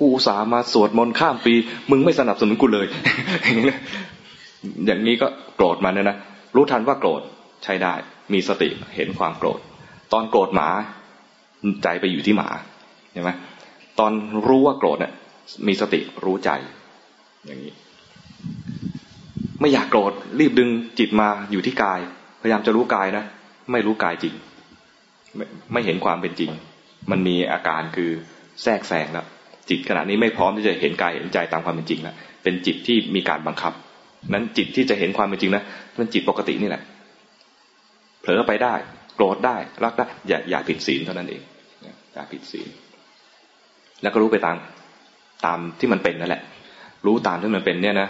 [0.00, 1.54] กูสามาสวดมนต์ข้ามปี
[1.90, 2.86] มึงไม่สนับสนุนกูเลย
[4.86, 6.16] อย่างนี้ก็โกรธมันนะนะ
[6.56, 7.22] รู้ทันว่าโกรธ
[7.64, 7.94] ใช้ได้
[8.32, 9.60] มีสติเห็นความโกรธ
[10.12, 10.68] ตอนโกรธหมา
[11.82, 12.48] ใจไปอยู่ที่หมา
[13.12, 13.30] เห็นไหม
[13.98, 14.12] ตอน
[14.46, 15.12] รู้ว่าโกรธเนี่ย
[15.66, 16.50] มีสติรู้ใจ
[17.46, 17.72] อย่างนี้
[19.60, 22.00] ไม่อยากโกรธรีบดึงจิตมาอยู่ที่กาย
[22.42, 23.24] พยายามจะรู้กายนะ
[23.72, 24.34] ไม่รู้กายจริง
[25.36, 26.50] ไม่ไม่เห็นความเป็นจริง
[27.10, 28.10] มันมีอาการคือ
[28.62, 29.26] แทรกแซงแล้ว
[29.68, 33.72] จิตขณะนี้ไม่พร้อมที่จะเห็นกายเห็นใจตามความเป็นจริงแล้วเป็นจิตที่มีการบังคับ
[34.32, 35.62] นั้นจิตที่จะเห็นความเป็นจริงนะ
[35.96, 36.82] เป็นจิตปกตินี่แหละ
[38.20, 38.74] เผลอไปได้
[39.14, 41.42] โกรธได้รักได้อย่าอย่าผิดศีลเท่านั้นเอง
[42.14, 42.68] อย่าผิดศีล
[44.02, 44.56] แล้วก็รู้ไปตาม
[45.46, 46.42] ตามที่มันเป็นนั่นแหละ
[47.06, 48.08] รู้ตามที่มันเป็นเนี่ยนะ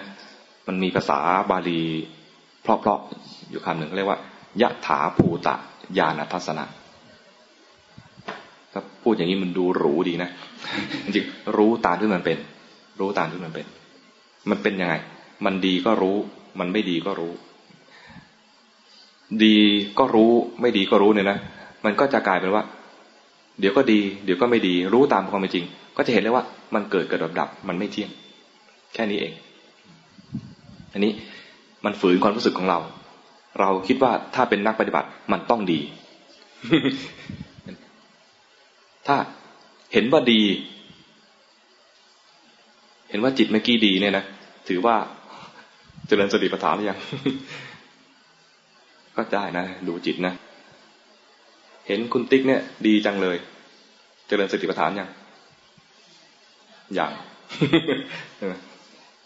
[0.66, 1.20] มันมีภาษา
[1.50, 1.82] บาลี
[2.62, 4.18] เพราะๆอยู่คำหนึ่งเรียกว่า
[4.62, 5.54] ยะถาภูตะ
[5.98, 6.64] ญาณทัศนะ
[8.74, 10.28] ถ้าพูดอย่างนี้มันดูหรูดีนะ
[11.04, 12.38] จริงรู้ตามที่มันเป็น
[13.00, 13.66] รู้ตามที่มันเป็น
[14.50, 14.94] มันเป็นยังไง
[15.44, 16.16] มันดีก็รู้
[16.60, 17.32] มันไม่ดีก็รู้
[19.44, 19.56] ดี
[19.98, 21.38] ก็รู้ไม่ดีก็รู้เนี่ยนะ
[21.84, 22.62] มันก็จะกลายเป็นว่า
[23.60, 25.64] เดี๋ยวก็ดี เดี๋ยวก็ไม่ดี รู้ตามความเป็นจริง
[25.96, 26.44] ก็จะเห็นเลยว่า
[26.74, 28.10] มันเกิดเกิดดับดับ มันไม่เที่ยง
[28.94, 29.32] แค่นี้เอง
[30.92, 31.12] อันนี้
[31.84, 32.78] มันฝืนความรู้สึกของเรา
[33.60, 35.80] เราคิดว่าถ้าเป็นนักปฏิบัติมันต้องดี
[39.06, 39.16] ถ้า
[39.92, 40.42] เห็นว่าดี
[43.10, 44.24] เห็นว่าจิตเมื่อกี้ดีเนี่ยนะ
[44.68, 44.96] ถือว่า
[46.06, 46.98] เจริญสติปัฏฐานหรือยัง
[49.16, 50.34] ก็ได้นะ ดูจิตนะ
[51.88, 53.36] เห็นคุณติ๊กเนี่ย ดีจังเลย
[54.28, 55.08] เจริญสติปัฏฐานยัง
[56.94, 57.12] อย่าง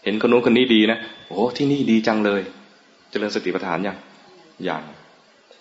[0.03, 2.41] เห็นคนนู้นคนนี้ดีนะโอ้ที่นี่ดีจังเลย
[3.11, 3.97] เจริญสติปัฏฐานยัง
[4.65, 4.83] อย่าง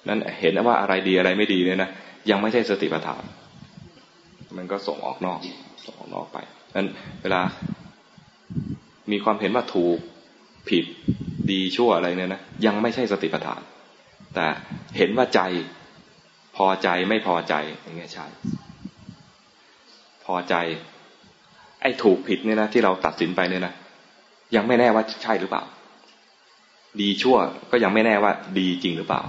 [0.09, 1.91] นั้นเห็นว่าอะไรดีอะไรไม่ดีเนี่ยนะ
[2.31, 3.23] ยังไม่ใช่สติปัฏฐาน
[4.57, 5.39] มันก็ส่งออกนอก
[5.87, 6.39] ส่งออกนอกไป
[6.77, 6.89] นั้น
[7.23, 7.41] เวลา
[9.11, 9.99] มีความเห็นว่าถูก
[10.69, 10.85] ผิด
[11.51, 13.61] ดีชั่วอะไรเนี่ยนะยังไม่ใช่สติปัฏฐาน
[14.35, 14.47] แต่
[14.97, 15.41] เห็นว่าใจ
[16.57, 18.27] พอใจไม่พอใจอย่างเงี้ยใช่
[20.25, 20.55] พอใจ
[21.83, 23.75] ไอ้ถูกผิดเนี่ยนะที่เราตัดสินไปเนี่ยนะ
[24.57, 25.63] ยังไม่แน่ว่าใช่หรือเปล่า
[27.01, 27.37] ดีชั่ว
[27.71, 29.23] ก็ยังไม่แน่ว่า ดีจริงหรือเปล่า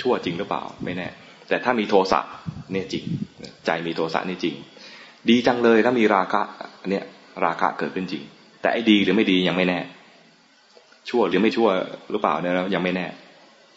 [0.00, 1.08] ชั่วจริงหรือเปล่า ไม่แน่
[1.52, 2.20] แต่ถ้ามีโทสะ
[2.72, 3.04] เนี่ยจริง
[3.66, 4.54] ใจมีโทสะนี่จริง
[5.28, 6.42] ดีจังเลยถ้ามีราคะ
[6.86, 7.04] นเนี้ย
[7.44, 8.22] ราคะเกิดขึ้นจริง
[8.60, 9.78] แต่ไอ้ดีหรือไม่ดียังไม่แน่
[11.08, 11.68] ชั่วหรือไม่ชั่ว
[12.10, 13.06] หรือเปล่าเนี่ยยังไม่แน่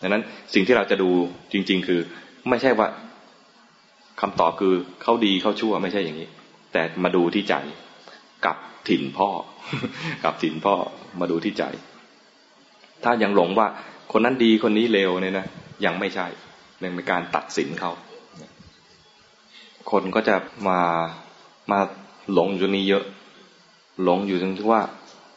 [0.01, 0.23] ดังนั้น
[0.53, 1.09] สิ่งที่เราจะดู
[1.53, 1.99] จริง ๆ คือ
[2.49, 2.87] ไม่ใช่ว่า
[4.21, 6.27] คำตอบคือเขาดีเขาชั่วไม่ใช่อย่างนี้
[6.73, 7.55] แต่มาดูที่ใจ
[8.45, 8.57] กับ
[8.89, 9.29] ถิ่นพ่อ
[10.23, 10.75] กับถิ่นพ่อ
[11.19, 11.63] มาดูที่ใจ
[13.03, 13.67] ถ้ายังหลงว่า
[14.11, 15.47] คนนั้นดีคนนี้เลวเนี่ยนะ
[15.85, 16.27] ยังไม่ใช่
[16.79, 17.91] เป็นการตัดสินเขา
[19.91, 20.35] คนก็จะ
[20.67, 20.81] มา
[21.71, 21.79] มา
[22.33, 23.03] หลงอยู่นี้เยอะ
[24.03, 24.81] หลงอยู่ตรงที่ว่า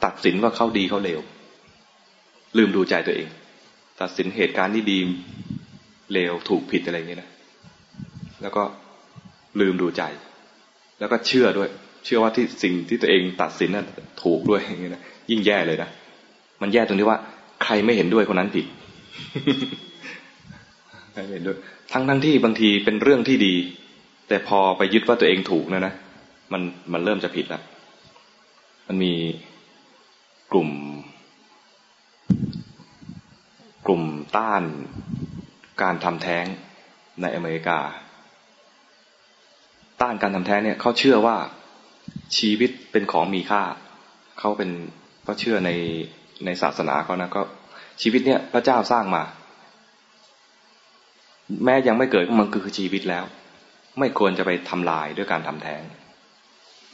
[0.04, 1.20] ตัดสินว่าเขาดีเขาเลว
[2.56, 3.28] ลืมดูใจตัวเอง
[4.00, 4.98] ตัดสินเหตุการณ์ที่ดี
[6.12, 7.28] เลวถูกผิดอะไรอย่างนี้นะ
[8.42, 8.62] แล้วก็
[9.60, 10.02] ลืมดูใจ
[10.98, 11.68] แล้วก็เชื่อด้วย
[12.04, 13.86] เชื่อว่าที่สิ่งที่ตัวเองตัดสินนั้น
[14.22, 15.90] ถูกด้วยอย่างนี้นะยิ่งแย่เลยนะ
[16.62, 17.18] มันแย่ตรงที่ว่า
[17.64, 18.66] ใครไม่เห็นด้วยคนนั้นผิด
[21.30, 21.58] เห็นด้วย
[21.92, 23.54] ทั้งทั้งที่บางทีเป็นเรื่องที่ดี
[24.28, 25.94] แต่พอไปยึดว่าตัวเองถูกนะนะ
[26.52, 26.62] มัน
[26.92, 27.62] มันเริ่มจะผิดแล้ว
[28.86, 29.12] มันมี
[30.52, 30.70] กลุ่ม
[33.86, 34.02] กลุ่ม
[34.36, 34.62] ต้าน
[35.82, 36.44] การทำแท้ง
[37.22, 37.78] ในอเมริกา
[40.00, 41.36] ต้านการทำแท้งเนี่ยเขาเชื่อว่า
[42.38, 43.62] ชีวิตเป็นของมีค่า
[44.38, 44.70] เขาเป็น
[45.24, 45.70] เขาเชื่อใน
[46.44, 47.42] ในศาสนาเขานะก็
[48.02, 49.22] ชีวิตเนี่ยพระเจ้าสร้างมา
[51.64, 53.24] แม้ยังไม่เกิดมันคือชีวิตแล้ว
[53.98, 55.82] ไม่ควรจะไปทำลายด้วยการทำแท้ง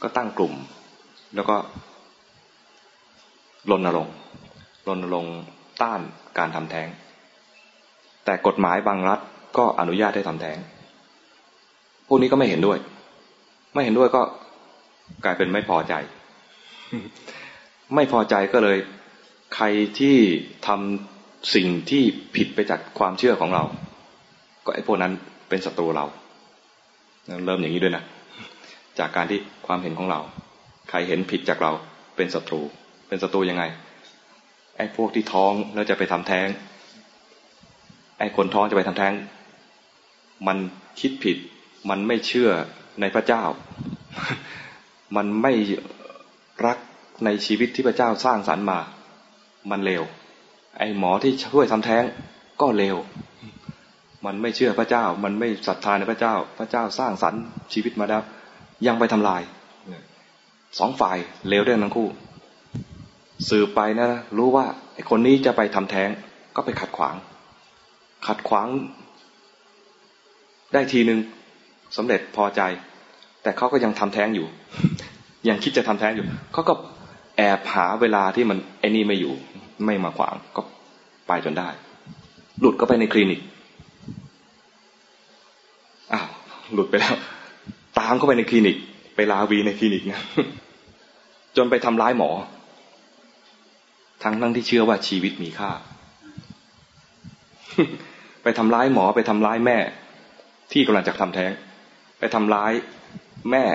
[0.01, 0.53] ก็ตั้งกลุ่ม
[1.35, 1.55] แล้วก็
[3.71, 4.15] รณรงค์
[4.87, 5.37] รณรงค์
[5.81, 6.01] ต้าน
[6.37, 6.87] การทำแท้ง
[8.25, 9.19] แต่กฎหมายบางรัฐ
[9.57, 10.57] ก็อนุญาตให้ทำแท้ง
[12.07, 12.77] พวกนี้ก็ไม่เห็นด้วย
[13.73, 14.21] ไม่เห็นด้วยก็
[15.23, 15.93] กลายเป็นไม่พอใจ
[17.95, 18.77] ไม่พอใจก็เลย
[19.55, 19.65] ใคร
[19.99, 20.17] ที่
[20.67, 22.03] ทำสิ่งที่
[22.35, 23.63] ผิดไปจากความเชื่อของเรา
[24.65, 25.11] ก็ไอ้พวกนั้น
[25.49, 26.05] เป็นศัตรูเรา
[27.45, 28.03] เริ่มอย่างนี้ด้วยนะ
[28.99, 30.19] จากการที่ความเห็นของเรา
[30.89, 31.71] ใครเห็นผิดจากเรา
[32.15, 32.61] เป็นศัตรู
[33.07, 33.63] เป็นศัตรูยังไง
[34.77, 36.47] ไอ้พวกที่ท้องแล้วจะไปทำแท้ง
[38.19, 39.13] ไอ้คนท้องจะไปทำแท้ง
[40.47, 40.57] มัน
[40.99, 41.37] คิดผิด
[41.89, 42.49] มันไม่เชื่อ
[43.01, 43.43] ในพระเจ้า
[45.15, 45.53] มันไม่
[46.65, 46.77] รัก
[47.25, 48.79] ในชีวิตที่พระเจ้าสร้างสรรค์มา
[49.71, 50.03] มันเลว
[50.77, 52.03] ไอ้หมอที่ช่วยทำแท้ง
[52.61, 52.95] ก็เลว
[54.25, 57.41] มันไม่เชื่อพระเจ้า มันไม่ศรัทธาในพระเจ้า พระเจ้าสร้างสรรค์
[57.73, 58.21] ชีวิตมาแล้ว
[58.87, 59.41] ยังไปทำลาย
[60.79, 61.17] สองฝ่าย
[61.49, 62.07] เลวด้วยทั้งคู่
[63.49, 66.09] สืบไปนะรู้ว่าไอ้คนนี้จะไปทำแท้ง
[66.55, 67.15] ก็ไปขัดขวาง
[68.27, 68.67] ขัดขวาง
[70.73, 71.19] ได้ทีหนึ่ง
[71.97, 72.61] สำเร็จพอใจ
[73.43, 74.47] แต่เขาก็ยังทำแท้งอยู่
[75.49, 76.73] ยังคิดจะทำแท้งอยู่เขาก็
[77.37, 79.33] แอบหาเวลาที่มันไอ้นี่ไม่อยู่
[79.85, 80.61] ไม่มาขวางก็
[81.27, 81.69] ไปจนได้
[82.59, 83.41] หลุดก็ไปในคลินิก
[86.13, 86.27] อ้าว
[86.73, 87.15] หลุดไปแล้ว
[87.99, 88.77] ตามเข้าไปในคลินิก
[89.15, 90.21] ไปลาวีในคลินิกนะ
[91.57, 92.29] จนไปทำร้ายหมอ
[94.23, 95.71] ทั้งทั้งที่เชื่อว่าชีวิตมีค่า
[98.43, 99.77] ไปทำร้ายหมอไปทำร้ายแม่
[100.71, 101.51] ที่กำลังจะทำแท้ง
[102.19, 102.71] ไปทำร้าย
[103.51, 103.65] แม่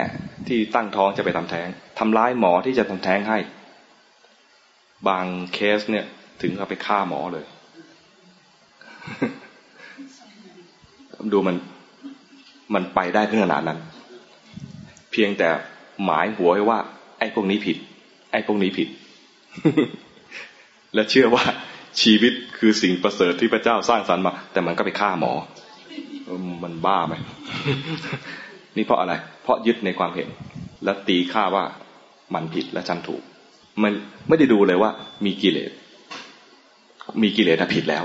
[0.48, 1.68] ที่ตั้งท้องจะไปทำแท้ง
[1.98, 3.38] ทำร้ายหมอที่จะทำแท้งให้
[5.08, 6.06] บางเคสเนี่ย
[6.42, 7.44] ถึงเอาไปฆ่าหมอเลย
[11.32, 11.56] ดูมัน
[12.74, 13.78] มันไปได้ถึงขนาดนั้น
[15.12, 15.48] เพียงแต่
[16.04, 16.78] หมายหัวไว้ว่า
[17.18, 17.76] ไอ้พวกนี้ผิด
[18.32, 18.88] ไอ้พวกนี้ผิด
[20.94, 21.44] และเชื่อว่า
[22.02, 25.32] ชีวิตคือสิ่งประเสริฐที่พระเจ้าสร้างสรรค์มา แต่มันก็ไปฆ่าหมอ
[26.62, 27.14] มันบ้าไหม
[28.76, 29.12] นี่เพราะอะไร
[29.42, 30.28] เพราะยึดในความเห็น
[30.84, 31.64] และตีค่าว่า
[32.34, 33.22] มันผิดและฉันถูก
[33.82, 33.92] มัน
[34.28, 34.90] ไม่ได้ดูเลยว่า
[35.24, 35.70] มีกิเลส
[37.22, 38.04] มีกิเลสผิดแล้ว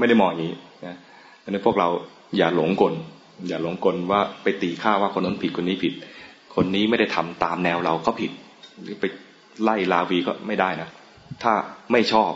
[0.00, 0.52] ไม่ได้มองอย่างนี้
[0.86, 0.96] นะ
[1.42, 1.88] ดังนั้นพวกเรา
[2.36, 2.94] อย่าหลงกล
[3.48, 5.94] อย่าหลงกลว่าไปตีค่าว่าคนนั้นผิดคนนี้ผิด
[6.54, 8.30] คนนี้ไม่ได้ทำตามแนวเราก็ผิด
[9.00, 9.04] ไป
[9.62, 10.88] ไล่ลาวีก็ไม่ได้นะ
[11.42, 11.52] ถ้า
[11.92, 12.32] ไม่ชอบ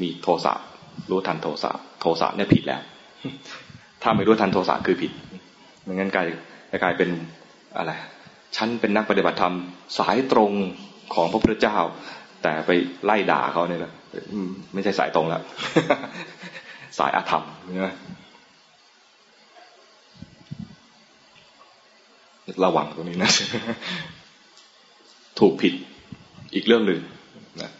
[0.00, 0.54] มีโทสะ
[1.10, 1.70] รู้ทันโทสะ
[2.00, 2.80] โทสะเนี่ยผิดแล้ว
[4.02, 5.12] ถ้าไม่รู้ทันโทสะคือผิด
[5.82, 6.26] ไม่งั้นกลาย
[6.82, 7.08] กลายเป็น
[7.76, 7.92] อะไร
[8.56, 9.54] ฉันเป็นนักปฏิบัติธรรม
[9.98, 10.52] สายตรง
[11.14, 11.78] ของพระพุทธเจ้า
[12.42, 12.70] แต่ไป
[13.04, 13.92] ไล่ด่าเขาเนี่ยนะ
[14.74, 15.42] ไม่ใช่สายตรงแล้ว
[16.98, 17.44] สายอาธรรม
[17.84, 17.94] นะ
[22.64, 23.30] ระวังตรงนี้นะ
[25.40, 25.74] ถูกผิด
[26.54, 27.00] อีกเรื่องหนึ่ง
[27.62, 27.70] นะ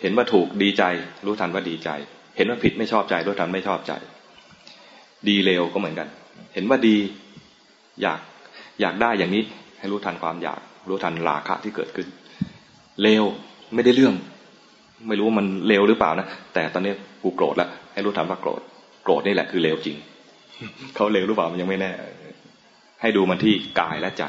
[0.00, 0.82] เห็นว่าถูกดีใจ
[1.26, 1.90] รู้ทันว่าดีใจ
[2.36, 3.92] เห็นว่าผิดไม่ชอบใจ รู้ทันไม่ชอบใจ
[5.28, 6.08] ดีเลวก็เหมือนกัน
[6.54, 6.96] เห็นว่าดี
[8.02, 8.20] อยาก
[8.80, 9.42] อยากได้อย่างนี้
[9.78, 12.08] ให้รู้ทันความอยาก รู้ทันราคะที่เกิดขึ้น
[13.02, 13.24] เลว
[13.74, 14.14] ไม่ได้เรื่อง
[15.08, 18.60] ไม่รู้ว่ามันเลวหรือเปล่านะแต่ตอนนี้กูโกรธแล้วให้รู้ทันว่าโกรธ
[19.04, 19.96] โกรธนี่แหละคือเลวจริง
[20.94, 21.92] เขาเลวหรือเปล่ามันยังไม่แน่
[23.00, 24.24] ให้ดูมันที่กายและใจ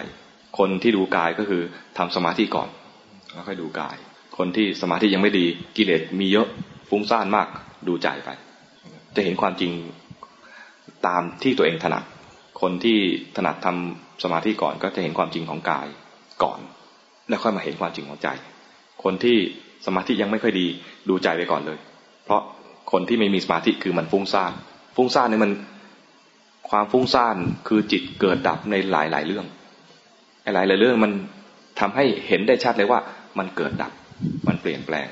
[0.57, 1.61] คนที่ดูกายก็คือ
[1.97, 2.69] ทำสมาธิก่อน
[3.33, 3.95] แล้วค่อยดูกาย
[4.37, 5.45] คนที่สมาธิยังไม่ดี
[5.77, 6.47] กิเลสมีเยอะ
[6.89, 7.47] ฟุ้งซ่านมาก
[7.87, 8.29] ดูใจไป
[9.15, 9.71] จะเห็นความจริง
[11.07, 12.03] ตามที่ตัวเองถนัด
[12.61, 12.97] คนที่
[13.35, 15.87] ถนัดทำสมาธิก่อนก็จะเห็นความจริงของกาย
[16.43, 16.59] ก่อน
[17.29, 18.27] แล้วค่อยมาเห็นความจริงของใจ
[19.03, 19.37] คนที่
[19.85, 20.67] สมาธิยังไม่ค่อยดี
[21.09, 21.79] ดูใจไปก่อนเลย
[22.25, 22.41] เพราะ
[22.91, 24.51] คนที่ไม่มีสมาธิคือมันฟุ้งซ่าน
[24.95, 25.51] ฟุ้งซ่านนี่มัน
[26.69, 27.37] ความฟุ้งซ่าน
[27.67, 29.45] คือจิตเกิดดับในหลายหลายเรื่อง
[30.43, 31.11] หลายหลายเรื่องมัน
[31.79, 32.99] ทำให้เห็นได้ชัดเลยว่า
[33.37, 33.91] มันเกิดดับ
[34.47, 35.07] มันเปลี่ยนแปลง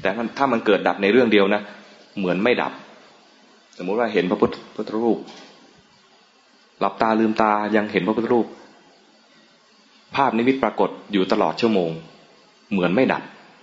[0.00, 1.62] แต่ถ้ามันเกิดดับในเรื่องเดียวนะ
[2.18, 2.72] เหมือนไม่ดับ
[3.78, 5.18] สมมุติว่าเห็นพระพุทธรูป
[6.80, 8.46] หลับตาลืมตายังเห็นพระพุทธรูป
[10.16, 11.90] ภาพนิมิตปรากฏอยู่ตลอดชั่วโมง
[12.72, 13.22] เหมือนไม่ดับ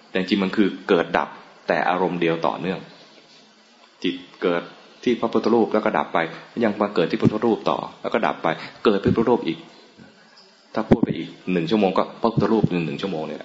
[0.10, 1.30] แต่จริงมันคือเกิดดับ
[1.68, 2.80] แต่อารมณ์เดียวต่อเนื่อง
[4.04, 4.64] จิตเกิด
[5.08, 6.20] ที่พระพุทธรูปแล้วก็ดับไป
[6.64, 8.48] ยังมาเกิดที่พระพุทธรูปต่อ แล้วก็ดับไป
[8.86, 9.60] เกิดพระพุทธรูปอีก
[10.74, 13.40] ถ้าพูดไปอีกหนึ่งชั่วโมงก็พระพุทธรูปหนึ่งหนึ่งชั่วโมงเนี่ย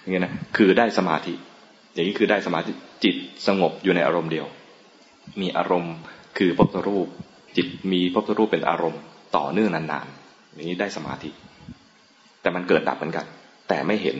[0.00, 1.34] อย่างเงี้ยนะคือได้สมาธิ
[1.94, 2.72] อย่างนี้คือได้สมาธิ
[3.04, 3.14] จิต
[3.46, 4.46] สงบอยู่ในอารมณ์เดียว
[5.40, 5.94] มีอารมณ์
[6.38, 7.06] คือพระพุทธรูป
[7.56, 9.00] จิตมีพระพุทธรูปเป็นอารมณ์
[9.36, 11.30] ต่อเนื่องนานๆอย่างนี้ได้สมาธิ
[12.42, 13.26] แต่มันเกิดดับเหมือนกัน
[13.68, 14.16] แต่ไม่เห็น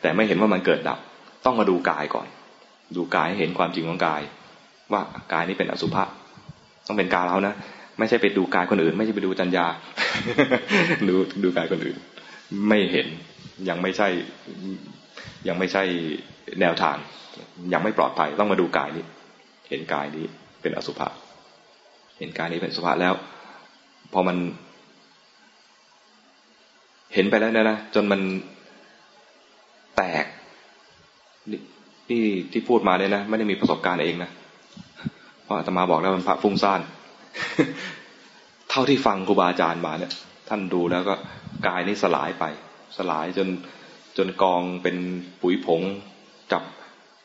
[0.00, 0.98] แต่ไม่เห็นว่ามันเกิดดับ
[1.44, 2.26] ต้องมาดูกายก่อน
[2.96, 4.22] ดูกายให้เห็นความจริงของกาย
[4.92, 6.04] ว่ากายนี้เป็นอสุภะ
[6.86, 7.54] ต้องเป็นกายเรานะ
[7.98, 9.66] ไม่ใช่ไปดูกายคนอื่น ไม่ใช่ไปดูจัญญา
[11.08, 11.96] ดูดูกายคนอื่น
[12.68, 13.06] ไม่เห็น
[13.68, 14.08] ยังไม่ใช่
[15.48, 15.82] ยังไม่ใช่
[16.60, 16.96] แนวทาง
[17.72, 19.04] ยังไม่ปลอดภัยต้องมาดูกายนี้
[19.68, 20.24] เห็นกายนี้
[20.62, 21.08] เป็นอสุภะ
[22.18, 23.14] เห็นกายนี้เป็นอสุภะแล้ว
[24.12, 24.36] พอมัน
[27.14, 28.20] เห็นไปแล้วนะนะจนมัน
[29.96, 30.24] แตก
[32.08, 34.30] ที่ที่พูดมาเนี่ยนะ ไม่ได้มีประสบการณ์เองนะ
[35.50, 36.80] ราะอาตมาบอกแล้วมันพระฟุ้งซ่าน
[38.70, 40.12] เท่าที่ฟังครูบาอาจารย์มาเนี่ย
[40.48, 41.14] ท่านดูแล้วก็
[41.66, 42.44] กายนี้สลายไป
[42.96, 43.48] สลายจน
[44.16, 44.96] จนกองเป็น
[45.42, 45.82] ปุ๋ยผง
[46.52, 46.62] จับ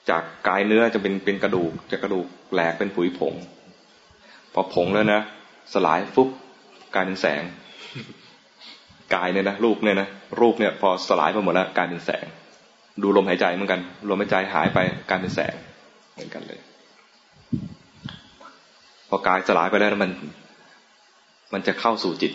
[0.09, 3.34] จากกายเนื้อจะเป็นเป็นกระดูกจากกระดูกแหลกเป็นปุ๋ยผง
[4.53, 5.21] พอผงแล้วนะ
[5.73, 6.30] สลายฟุบ
[6.93, 7.41] กลายเป็นแสง
[9.15, 10.07] กายเนี่ยนะรูปเนี่ยนะ
[10.41, 12.26] รูปเนี่ยพอสลายไปหมดแล้วกลายเป็นแสง
[13.01, 15.53] ดูลมหายใจเหมือนกันลมหายใจหายไปกลายเป็นแสง
[16.13, 16.59] เหมือนกันเลย
[19.10, 20.12] พอกายสลายไปแล้วมัน
[21.53, 22.32] มันจะเข้าสู่จิต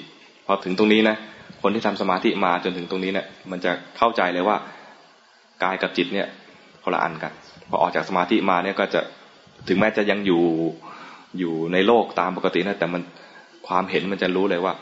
[0.47, 1.17] พอถึงตรงนี้นะ
[1.63, 4.57] คนที่ทำสมาธิมาจนถึงตรงนี้เนี่ยมันจะเข้าใจเลยว่า
[5.65, 6.27] กายกับจิตเนี่ย
[6.85, 7.33] คนละอันกัน
[7.69, 9.01] พอออกจากสมาธิมาเนี่ยก็จะ
[9.69, 10.43] ถึงแม้จะยังอยู่
[11.39, 13.03] อยู่ในโลกตามปกตินะแต่มัน
[13.67, 14.73] ความเห็นมันจะรู้เลยว่า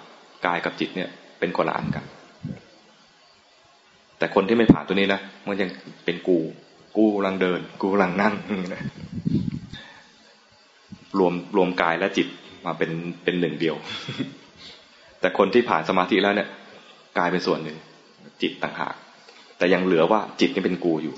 [0.47, 1.09] กายกับจิตเนี่ย
[1.39, 2.05] เป็นคนละอันกัน
[4.18, 5.70] แต่คนที่ไม่ผ่านตัวนี้นะมันยัง
[6.05, 6.39] เป็นกู
[6.97, 8.34] กูกำลังเดิน กูกำลังนั่ง
[8.74, 8.82] นะ
[11.18, 12.26] รวมรวมกายและจิต
[12.66, 12.90] มาเป็น
[13.24, 13.76] เป็นหนึ่งเดียว
[15.20, 16.48] แต่คนที่ผ่านสมาธิแล้วเนี่ย
[17.18, 17.78] กายเป็นส่วนหนึ่ง
[18.42, 18.94] จิตต่างหาก
[19.59, 21.14] แต่ยังเหลือว่าจิตนี่เป็นกูอยู่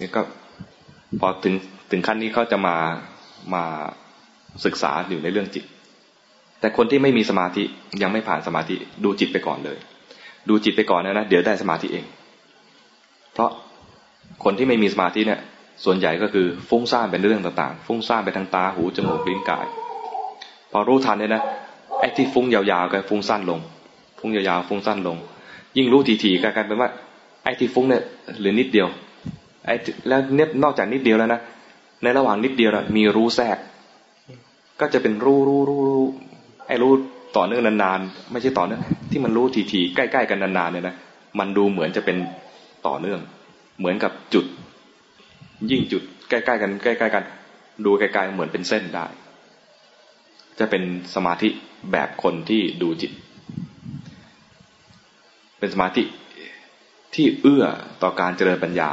[0.00, 0.22] นี่ก็
[1.20, 1.54] พอถึง
[1.90, 2.76] ถึงขั้นนี้เขาจะมา
[3.54, 3.64] มา
[4.64, 5.64] ศึกษาอยู่ในเรื่องจิต
[6.60, 7.62] แต่คนที่ไม่มีสมาธิ
[8.02, 9.78] ยังไม่ผ่านสมาธิดูจิตไปก่อนเลย
[10.48, 12.04] ดูจิตไปก่อนนะนะเดี๋ยวได้สมาธิเอง
[13.32, 13.50] เพราะ
[14.44, 15.40] คนที่ไม่มีสมาธิเนี่ย
[15.84, 19.66] ส่วนใหญ่ก็คือฟุ้งซ่านเป็นเรื่องต่างๆ ฟุ้งซ่านไปทางตาหูจมูกลิ้นกาย
[20.72, 21.42] พอรู้ทันเนี่ยนะ
[22.00, 23.60] ไอ้ที่ฟุ้งยาวๆก็ฟุ้งสั้นลง
[24.18, 25.16] ฟุ้งยาวๆฟุ้งสั้นลง
[25.76, 26.90] ยิ่งรู้ทีๆกลายเป็นว่า
[27.44, 28.02] ไอ้ที่ฟุ้งเนี่ย
[28.38, 28.88] เหลือนิดเดียว
[29.66, 29.74] ไอ้
[30.08, 31.40] แล้วเนี่ยนอกจากนิดเดียวแล้วนะ
[32.02, 33.58] ในระหว่างนิดเดียวมีรู้แทรก
[34.80, 36.04] ก็จะเป็นรู้รู้รู้รู้
[36.68, 36.92] ไอ้รู้
[37.36, 40.94] ต่อเนื่องนานๆไม่ใช่ต่อเนื่องที่มันรู้ทีๆใกล้ ๆ กันนานๆเนี่ยนะ
[41.38, 42.16] มันดูเหมือนจะเป็น
[42.86, 43.20] ต่อเนื่อง
[43.78, 44.44] เหมือนกับจุด
[45.70, 47.24] ยิ่งจุดใกล้ๆกันใกล้ๆกัน
[47.84, 49.06] ดูไกลๆเหมือนเป็นเส้นได้
[50.58, 50.82] จะเป็น
[51.14, 51.48] สมาธิ
[51.92, 53.12] แบบคนที่ดูจิต
[55.58, 56.02] เป็นสมาธิ
[57.14, 57.64] ที่เอื้อ
[58.02, 58.90] ต่อการเจริญปัญญา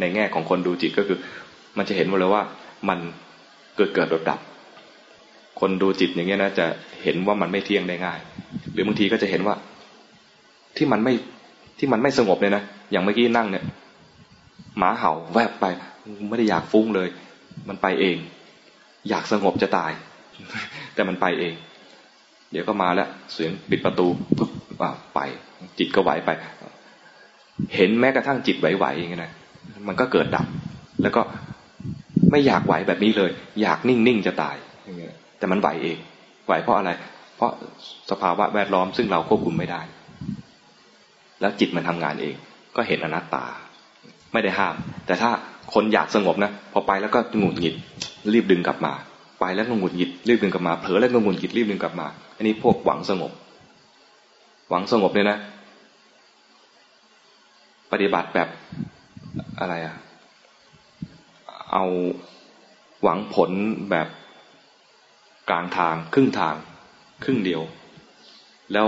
[0.00, 1.18] ในแง่ของคนดูจิตก็คือ
[1.76, 2.42] มันจะเห็นหมดเลยว่า
[2.88, 2.98] มัน
[3.76, 4.40] เกิดเกิดดับดับ
[5.60, 6.66] คนดูจิตอย่างเงี้ยนะจะ
[7.02, 8.18] เห็นว่ามันไม่เที่ยงได้ง่าย
[8.72, 9.54] หรือบางทีก็จะเห็นว่า
[10.76, 11.14] ที่มันไม่
[11.78, 13.64] ที่มันไม่สงบเลยนะอย่างเมื่อกี้นั่งเนี่ย
[14.78, 15.64] หมาเห่าแวบไป
[16.28, 17.08] ไม่ได้อยากฟุ้งเลย
[17.68, 18.16] มันไปเอง
[19.08, 19.92] อยากสงบจะตาย
[20.94, 21.54] แต่มันไปเอง
[22.52, 24.06] เดี๋ยวก็มาแล้วเสียงปิดประตู
[24.36, 24.50] ปุ๊บ
[25.14, 25.20] ไป
[25.78, 26.30] จิตก็ไหวไป
[27.74, 29.32] เห็นแม้กระทั่งจิตไหวๆอย่างเงี้ยนะ
[29.88, 30.46] มันก็เกิดดับ
[31.02, 31.22] แล้วก็
[32.30, 33.30] ไม่อยากไหวแบบนี้เลย
[33.62, 35.98] อยากนิ่งๆจะตายอย่างเงี้ยแต่มันไหวเอง
[36.46, 36.90] ไหวเพราะอะไร
[37.36, 37.52] เพราะ
[38.10, 39.80] สภาวะแวดล้อมซึ่งเราควบคุมไม่ได้
[41.40, 42.34] แล้วจิตมันทำงานเอง
[42.76, 43.44] ก็เห็นอนัตตา
[44.32, 44.74] ไม่ได้ห้าม
[45.06, 45.30] แต่ถ้า
[45.74, 47.74] คนอยากสงบนะพอไปแล้วก็หงุดหงิด
[48.32, 48.92] รีบดึงกลับมา
[49.40, 52.06] ไปแล้วก็หงุดหงิดรีบดึงกลับมาเผลอแล้วก็หงุดหงิดรีบดึงกลับมา
[52.36, 53.32] อันนี้พวกหวังสงบ
[54.70, 55.38] หวังสงบเนี่ยนะ
[57.92, 58.48] ปฏิบัติแบบ
[59.60, 59.96] อะไรอะ
[61.72, 61.84] เอา
[63.02, 63.50] หวังผล
[63.90, 64.08] แบบ
[65.50, 66.54] กลางทาง ครึ่งทาง
[67.24, 67.62] ครึ่งเดียว
[68.72, 68.86] แล้ว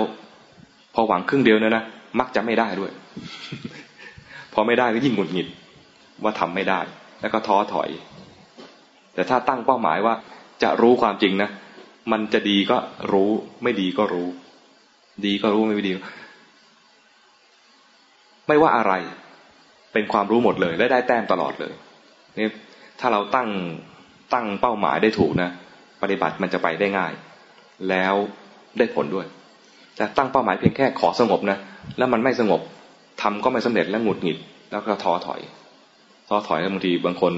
[0.94, 1.84] พอหวังครึ่งเดียวเนี่ยนะ
[2.18, 2.92] มักจะไม่ได้ด้วย
[4.54, 5.48] พอไม่ได้ก็ยิ่งหงุดหงิด
[6.22, 6.80] ว่าทำไม่ได้
[7.20, 7.90] แล้วก็ท้อถอย
[9.14, 10.14] แต่ถ้าตั้งเป้าหมายว่า
[10.62, 11.50] จะรู้ความจริงนะ
[12.12, 12.78] มันจะดีก็
[13.12, 13.30] รู้
[13.62, 14.28] ไม่ดีก็รู้
[15.26, 15.92] ดีก็รู้ไม่ดี
[18.48, 18.92] ไม่ว่าอะไร
[19.92, 21.72] เป็นความรู้หมดเลย และได้แต้มตลอดเลย
[22.38, 22.48] นี่
[23.00, 23.48] ถ้าเราตั้ง
[24.34, 25.50] ตั้งเป้าหมายได้ถูกนะ
[26.02, 27.12] ปฏิบัติมันจะไปได้ง่าย
[27.88, 28.14] แล้ว
[28.78, 29.26] ได้ผลด้วย
[29.96, 31.58] แต่ตั้งเป้าหมายเพียงแค่ขอสงบนะ
[31.98, 32.60] แล้วมันไม่สงบ
[33.22, 34.38] ทำก็ไม่สำเร็จแล้วหงุดหงิด
[34.70, 35.40] แล้วก็ท้อถอย
[36.28, 37.32] ท้อถอยแล้วบางทีบางคน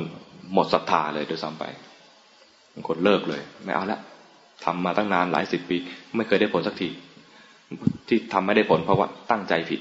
[0.53, 1.65] หมดศรัทธาเลยโดยซ้ำไป
[2.75, 3.99] บางคนเลิกเลย ไม่เอาละ
[4.65, 5.77] ทำมาตั้งนานหลายสิบปี
[6.17, 6.89] ไม่เคยได้ผลสักที
[8.09, 9.81] ที่ทำไม่ได้ผลเพราะว่าตั้งใจผิด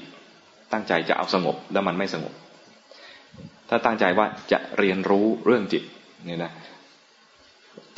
[0.72, 2.32] ตั้งใจจะเอาสงบแล้วมันไม่สงบ
[3.68, 5.82] ถ้าตั้งใจว่าจะเรียนรู้เรื่องจิต
[6.26, 6.52] เนี่ยนะ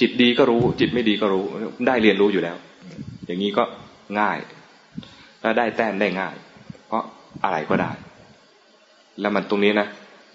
[0.00, 1.44] จิตดีก็รู้ จิตไม่ดีก็รู้
[1.86, 2.56] ได้เรียนรู้อยู่แล้ว
[3.26, 3.64] อย่างนี้ก็
[4.20, 4.38] ง่าย
[5.40, 6.34] และได้แต้มได้ง่าย
[6.86, 7.02] เพราะ
[7.42, 7.90] อะไรก็ได้
[9.20, 9.86] แล้วมันตรงนี้นะ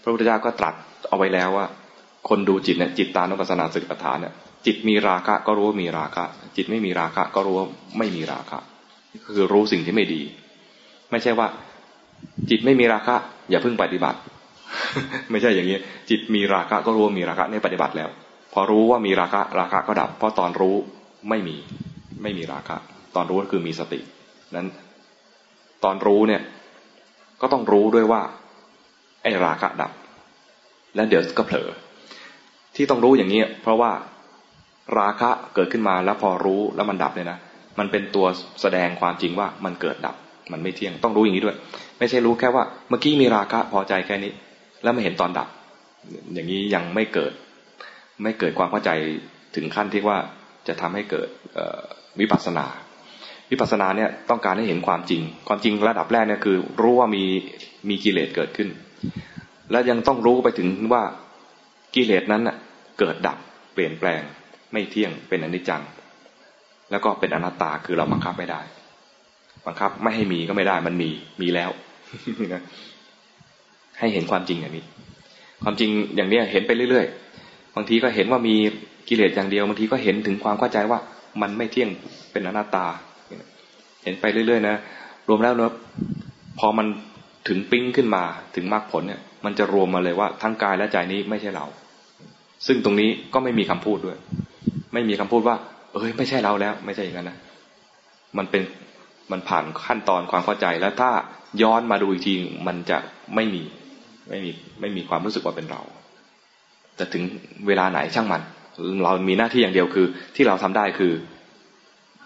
[0.02, 0.74] พระพุทธเจ้าก็ตรัส
[1.10, 1.66] เอาไว้แล้วว่า
[2.30, 4.34] คนดูจิตเนี่ยจิตตานุปัสสนาสติปัฏฐานเนี่ย
[4.66, 6.24] จิตมีราคะก็รู้ว่ามีราคะ
[6.58, 8.60] จิตไม่มีราคะ ก็รู้ว่าไม่มีราคะ
[9.36, 10.22] คือรู้สิ่งที่ไม่ดี
[11.12, 11.48] ไม่ใช่ว่า
[12.50, 13.16] จิตไม่มีราคะ
[13.50, 14.20] อย่าเพิ่งปฏิบัติ
[15.32, 15.78] ไม่ใช่อย่างนี้
[16.10, 18.10] จิตมีราคะก็รู้ว่ามีราคะในปฏิบัติแล้ว
[18.54, 20.76] พอรู้ว่ามีราคะราคะก็ดับ เพราะตอนรู้
[21.30, 21.58] ไม่มี
[22.22, 22.78] ไม่มีราคะ
[23.16, 24.00] ตอนรู้ก็คือมีสติ
[24.56, 24.68] นั้น
[25.84, 26.42] ตอนรู้เนี่ย
[27.42, 28.22] ก็ต้องรู้ด้วยว่า
[29.24, 29.92] ไอ้ราคะดับ
[30.96, 31.68] แล้วเดี๋ยวก็เผลอ
[32.76, 33.92] ที่ต้องรู้อย่างนี้เพราะว่า
[35.00, 37.40] ราคะเกิดขึ้นมาแล้วพอรู้แล้วมันดับเนี่ยนะ
[37.80, 38.26] มันเป็นตัว
[38.62, 40.16] แสดงความจริงว่ามันเกิดดับ
[40.52, 41.56] มันไม่เที่ยงต้องรู้อย่างนี้ด้วย
[42.00, 44.32] ไม่ใช่รู้แค่ว่า เมื่อกี้มีราคะพอใจแค่นี้
[44.84, 45.48] แล้วไม่เห็นตอนดับ
[46.34, 47.34] อย่างนี้ยังไม่เกิด
[48.24, 48.92] ไม่เกิดความเข้าใจ
[49.56, 50.18] ถึงขั้นที่ว่า
[50.68, 51.28] จะทำให้เกิด
[52.20, 52.66] วิปัสสนา
[53.52, 57.24] วิปัสสนาเนี่ยต้องการให้เห็นความจริง ความจริงระดับแรกเนี่ยคือ รู้ว่ามี
[57.90, 58.70] มีกิเลสเกิดขึ้น
[59.72, 61.04] และยังต้องรู้ไปถึงว่า
[61.96, 62.44] กิเลสนั้น
[63.00, 63.38] เกิดดับ
[63.74, 64.22] เปลี่ยนแปลง
[64.74, 65.82] ไม่เที่ยงเป็นอนิจจัง
[66.92, 68.62] แล้วก็เป็นอนัตตาคือเราบังคับไม่ได้
[69.68, 71.10] บังคับไม่ให้มีก็ไม่ได้มันมี
[71.42, 71.72] มีแล้ว
[74.00, 74.86] ให้เห็นความจริงอย่างนี้
[75.64, 78.56] ความจริงอย่างเนี้ยเห็นไปเรื่อยๆบางทีก็เห็นว่ามี
[79.10, 81.00] กิเลสอย่างเดียวบางทีก็เห็นถึงความเข้าใจว่า
[81.42, 81.90] มันไม่เที่ยง
[82.32, 82.86] เป็นอนัตตา
[84.04, 84.76] เห็นไปเรื่อยๆนะ
[85.30, 85.74] รวมแล้วเนะ
[86.60, 86.88] พอมัน
[87.48, 88.24] ถึงปิ้งขึ้นมา
[88.56, 91.66] ถึงมรรคผลเนี่ย มันจะรวมมาเลยว่าทั้งกายและใจนี้ไม่ใช่เรา
[92.68, 94.18] ซึ่งตรงนี้ก็ไม่มีคำพูดด้วย
[94.94, 95.56] ไม่มีคำพูดว่า
[95.94, 97.38] เอ้ยไม่ใช่เราแล้ว ไม่ใช่อย่างนั้นนะ
[98.38, 98.64] มันเป็น
[99.32, 101.12] มันผ่านขั้นตอนความเข้าใจแล้วถ้า
[101.62, 102.34] ย้อนมาดูอีกที
[102.68, 102.98] มันจะ
[103.36, 103.64] ไม่มี
[104.30, 105.82] ไม่มีไม่มีความรู้สึกว่าเป็นเรา
[106.96, 107.24] แต่ถึง
[107.68, 108.42] เวลาไหนช่างมัน
[109.04, 111.14] เรามีหน้าที่อย่างเดียวคือ ที่เราทำได้คือ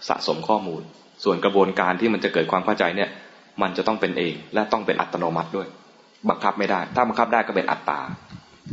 [0.08, 0.82] สะสมข้อมูล
[1.24, 3.10] ส่วนกระบวนการที่มันจะเกิดความเข้าใจเนี่ย
[3.62, 5.68] มันจะต้องเป็นเอง และต้องเป็นอัตโนมัติด้วย
[6.28, 8.00] บังคับไม่ได้ ถ้าบังคับได้ก็เป็นอัตตา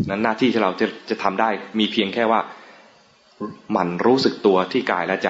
[0.10, 1.50] นั้นหน้าที่ที่เราจะจะทำได้
[1.80, 2.40] มีเพียงแค่ว่า
[3.78, 5.30] มันรู้สึกตัวที่กายและใจ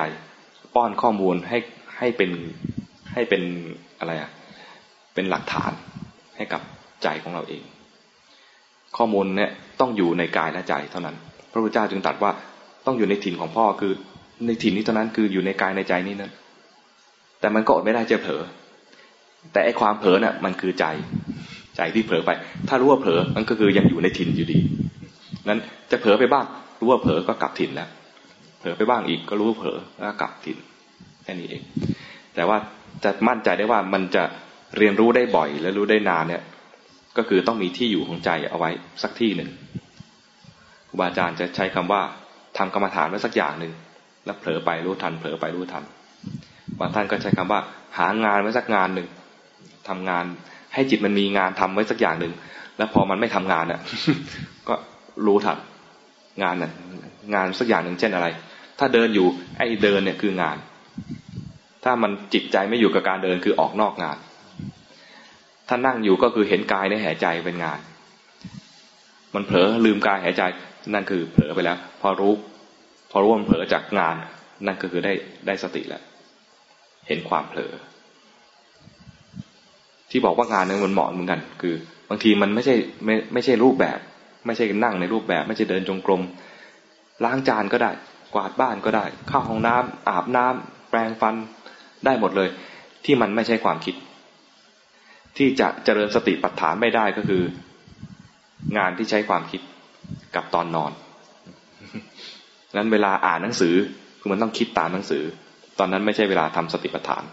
[0.75, 1.57] ป้อนข้อมูลให้
[1.97, 2.31] ให้เป็น
[3.13, 3.41] ให้เป็น
[3.99, 4.31] อะไรอะ
[5.13, 5.71] เป็นหลักฐาน
[6.35, 6.61] ให้กับ
[7.03, 7.61] ใจของเราเอง
[8.97, 11.15] ข้อมูลเนี่ยต้องอยู่ในกายและใจเท่านั้น
[11.51, 12.31] พระพุทธเจ้าจึงตรัสว่า
[12.85, 13.93] ต้องอยู่ในถิ่นของพ่อคือ
[14.45, 16.31] ในถิ่นนี้เท่านั้นคืออยู่ในกายในใจนี้นั้น
[17.41, 18.41] แต่มันก็อดไม่ได้จะเผลอ
[19.53, 20.85] แต่ไอความเผลอเนี่ยมันคือใจ
[21.77, 22.31] ใจที่เผลอไป
[22.67, 24.57] ถ้ารู้ว่าเผลอมันก็คือยังอยู่ในถิ่นอยู่ดี
[25.49, 25.59] นั้น
[25.91, 26.45] จะเผลอไปบ้าง
[26.79, 27.89] รู้ว่าเผลอก็กลับถิ่นแล้ว
[28.59, 30.57] เผลอไปบ้างอีกก็รู้ว่าเผลอแล้วกลับถิ่น
[31.23, 31.61] แค่นี้เอง
[32.35, 32.57] แต่ว่า
[33.03, 34.23] จะมั่นใจได้ว่ามันจะ
[34.77, 36.41] เรียนรู้ได้บ่อย และรู้ได้นานเนี่ย
[37.17, 38.69] ก็คือต้องมีที่อยู่ของใจเอาไว้
[39.03, 39.49] สักที่หนึ่ง
[40.89, 42.01] ครูบาอาจารย์จะใช้คำว่า
[42.57, 43.73] ทำกรรมฐานไว้สักอย่างหนึ่ง
[44.25, 45.83] แล้วเผลอไปรู้ทัน เผลอไปรู้ทัน
[46.81, 47.59] บางท่านก็ใช้คำว่า
[47.97, 49.07] หางานไว้สักงานหนึ่ง
[49.89, 50.25] ทำงาน
[50.73, 52.33] ให้จิตมันมีงานทำไว้สักอย่างหนึ่ง
[52.77, 53.79] แล้วพอมันไม่ทำงานอะ
[54.67, 54.75] ก็
[55.25, 55.57] รู้ทัน
[56.43, 56.71] งานน่ะ
[57.33, 58.27] งานสักอย่างหนึ่งเช่นอะไร
[58.79, 59.27] ถ้าเดินอยู่
[59.57, 60.57] ไอ้เดินเนี่ยคืองาน
[61.83, 64.17] ถ้ามันจิตใจไม่อยู่กับการเดินคือออกนอกงาน
[65.67, 67.79] ถ้านั่งอยู่ก็คือเห็นกายในหายใจเป็นงาน
[69.35, 70.43] มันเผลอลืมกายหายใจ
[70.93, 72.33] นั่นคือเผลอไปแล้ว พอรู้
[73.11, 74.15] พอรู้มันเผลอจากงาน
[74.65, 75.13] นั่นก็คือได้
[75.47, 76.03] ได้สติแล้ว
[77.11, 77.73] ห็นความเผลอ
[80.11, 81.75] ที่บอกว่างานนึงมันเหมาะเหมือนกัน คือ
[82.09, 83.99] บางทีมันไม่ใช่ไม่ไม่ใช่รูปแบบ
[84.45, 86.21] ไม่ใช่นั่งในรูปแบบ ไม่ใช่เดินจงกรม
[87.23, 87.91] ล้างจานก็ได้
[88.33, 91.35] กวาดบ้านก็ได้ เข้าห้องน้ำอาบน้ำแปรงฟัน
[92.05, 92.49] ได้หมดเลย
[93.05, 93.95] ที่มันไม่ใช่ความคิด
[95.37, 97.43] ที่จะเจริญสติปัฏฐานไม่ได้ก็คือ
[98.77, 99.61] งานที่ใช้ความคิด
[100.35, 100.91] กับตอนนอน
[102.77, 103.75] นั้นเวลาอ่านหนังสือ
[104.19, 105.23] คือมันต้องคิดตามหนังสือ
[105.81, 107.23] ตอนนั้นไม่ใช่เวลาทำสติปัฏฐาน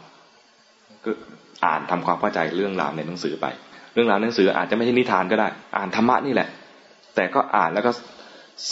[1.04, 1.10] ก็
[1.66, 3.46] อ่านทำความเข้าใจเรื่องราวในหนังสือไป
[3.94, 6.48] เรื่องราวหนังสืออาจจะไม่ใช่นิทานก็ได้ อ่านธรรมะนี่แหละ
[7.16, 7.92] แต่ก็อ่านแล้วก็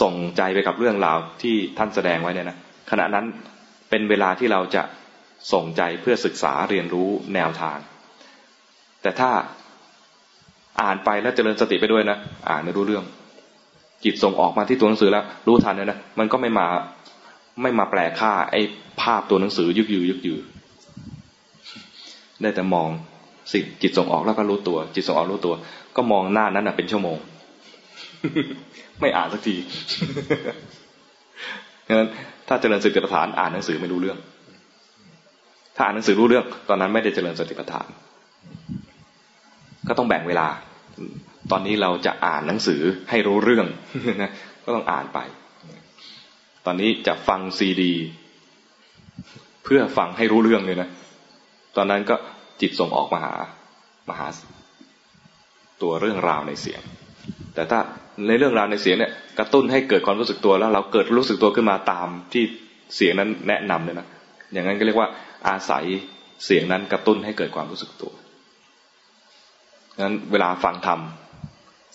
[0.00, 2.58] ส่งใจไปกับเรื่องราวที่ท่านแสดงไว้เนี่ยนะ
[2.90, 3.24] ขณะนั้น
[3.90, 4.82] เป็นเวลาที่เราจะ
[5.52, 7.78] ส่งใจเพื่อศึกษาเรียนรู้แนวทาง
[9.02, 9.30] แต่ถ้า
[10.82, 12.18] อ่านไปแล้วเจริญสติไปด้วยนะ
[12.50, 13.04] อ่านไม่รู้เรื่อง
[14.04, 16.66] จิตส่งออกมาที่ตัวหนังสือแล้ว รู้ทันเลยนะมันก็ไม่มา
[17.62, 18.60] ไม่มาแปลค่า ไอ้
[19.00, 20.38] ภาพตัวหนังสือยึกยือยึกยือ
[22.42, 22.88] ได้แต่มอง
[23.52, 25.54] สิ่งจิตส่งออกแล้วก็รู้ตัว จิตส่งออกรู้ตัว
[25.96, 27.18] ก็มองหน้านั้นนะเป็นชั่วโมง
[29.00, 29.56] ไม่อ่านสักที
[31.88, 32.08] ฉะนั้น
[32.48, 34.18] ถ้าเจริญสติปัฏฐานอ่านหนังสือไม่รู้เรื่อง
[35.76, 37.88] ถ้าอ่านหนังสือรู้เรื่อง ตอนนั้นไม่ได้เจริญสติปัฏฐาน
[39.88, 40.48] ก็ต้องแบ่งเวลา
[41.50, 42.80] ตอนนี้เราจะอ่านหนังสือ
[43.10, 43.66] ให้รู้เรื่อง
[44.22, 44.30] นะ
[44.64, 45.18] ก็ต้องอ่านไป
[46.66, 47.92] ตอนนี้จะฟังซีดี
[49.64, 50.88] เพื่อฟังให้รู้เรื่องเลยนะ
[51.76, 52.16] ตอนนั้นก็
[52.60, 53.34] จิตส่งออกมาหา
[54.08, 54.26] มาหา
[55.82, 56.80] ตัวเรื่องราวในเสียง
[57.54, 57.80] แต่ถ้า
[58.28, 62.44] ในเรื่องราวในเสียงเนี่ยกระตุ้นให้เกิดความรู้สึกตัวแล้ว เราเกิดรู้สึกตัวขึ้นมาตามที่
[62.96, 64.06] เสียงนั้นแนะนำเลยนะ
[64.52, 65.08] อย่างนั้นก็เรียกว่า
[65.48, 65.84] อาศัย
[66.44, 68.12] เสียงนั้นกระตุ้นให้เกิดความรู้สึกตัว
[70.00, 71.00] งั้นเวลาฟังธรรม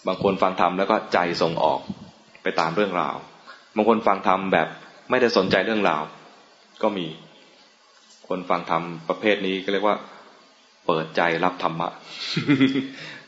[0.07, 1.79] บางคนฟังธรรมแล้วก็ใจส่งออก
[2.43, 3.15] ไปตามเรื่องราว
[3.75, 4.67] บางคนฟังธรรมแบบ
[5.09, 6.01] ไม่ได้สนใจเรื่องราว
[6.81, 7.05] ก็มี
[8.27, 9.97] คนฟังธรรมประเภทนี้ก็เรียกว่า
[10.85, 11.89] เปิดใจรับธรรมะ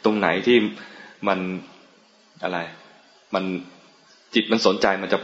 [0.04, 0.58] ตรงไหนที่
[1.28, 1.40] มัน
[2.44, 2.60] อะไร
[3.34, 3.44] มัน
[4.34, 5.20] จิตมันสนใจมันจะ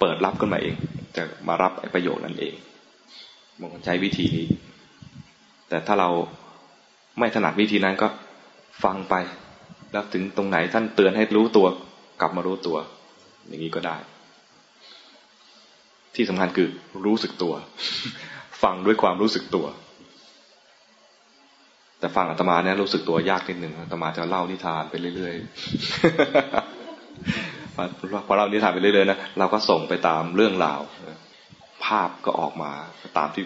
[0.00, 0.74] เปิดรับขึ้นมาเอง
[1.16, 2.54] จะมารับประโยชน์นั้นเอง
[3.60, 4.46] บางคนใช้วิธีนี้
[5.68, 6.08] แต่ถ้าเรา
[7.18, 8.08] ไม่ถนัดวิธีนั้นก็
[8.84, 9.14] ฟังไป
[9.92, 11.66] แล้วถึงตรงไหนท่านเตือนให้รู้ตัว
[12.20, 12.76] กลับมารู้ตัว
[13.46, 13.96] อย่างนี้ก็ได้
[16.14, 16.68] ที่สำคัญคือ
[17.06, 17.54] รู้สึกตัว
[18.62, 19.66] ฟังด้วยความรู้สึกตัว
[21.98, 25.42] แต่ฟังอาตมาเนี่ยรู้สึกตัวยากนิดหนึ่งอาตมาจะเล่านิทานไปเรื่อยๆ
[28.26, 30.80] พอเล่านิทานไปเรื่อยๆนะเราก็ส่งไปตามเรื่องราว
[31.84, 32.72] ภาพก็ออกมา
[33.18, 33.44] ตามที่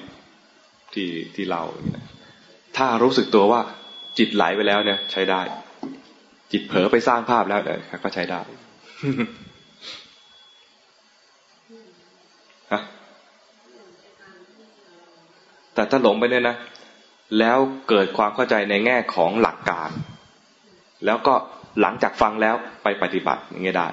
[0.95, 1.65] ที่ที่เล่า
[2.77, 3.61] ถ้ารู้สึกตัวว่า
[4.19, 5.41] จิตไหลไปแล้วเนี่ย ใช้ได้
[6.53, 8.41] จิตเผลอไปสร้างภาพแล้วเนี่ยก็ใช้ได้
[12.73, 12.81] ฮะ
[15.75, 16.57] แต่ถ้าหลงไปเนี่ยนะ
[17.39, 17.59] แล้ว
[17.89, 19.91] เกิดความเข้าใจในแง่ของหลักการ
[21.07, 21.35] แล้วก็
[21.81, 23.89] หลังจากฟังแล้วไปปฏิบัติอย่างเงี้ยได้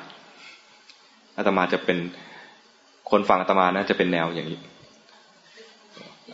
[1.38, 1.98] อาตมาจะเป็น
[3.12, 4.60] คนฟังอาตมานะจะเป็นแนวอย่างนี้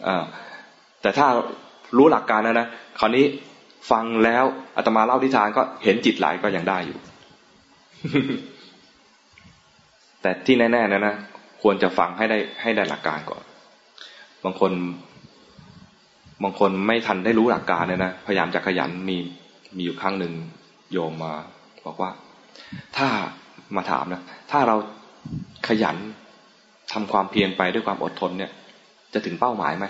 [0.08, 0.24] อ่า
[1.02, 1.28] แต่ถ้า
[1.98, 2.68] รู้หลักการนะนะ
[3.00, 3.26] คราวนี้
[3.92, 4.44] ฟังแล้ว
[4.78, 6.98] อาตมาเล่าทิทานก็เห็นจิตไหลก็ยังได้อยู่
[10.22, 11.16] แต่ที่แน่ๆนะนะ
[11.62, 13.44] ควรจะฟังให้ได้ให้ได้หลักการก่อน
[14.44, 14.72] บางคน
[16.44, 19.18] บางคนไม่ทันได้รู้หลักการเนี่ยนะพยายามจะขยันมี
[19.76, 20.34] มีอยู่ครั้งหนึ่ง
[20.92, 21.34] โยมมา
[21.86, 22.10] บอกว่า
[22.98, 23.08] ถ้า
[23.76, 24.22] มาถามนะ
[24.52, 24.76] ถ้าเรา
[25.68, 25.98] ขยัน
[26.92, 28.52] ทำความเพียรไปด้วยความอดทนเนี่ย
[29.14, 29.86] จะถึงเป้าหมายไหม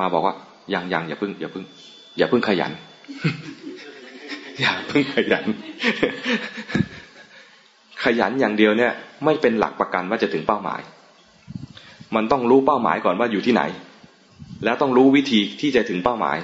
[0.00, 0.34] มาบอกว่า
[0.74, 1.64] ยังยังอย่าพึ่งอย่าพึ่ง
[2.18, 2.72] อย่าพึ่งขยัน
[4.60, 5.44] อย่าพึ่งขยัน
[8.04, 8.92] ขยันอย่างเดียวเนี่ย
[9.24, 10.80] ไม่เป็นหลักประกันว่าจะถึงเป้าหมาย
[12.16, 13.62] มันต้องรู้เป้าหมายก่อนว่าอยู่ที่ไหน
[14.64, 16.36] แล้วต้องรู้วิธีที่จะถึงเป้าหมาย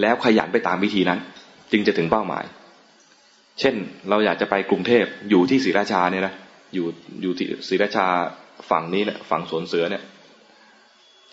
[0.00, 1.18] แล้วขยันไปตามวิธีนั้น
[1.72, 2.44] จึงจะถึงเป้าหมาย
[3.60, 3.74] เช่น
[4.08, 6.34] เราอยากจะไปกรุงเทพอยู่ที่ศรีราชาเนี่ยนะ
[6.74, 6.86] อยู่
[7.22, 8.06] อยู่ที่ศรีราชา
[8.70, 10.02] ฝั่งนี้เนี่ยฝั่งสวนเสือเนี่ย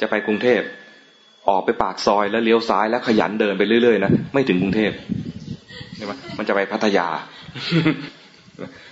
[0.02, 0.62] จะไปกรุงเทพ
[1.50, 4.92] ออกไปปากซอยแล้วเลี้ยวซ้ายแล้วขยันเดินไปเรื่อยๆนะไม่ถึงกรุงเทพ
[5.96, 7.08] ใช่ไหมมันจะไปพัทยา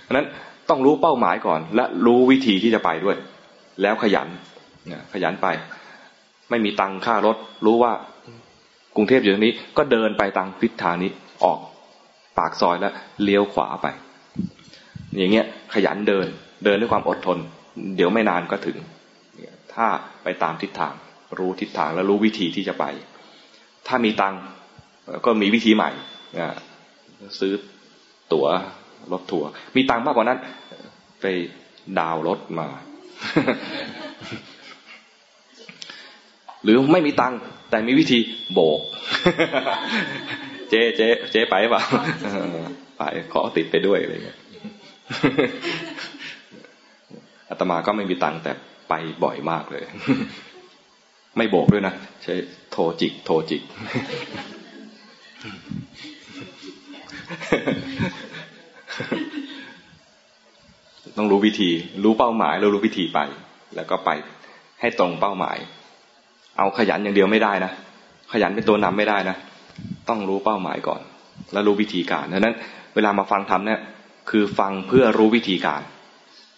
[0.04, 0.26] เพราะนั้น
[0.68, 3.16] ต้องรู้เป้าหมายก่อน และรู้วิธีที่จะไปด้วย
[3.82, 4.28] แล้วขยัน
[5.12, 5.46] ขยันไป
[6.50, 7.36] ไม่มีตังค่ารถ
[7.66, 7.92] รู้ว่า
[8.96, 11.10] กรุงเทพอยู่ตรงนี้ ก็เดินไปตามทิศทางนี้
[11.44, 11.58] ออก
[12.38, 12.92] ปากซอยแล้ว
[13.22, 13.86] เลี้ยวขวาไป
[15.16, 16.26] อย่างเงี้ยขยันเดิน
[16.64, 17.38] เดินด้วยความอดทน
[17.96, 18.76] เดี๋ยวไม่นานก็ถึง
[19.74, 19.86] ถ้า
[20.24, 20.94] ไปตามทิศทาง
[21.38, 22.84] รู้ทิศทางและรู้วิธีที่จะไป
[23.88, 24.34] ถ้ามีตัง
[25.24, 25.90] ก็มีวิธีใหม่
[27.40, 27.52] ซื้อ
[28.32, 28.46] ตั๋ว
[29.12, 30.38] รถทัวร์มีตังมากกว่านั้น
[31.20, 31.26] ไป
[31.98, 32.68] ดาวรถมา
[36.64, 37.38] หรือไม่มีตังค์
[37.70, 38.18] แต่มีวิธี
[38.52, 38.80] โบก
[40.68, 41.82] เจ๊เจ๊เจ๊ไปเปล่า
[42.96, 43.02] ไป
[43.32, 44.38] ขอติดไปด้วยอะไรเงี้ย
[47.48, 48.52] อาตมาก็ไม่มีตังค์แต่
[48.88, 48.94] ไป
[49.24, 49.84] บ่อยมากเลย
[51.36, 52.34] ไม่โบกด้วยนะใช้
[52.70, 53.62] โทรจิก โทรจิก
[61.16, 61.70] ต้องรู้วิธี
[62.04, 63.20] รู้เป้าหมายแล้วรู้วิธีไป
[63.74, 64.10] แล้วก็ไป
[64.80, 65.58] ให้ตรงเป้าหมาย
[66.58, 67.72] เอาขยันอย่างเดียวไม่ได้นะ
[68.32, 69.36] ขยันเป็นตัวนำไม่ได้นะ
[70.08, 71.00] ต้องรู้เป้าหมายก่อน
[71.52, 72.54] แล้วรู้วิธีการดังนั้น
[72.94, 73.80] เวลามาฟังทำเนี่ย
[74.30, 75.82] คือฟังเพื่อรู้วิธีการ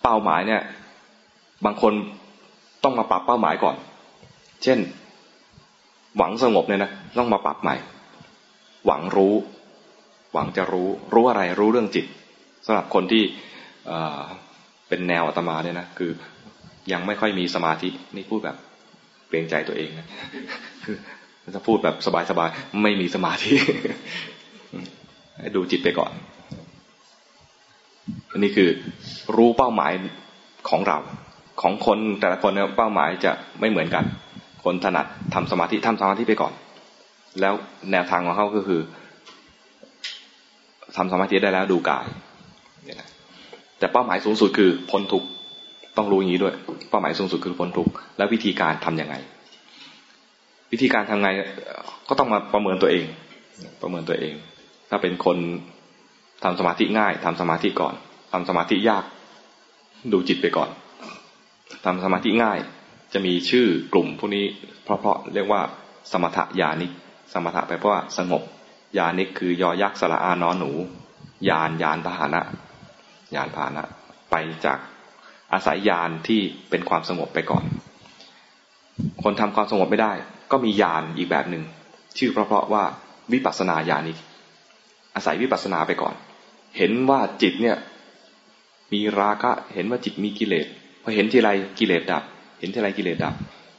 [0.02, 0.60] เป้าหมายเนี่ย
[1.64, 1.92] บางคน
[2.84, 3.76] ต้องมาปรับเป้าหมายก่อน
[4.62, 4.78] เช่น
[6.16, 7.76] หวังสงบเนี่ยนะต้องมาปรับใหม่
[8.86, 9.34] หวังรู้
[10.32, 12.06] หวังจะรู้ รู้อะไรรู้เรื่องจิต
[12.66, 13.22] สำหรับคนที่
[14.88, 16.10] เป็นแนวอาตมาเนี่ยนะคือ
[16.92, 18.56] ยังไม่ค่อยมีสมาธินี่พูดแบบ
[19.32, 20.06] เกรงใจตัวเองนะ
[20.84, 20.96] คือ
[21.54, 21.96] จะพูดแบบ
[22.30, 23.52] สบายๆไม่มีสมาธิ
[25.56, 26.12] ดูจิตไปก่อน
[28.32, 28.68] อันนี้คือ
[29.36, 29.92] รู้เป้าหมาย
[30.70, 30.98] ของเรา
[31.62, 34.04] ของคนแต่ละคนเนี่ยเป้าหมายจะไม่เหมือนกัน
[34.64, 36.52] คนถนัดทำสมาธิทำสมาธิไปก่อน
[37.40, 37.54] แล้ว
[37.92, 38.80] แนวทางของเขาก็คือ
[40.96, 42.06] ทำสมาธิได้แล้วดูกาย
[43.78, 45.28] แต่เป้าหมายสูงสุดคือพ้นทุกข์
[45.96, 46.54] ต้องรู้อย่างนี้ด้วย
[46.90, 49.14] เป้าหมายสูงสุดคือพ้นทุกข์แล้ววิธีการทํำยังไง
[50.72, 51.28] วิธีการทำไง
[52.08, 53.04] ก็ต้องมาประเมินตัวเอง
[53.82, 54.34] ประเมินตัวเอง
[54.90, 55.38] ถ้าเป็นคน
[56.44, 57.94] ทำสมาธิง่ายทำสมาธิก่อน
[58.32, 59.04] ทำสมาธิยาก
[60.12, 60.70] ดูจิตไปก่อน
[61.84, 62.58] ทำสมาธิง่าย
[63.12, 64.44] จะมีชื่อกลุ่มพวกนี้
[64.84, 65.60] เพราะเพราะเรียกว่า
[66.12, 66.92] สมถะญาณิก
[67.32, 68.42] สมถะแปลว่าสงบ
[68.98, 70.70] ญาณิกคือยอยักษ์สละอานอนหนู
[71.48, 72.42] ยานยานพาหนะ
[73.34, 73.84] ยานพาหนะ
[74.30, 74.34] ไป
[74.64, 74.78] จาก
[75.54, 76.40] อาศัยยานที่
[76.70, 77.64] เป็นความสงบไปก่อน
[79.22, 80.12] คนทำความสงบไม่ได้
[80.52, 81.62] ก็มียานอีกแบบหนึ่ง
[82.18, 82.84] ชื่อเพราะเพราะว่า
[83.32, 84.18] วิปัสนาญาณิก
[85.14, 86.14] อาศัยวิปัสนาไปก่อน
[86.78, 87.76] เห็นว่าจิตเนี่ย
[88.92, 90.66] มีราคะเห็นว่าจิตมีกิเลส
[91.02, 92.22] พอเห็นทีไรกิเลสดับ
[92.60, 93.34] เห็นทีไรกิเลสดับ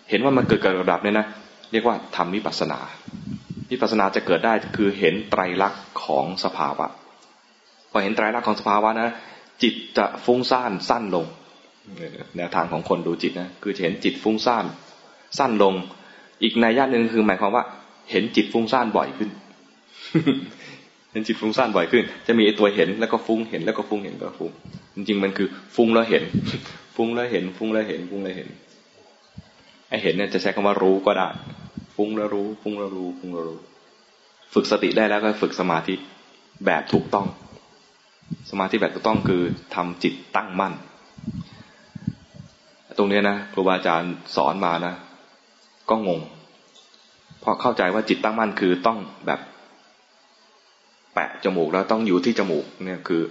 [0.10, 1.28] เห็นว่ามันเกิดเกิดดับเนี่ยนะ
[1.72, 2.80] เรียกว่าทำวิปัสนา
[3.72, 6.86] วิปัสนาจะเกิดได้คือเห็นไตรลักษณ์ของสภาวะ
[7.92, 9.10] พอเห็นไตรลักษณ์ของสภาวะนะ
[9.64, 11.26] จิตจะฟุ้งซ่านสั้นลง
[12.38, 14.66] แนวทางของคนดูจิตนะคือจะเห็นจิตฟุ้งซ่าน
[15.38, 15.74] สั้นลง
[16.44, 17.64] อีกในย่านหนึ่งคือหมายความว่า
[18.12, 19.30] เห็นจิตฟุ้งซ่านบ่อยขึ้น
[21.12, 24.52] เห็นจิตฟุ้งซ่านบ่อยขึ้น จะมีตัวเห็นแล้วก็ฟุ้งเห็นแล้วก็ฟุ้งเห็นก็ฟุ้ง
[24.96, 26.24] จริงๆมันคือ ฟุ้งแล้วเห็น
[26.96, 28.50] ฟุ้งแล้วเห็น ฟุ้งแล้วเห็นฟุ้งแล้วเห็น
[29.90, 31.28] ไอเห็นเนี่ยจะใช้คำว่ารู้ก็ได้
[31.96, 33.60] ฟุ้งแล้วรู้ ฟุ้งแล้วรู้ฟุ้งแล้วรู้
[34.54, 35.96] ฝึกสติได้แล้วก็ฝึกสมาธิ
[36.66, 37.28] แบบถูกต้อง
[38.52, 39.42] สมาธิแบบถูกต้องคือ
[39.76, 40.74] ทำจิตตั้งมั่น
[42.98, 44.94] ตรงนี้นะครูบาอาจารย์สอนมานะ
[45.90, 46.22] ก็งง
[47.42, 49.40] เพราะเข้าใจว่าจิตตั้งมั่นคือต้องแบบ
[51.14, 53.22] แปะจมูกแล้วต้องอยู่ที่จมูกเนี่ยคือ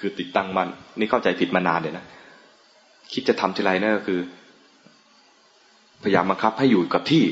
[0.00, 0.68] คือติดตั้งมั่น
[0.98, 2.04] นี่เข้าใจผิดมานานเลยนะ
[3.12, 4.20] คิดจะทำทีไรนี่ก็คือ
[6.02, 7.24] พยายามบังคับให้อยู่กับที่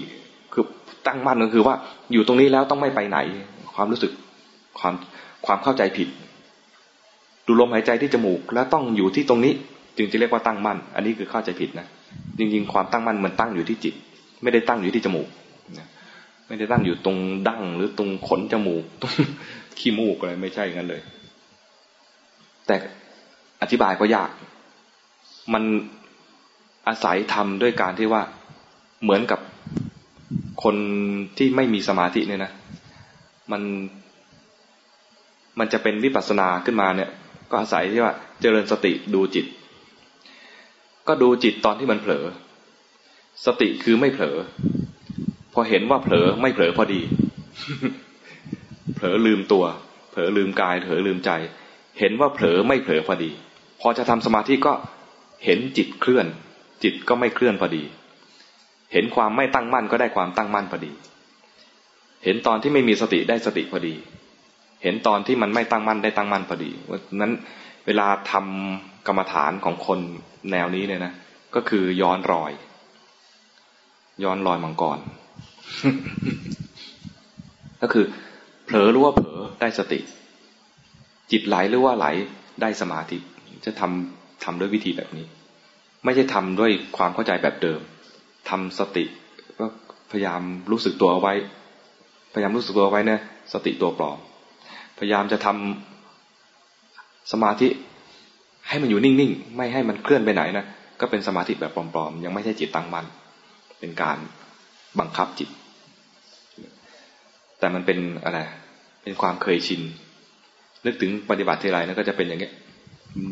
[0.52, 0.64] คือ
[1.06, 1.74] ตั้งมั่นก็คือว่า
[2.12, 3.18] อยู่ตรงนี้แล้วต้องไม่ไปไหน
[3.74, 4.12] ความรู้สึก
[4.78, 4.94] ความ
[5.46, 6.08] ความเข้าใจผิด
[7.46, 9.52] ดูลมหายใจที่จมูกแล้วต้องอยู่ที่ตรงนี้
[9.96, 11.86] จึงจะเรียกว่าตั้งมั่น อันนี้คือเข้าใจผิดนะ
[12.38, 13.94] จริงๆความตั้งมั่นมันตั้งอยู่ที่จิต
[14.42, 15.28] ไม่ได้ตั้งอยู่ที่จมูก
[16.46, 17.18] ไม่ได้ตั้งอยู่ตรง
[17.48, 19.12] ดั้งหรือตรงขนจมูกตรง
[19.78, 21.00] ขี้มูกอะไรไม่ใช่งั้นเลย
[22.66, 22.76] แต่
[23.62, 24.30] อธิบายก็ยาก
[25.52, 25.62] มัน
[26.88, 28.22] อาศัยทำด้วยการที่ว่า
[29.02, 29.40] เหมือนกับ
[30.64, 30.76] คน
[31.38, 32.52] ที่ไม่มีสมาธิเนี่ยนะ
[33.52, 33.62] มัน
[35.58, 37.10] มันจะเป็นวิปัสสนาขึ้นมาเนี่ย
[37.50, 39.46] ก็อาศัยที่ว่าเจริญสติดูจิต
[41.08, 42.24] ก็ดูจิตตอนที่มันเผลอ
[43.46, 44.36] สติคือไม่เผลอ
[45.54, 47.00] พอเห็นว่าเผลอไม่เผลอพอดี
[48.96, 49.64] เผลอลืมตัว
[50.10, 51.30] เผลอลืมกาย เผลอลืมใจ
[51.98, 53.30] เห็นว่าเผลอไม่เผลอพอดี
[53.80, 54.72] พอจะทำสมาธิก็
[55.44, 56.26] เห็นจิตเคลื่อน
[56.82, 57.82] จิตก็ไม่เคลื่อนพอดี
[58.92, 60.92] เห็นความไม่ตั้งมั่นก็ได้ความตั้งมั่นพอดี
[62.24, 63.94] เห็นตอนที่ไม่มีสติได้สติพอดี
[64.82, 67.32] เห็นตอนที่มันไม่ตั้งมั่นได้ตั้งมั่นพอดีเพราะนั้น
[67.86, 69.98] เวลาทำ กรรมฐานของคน
[70.50, 71.12] แนวนี้เนี่ยนะ
[71.54, 72.52] ก็คือย้อนรอย
[74.24, 74.98] ย้อนรอยมังกร
[77.82, 78.04] ก็คือ
[78.64, 80.00] เผลอรู้ว่าเผลอได้สติ
[81.30, 82.06] จิตไหลหรือว่าไหล
[82.60, 83.18] ได้สมาธิ
[83.64, 85.26] จะทำทำด้วยวิธีแบบนี้
[86.04, 87.80] ไม่ใช่ทำด้วยความเข้าใจแบบเดิม
[88.50, 89.04] ทำสติ
[89.58, 89.66] ก็
[90.10, 91.34] พยายามรู้สึกตัวเอาไว้
[92.32, 93.18] พยายามรู้สึกตัวเอาไว้นะ
[93.52, 94.18] สติตัวปลอม
[94.98, 97.68] พยายามจะทำสมาธิ
[98.68, 100.64] ให้มันอยู่นิ่งๆ ไม่ให้มันเคลื่อนไปไหนนะ
[101.00, 103.06] ก็เป็นสมาธิแบบปลอมๆ ยังไม่ใช่จิตตั้งมั่น
[103.80, 104.18] เป็นการ
[104.98, 105.48] บังคับจิต
[107.58, 108.38] แต่มันเป็นอะไร
[109.02, 109.80] เป็นความเคยชิน
[110.86, 112.52] นึกถึงปฏิบัติทีไรนะก็จะเป็นอย่างเงี้ย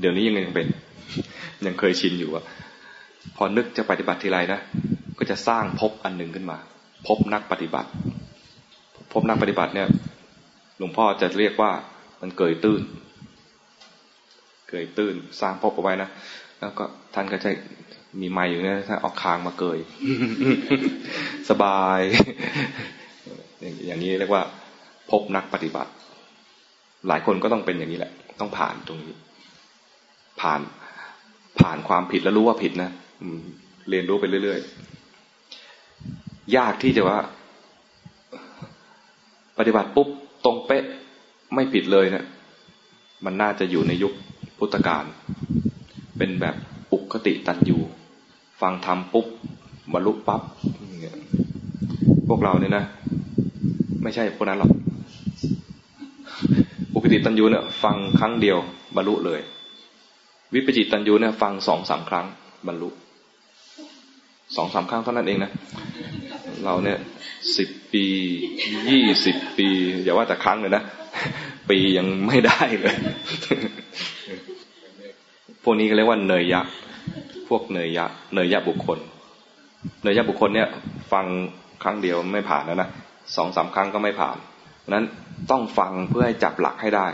[0.01, 0.66] เดี๋ยวนี้ยังยังเป็น
[1.66, 2.43] ยังเคยชินอยู่ว่า
[3.36, 4.61] พอนึกจะปฏิบัติทีไรนะ
[5.19, 6.59] ก็จะสร้างภพอันหนึ่งขึ้นมา
[7.07, 7.89] ภพนักปฏิบัติ
[9.12, 9.89] ภพนักปฏิบัติเนี่ย
[10.78, 11.70] หลวงพ่อจะเรียกว่า
[12.20, 12.81] มันเกยตื้น
[14.71, 16.09] เกยตื้นสร้างพบเอาไว้นะ
[16.61, 16.85] แล้วก็
[17.15, 17.51] ท่านก็จะ
[18.21, 19.79] มีไม้อยู่เนี่ยถ้าออกคางมาเกย
[21.51, 22.01] สบาย
[23.87, 24.43] อย่างนี้เรียกว่า
[25.11, 25.91] พบนักปฏิบัติ
[27.09, 29.15] หลายคนก็ต้องเป็นอย่างนี้แหละ ต้องผ่านตรงนี้
[30.41, 30.61] ผ่าน
[31.61, 32.91] ผ่านความผิดแล้วรู้ว่าผิดนะ
[33.91, 37.19] เรียนรู้ไปเรื่อยๆ ยากที่จะว่า
[39.59, 40.09] ปฏิบัติปุ๊บ
[40.45, 40.85] ตรงเป๊ะ
[41.55, 42.25] ไม่ผิดเลยเนะี่ย
[43.25, 44.13] มันน่าจะอยู่ในยุค
[44.61, 45.05] พุทธกาล
[46.19, 46.55] เป็นแบบ
[46.93, 47.78] อุกติตันยู
[48.61, 49.27] ฟังธรรมปุ๊บ
[49.93, 50.43] บรรลุปั๊บ
[52.28, 52.85] พวกเราเนี่ยนะ
[54.03, 54.70] ไม่ใช่พวกนั้นหรอก
[56.95, 58.59] อุกติตันยูเนี่ยฟังครั้งเดียว
[58.97, 59.41] บรรลุเลย
[60.55, 62.27] วิปจิตตันยูเนี่ยฟังสองสามครั้ง
[62.66, 62.89] บรรลุ
[64.57, 65.51] สองสามครั้งเท่านั้นเองนะ
[66.65, 66.99] เราเนี่ย
[67.57, 68.05] สิบปี
[68.91, 69.69] ยี่สิบปี
[70.03, 70.82] อย่าว่าแต่ครั้งเลยนะ
[71.70, 72.95] ปียังไม่ได้เลย
[75.62, 76.61] พวกนี้ก็เรียกว่าเนยยะ
[77.49, 78.99] พวกเนยยะ เนยยะบุคคล
[80.03, 80.69] เนยยะบุคคลเนี่ย
[81.12, 81.27] ฟัง
[81.82, 82.89] ครั้งเดียวไม่ผ่านแล้วนะ
[83.37, 84.37] สองสามครั้งก็ไม่ผ่าน
[84.93, 85.05] นั้น
[85.51, 87.07] ต้องฟังเพื่อให้จับหลักให้ได้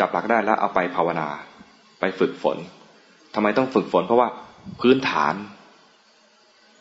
[0.00, 1.28] จับหลักได้แล้วเอาไปภาวนา
[2.00, 2.56] ไปฝึกฝน
[3.34, 4.28] ทำไมต้องฝึกฝน เพราะว่า
[4.80, 5.34] พื้นฐาน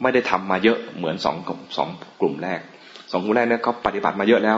[0.02, 1.36] ไม่ได้ทำมาเยอะเหมือนสอง
[1.78, 1.90] สอง
[2.22, 2.60] กลุ่มแรก
[3.11, 4.57] สองกลุ่มแรกเนี่ยเขาปฏิบัติมาเยอะแล้ว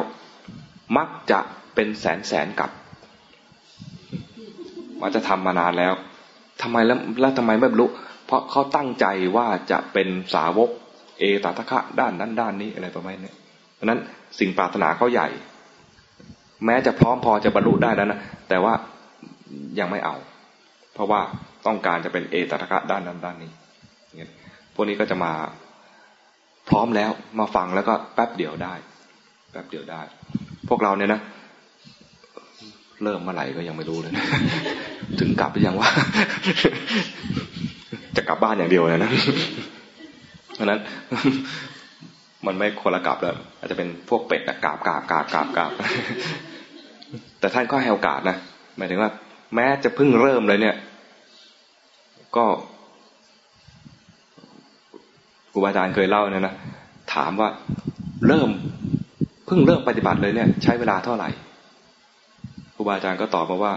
[0.98, 1.40] มักจะ
[1.76, 2.70] เป็นแสนแสนกับ
[5.00, 5.94] ว่าจะทำมานานแล้ว
[6.62, 7.88] ทำไมแล้วแล้วทำไมไม่บรรลุ
[8.26, 9.06] เพราะเขาตั้งใจ
[9.36, 10.70] ว่าจะเป็นสาวก
[11.20, 13.34] เอตตะคะด้านนั้นด้านนี้อะไรประมาณนี้
[13.76, 14.00] เพราะนั้น
[14.40, 15.28] สิ่งปรารถนาเขาใหญ่
[16.66, 18.20] แม้จะพร้อมพอจะบรรลุได้แล้วนะ
[18.50, 18.74] แต่ว่า
[19.80, 20.16] ยังไม่เอา
[20.94, 21.22] เพราะว่า
[21.66, 23.52] ต้องการจะเป็นเอตตะคะด้านนั้นด้านนี้
[24.74, 25.34] พวกนี้ก็จะมา
[26.70, 28.74] พร้อมแล้วมาฟังแล้วก็แป๊บเดียวได้
[29.52, 30.02] แป๊บเดียวได้
[30.70, 31.22] พวกเราเนี่ยนะ
[33.04, 34.14] เริ่มเมื่อไหร่ก็ยังไม่รู้เลย
[35.20, 35.90] ถึงกลับหรือยังว่า
[38.16, 39.12] จะกลับบ้านอย่างเดียวเลยนะ
[40.56, 40.80] เพราะนั้น
[42.46, 45.72] มันไม่คนละกลับแล้ว อาจจะเป็นพวกเป็ดกราบกราบกราบกราบกราบ
[47.40, 48.38] แต่ท่านก็ให้โอกาสนะ
[48.78, 49.10] หมายถึงว่า
[49.56, 50.76] แม้จะเพิ่งเริ่มเลยเนี่ย
[52.38, 52.46] ก็
[55.52, 56.56] ครูบาอาจารย์เคยเล่าเนี่ยนะ
[57.14, 57.50] ถามว่า
[58.28, 58.50] เริ่ม
[59.46, 61.30] เพิ่งเริ่มปฏิบัติเลยเนี่ย ใช้เวลาเท่าไหร่
[62.84, 63.74] รูบาอาจารย์ก็ตอบมาว่า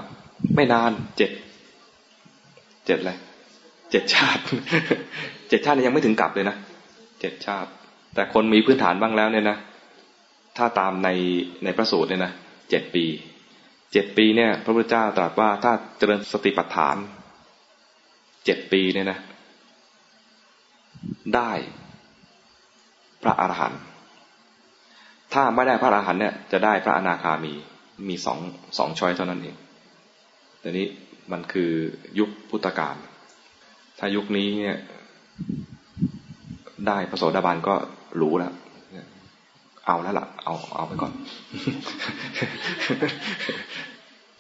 [0.55, 1.31] ไม่นานเจ็ด
[2.87, 3.19] เจ็ดเลย
[3.91, 4.43] เจ็ดชาติ
[5.49, 6.57] เจ็ดชาติยังไม่ถึงกลับเลยนะ
[7.21, 7.71] เจ็ดชาติ
[8.15, 9.59] แต่คนมีพื้นฐานบ้างแล้วเนี่ยนะ
[10.57, 11.09] ถ้าตามใน
[11.65, 12.33] ในพระสูตรเนี่ยนะ
[12.71, 13.05] เจ็ดปี
[13.93, 16.97] เจ็ดปีเนี่ย พระพุทธเจ้าตรัสว่าถ้าเจริญสติปัฏฐาน
[18.45, 19.19] เจ็ดปีเนี่ยนะ
[21.35, 21.51] ได้
[23.23, 23.81] พระอรหันต์
[25.33, 27.55] ถ้าไม่ได้พระอรหันต์เนี่ยจะได้พระอนาคามี
[28.09, 28.39] มีสอง
[28.79, 29.57] สองช้อยเท่านั้นเอง
[30.61, 30.87] แต่นี้
[31.33, 31.71] มันคือ
[32.19, 32.97] ยุคพุทธกาล
[33.99, 34.77] ถ้ายุคนี้เนี่ย
[36.87, 37.75] ได้พระโสดาบันก็
[38.21, 38.53] รู้แล้ว
[39.87, 41.13] เอาแล้วล่ะ เอาเอาไปก่อน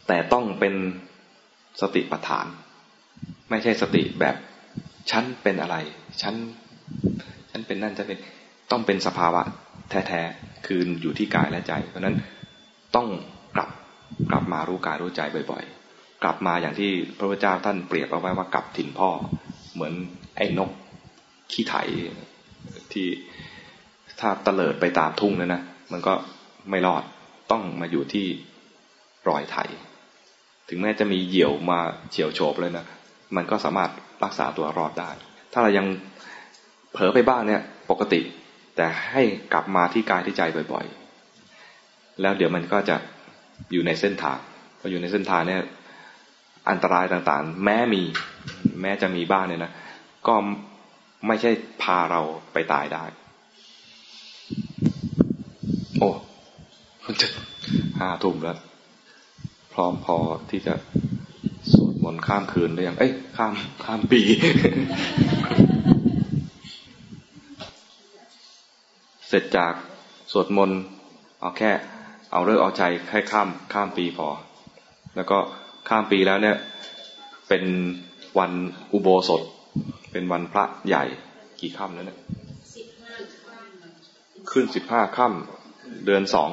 [0.06, 0.74] แต่ต้องเป็น
[1.80, 2.46] สติปัฏฐาน
[3.50, 4.36] ไม่ใช่สติแบบ
[5.10, 5.76] ฉันเป็นอะไร
[6.22, 6.34] ฉัน
[7.50, 8.18] ฉันเป็นนั่นจะเป็น
[8.70, 9.42] ต้องเป็นสภาวะ
[9.90, 12.16] แท้ๆ คืออยู่ที่กายและใจ เพราะนั้น
[12.96, 13.08] ต้อง
[13.56, 13.68] กลับ
[14.30, 15.20] กลับมารู้กายรู้ใจ
[15.50, 19.08] บ่อย ๆ กลับมาอย่างที่พระพุทธเจ้าท่านเปรียบเอาไว้ว่ากลับถิ่นพ่อ
[19.74, 19.92] เหมือน
[20.36, 20.70] ไอ้นก
[21.52, 21.74] ขี้ไถ
[22.92, 23.06] ที่
[24.20, 25.62] ถ้าเตลิดไปตามทุ่งนั่นนะ
[25.92, 26.12] มันก็
[26.70, 27.02] ไม่รอด
[27.50, 28.26] ต้องมาอยู่ที่
[29.28, 29.56] รอยไถ
[30.68, 31.78] ถึงแม้จะมีเหยี่ยวมา
[32.10, 32.86] เฉียวโฉบเลยนะ
[33.36, 33.90] มันก็สามารถ
[34.24, 35.10] รักษาตัวรอดได้
[35.52, 35.86] ถ้าเรายัง
[36.92, 38.20] เผลอไปบ้างเนี่ยปกติ
[38.76, 39.22] แต่ให้
[39.52, 40.42] กลับมาที่กายที่ใจ
[40.72, 40.86] บ่อย
[41.52, 42.96] ๆ แล้วเดี๋ยวมันก็จะ
[43.72, 44.38] อยู่ในเส้นทาง
[44.78, 45.62] พออยู่ในเส้นทางเนี่ย
[46.70, 48.02] อันตรายต่างๆ แม้มี
[48.80, 49.72] แม้จะมีบ้างเนี่ยนะ
[50.26, 50.34] ก็
[51.26, 51.50] ไม่ใช่
[51.82, 52.20] พาเรา
[52.52, 53.04] ไปตายได้
[55.98, 56.10] โอ้
[57.22, 57.28] จะ
[57.98, 58.58] ห้าทุ่มแล้ว
[59.72, 60.16] พร้อมพอ
[60.50, 60.74] ที่จะ
[61.72, 63.54] สวดมนต์ข้ามคืนหรือยังเอ้ยข้าม
[63.84, 64.20] ข้ามปี
[69.28, 69.72] เสร็จจาก
[70.32, 70.78] สวดมนต์
[71.40, 71.72] เอาแค่
[72.32, 74.28] เอาเรื่องเอาใจแค่ข้ามข้ามปีพอ
[75.16, 75.38] แล้วก็
[75.88, 76.56] ข้ามปีแล้วเนี่ย
[77.48, 77.64] เป็น
[78.38, 78.52] วัน
[78.92, 79.42] อุโบสถ
[80.12, 81.04] เป็นวันพระใหญ่
[81.60, 82.18] กี่ค่ำแล้วเนี่ย
[84.50, 86.50] ขึ้นสิบห้าค่ำเดือนสอง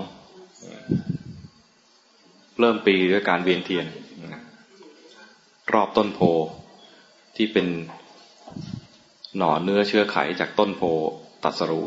[2.60, 3.86] เริ่มปีด้วยการเวียนเทียน
[5.74, 6.20] รอบต้นโพ
[7.36, 7.68] ที่เป็น
[9.38, 10.82] หน่อเนื้อเชื้อไขจากต้นโพ
[11.44, 11.86] ตัสรู้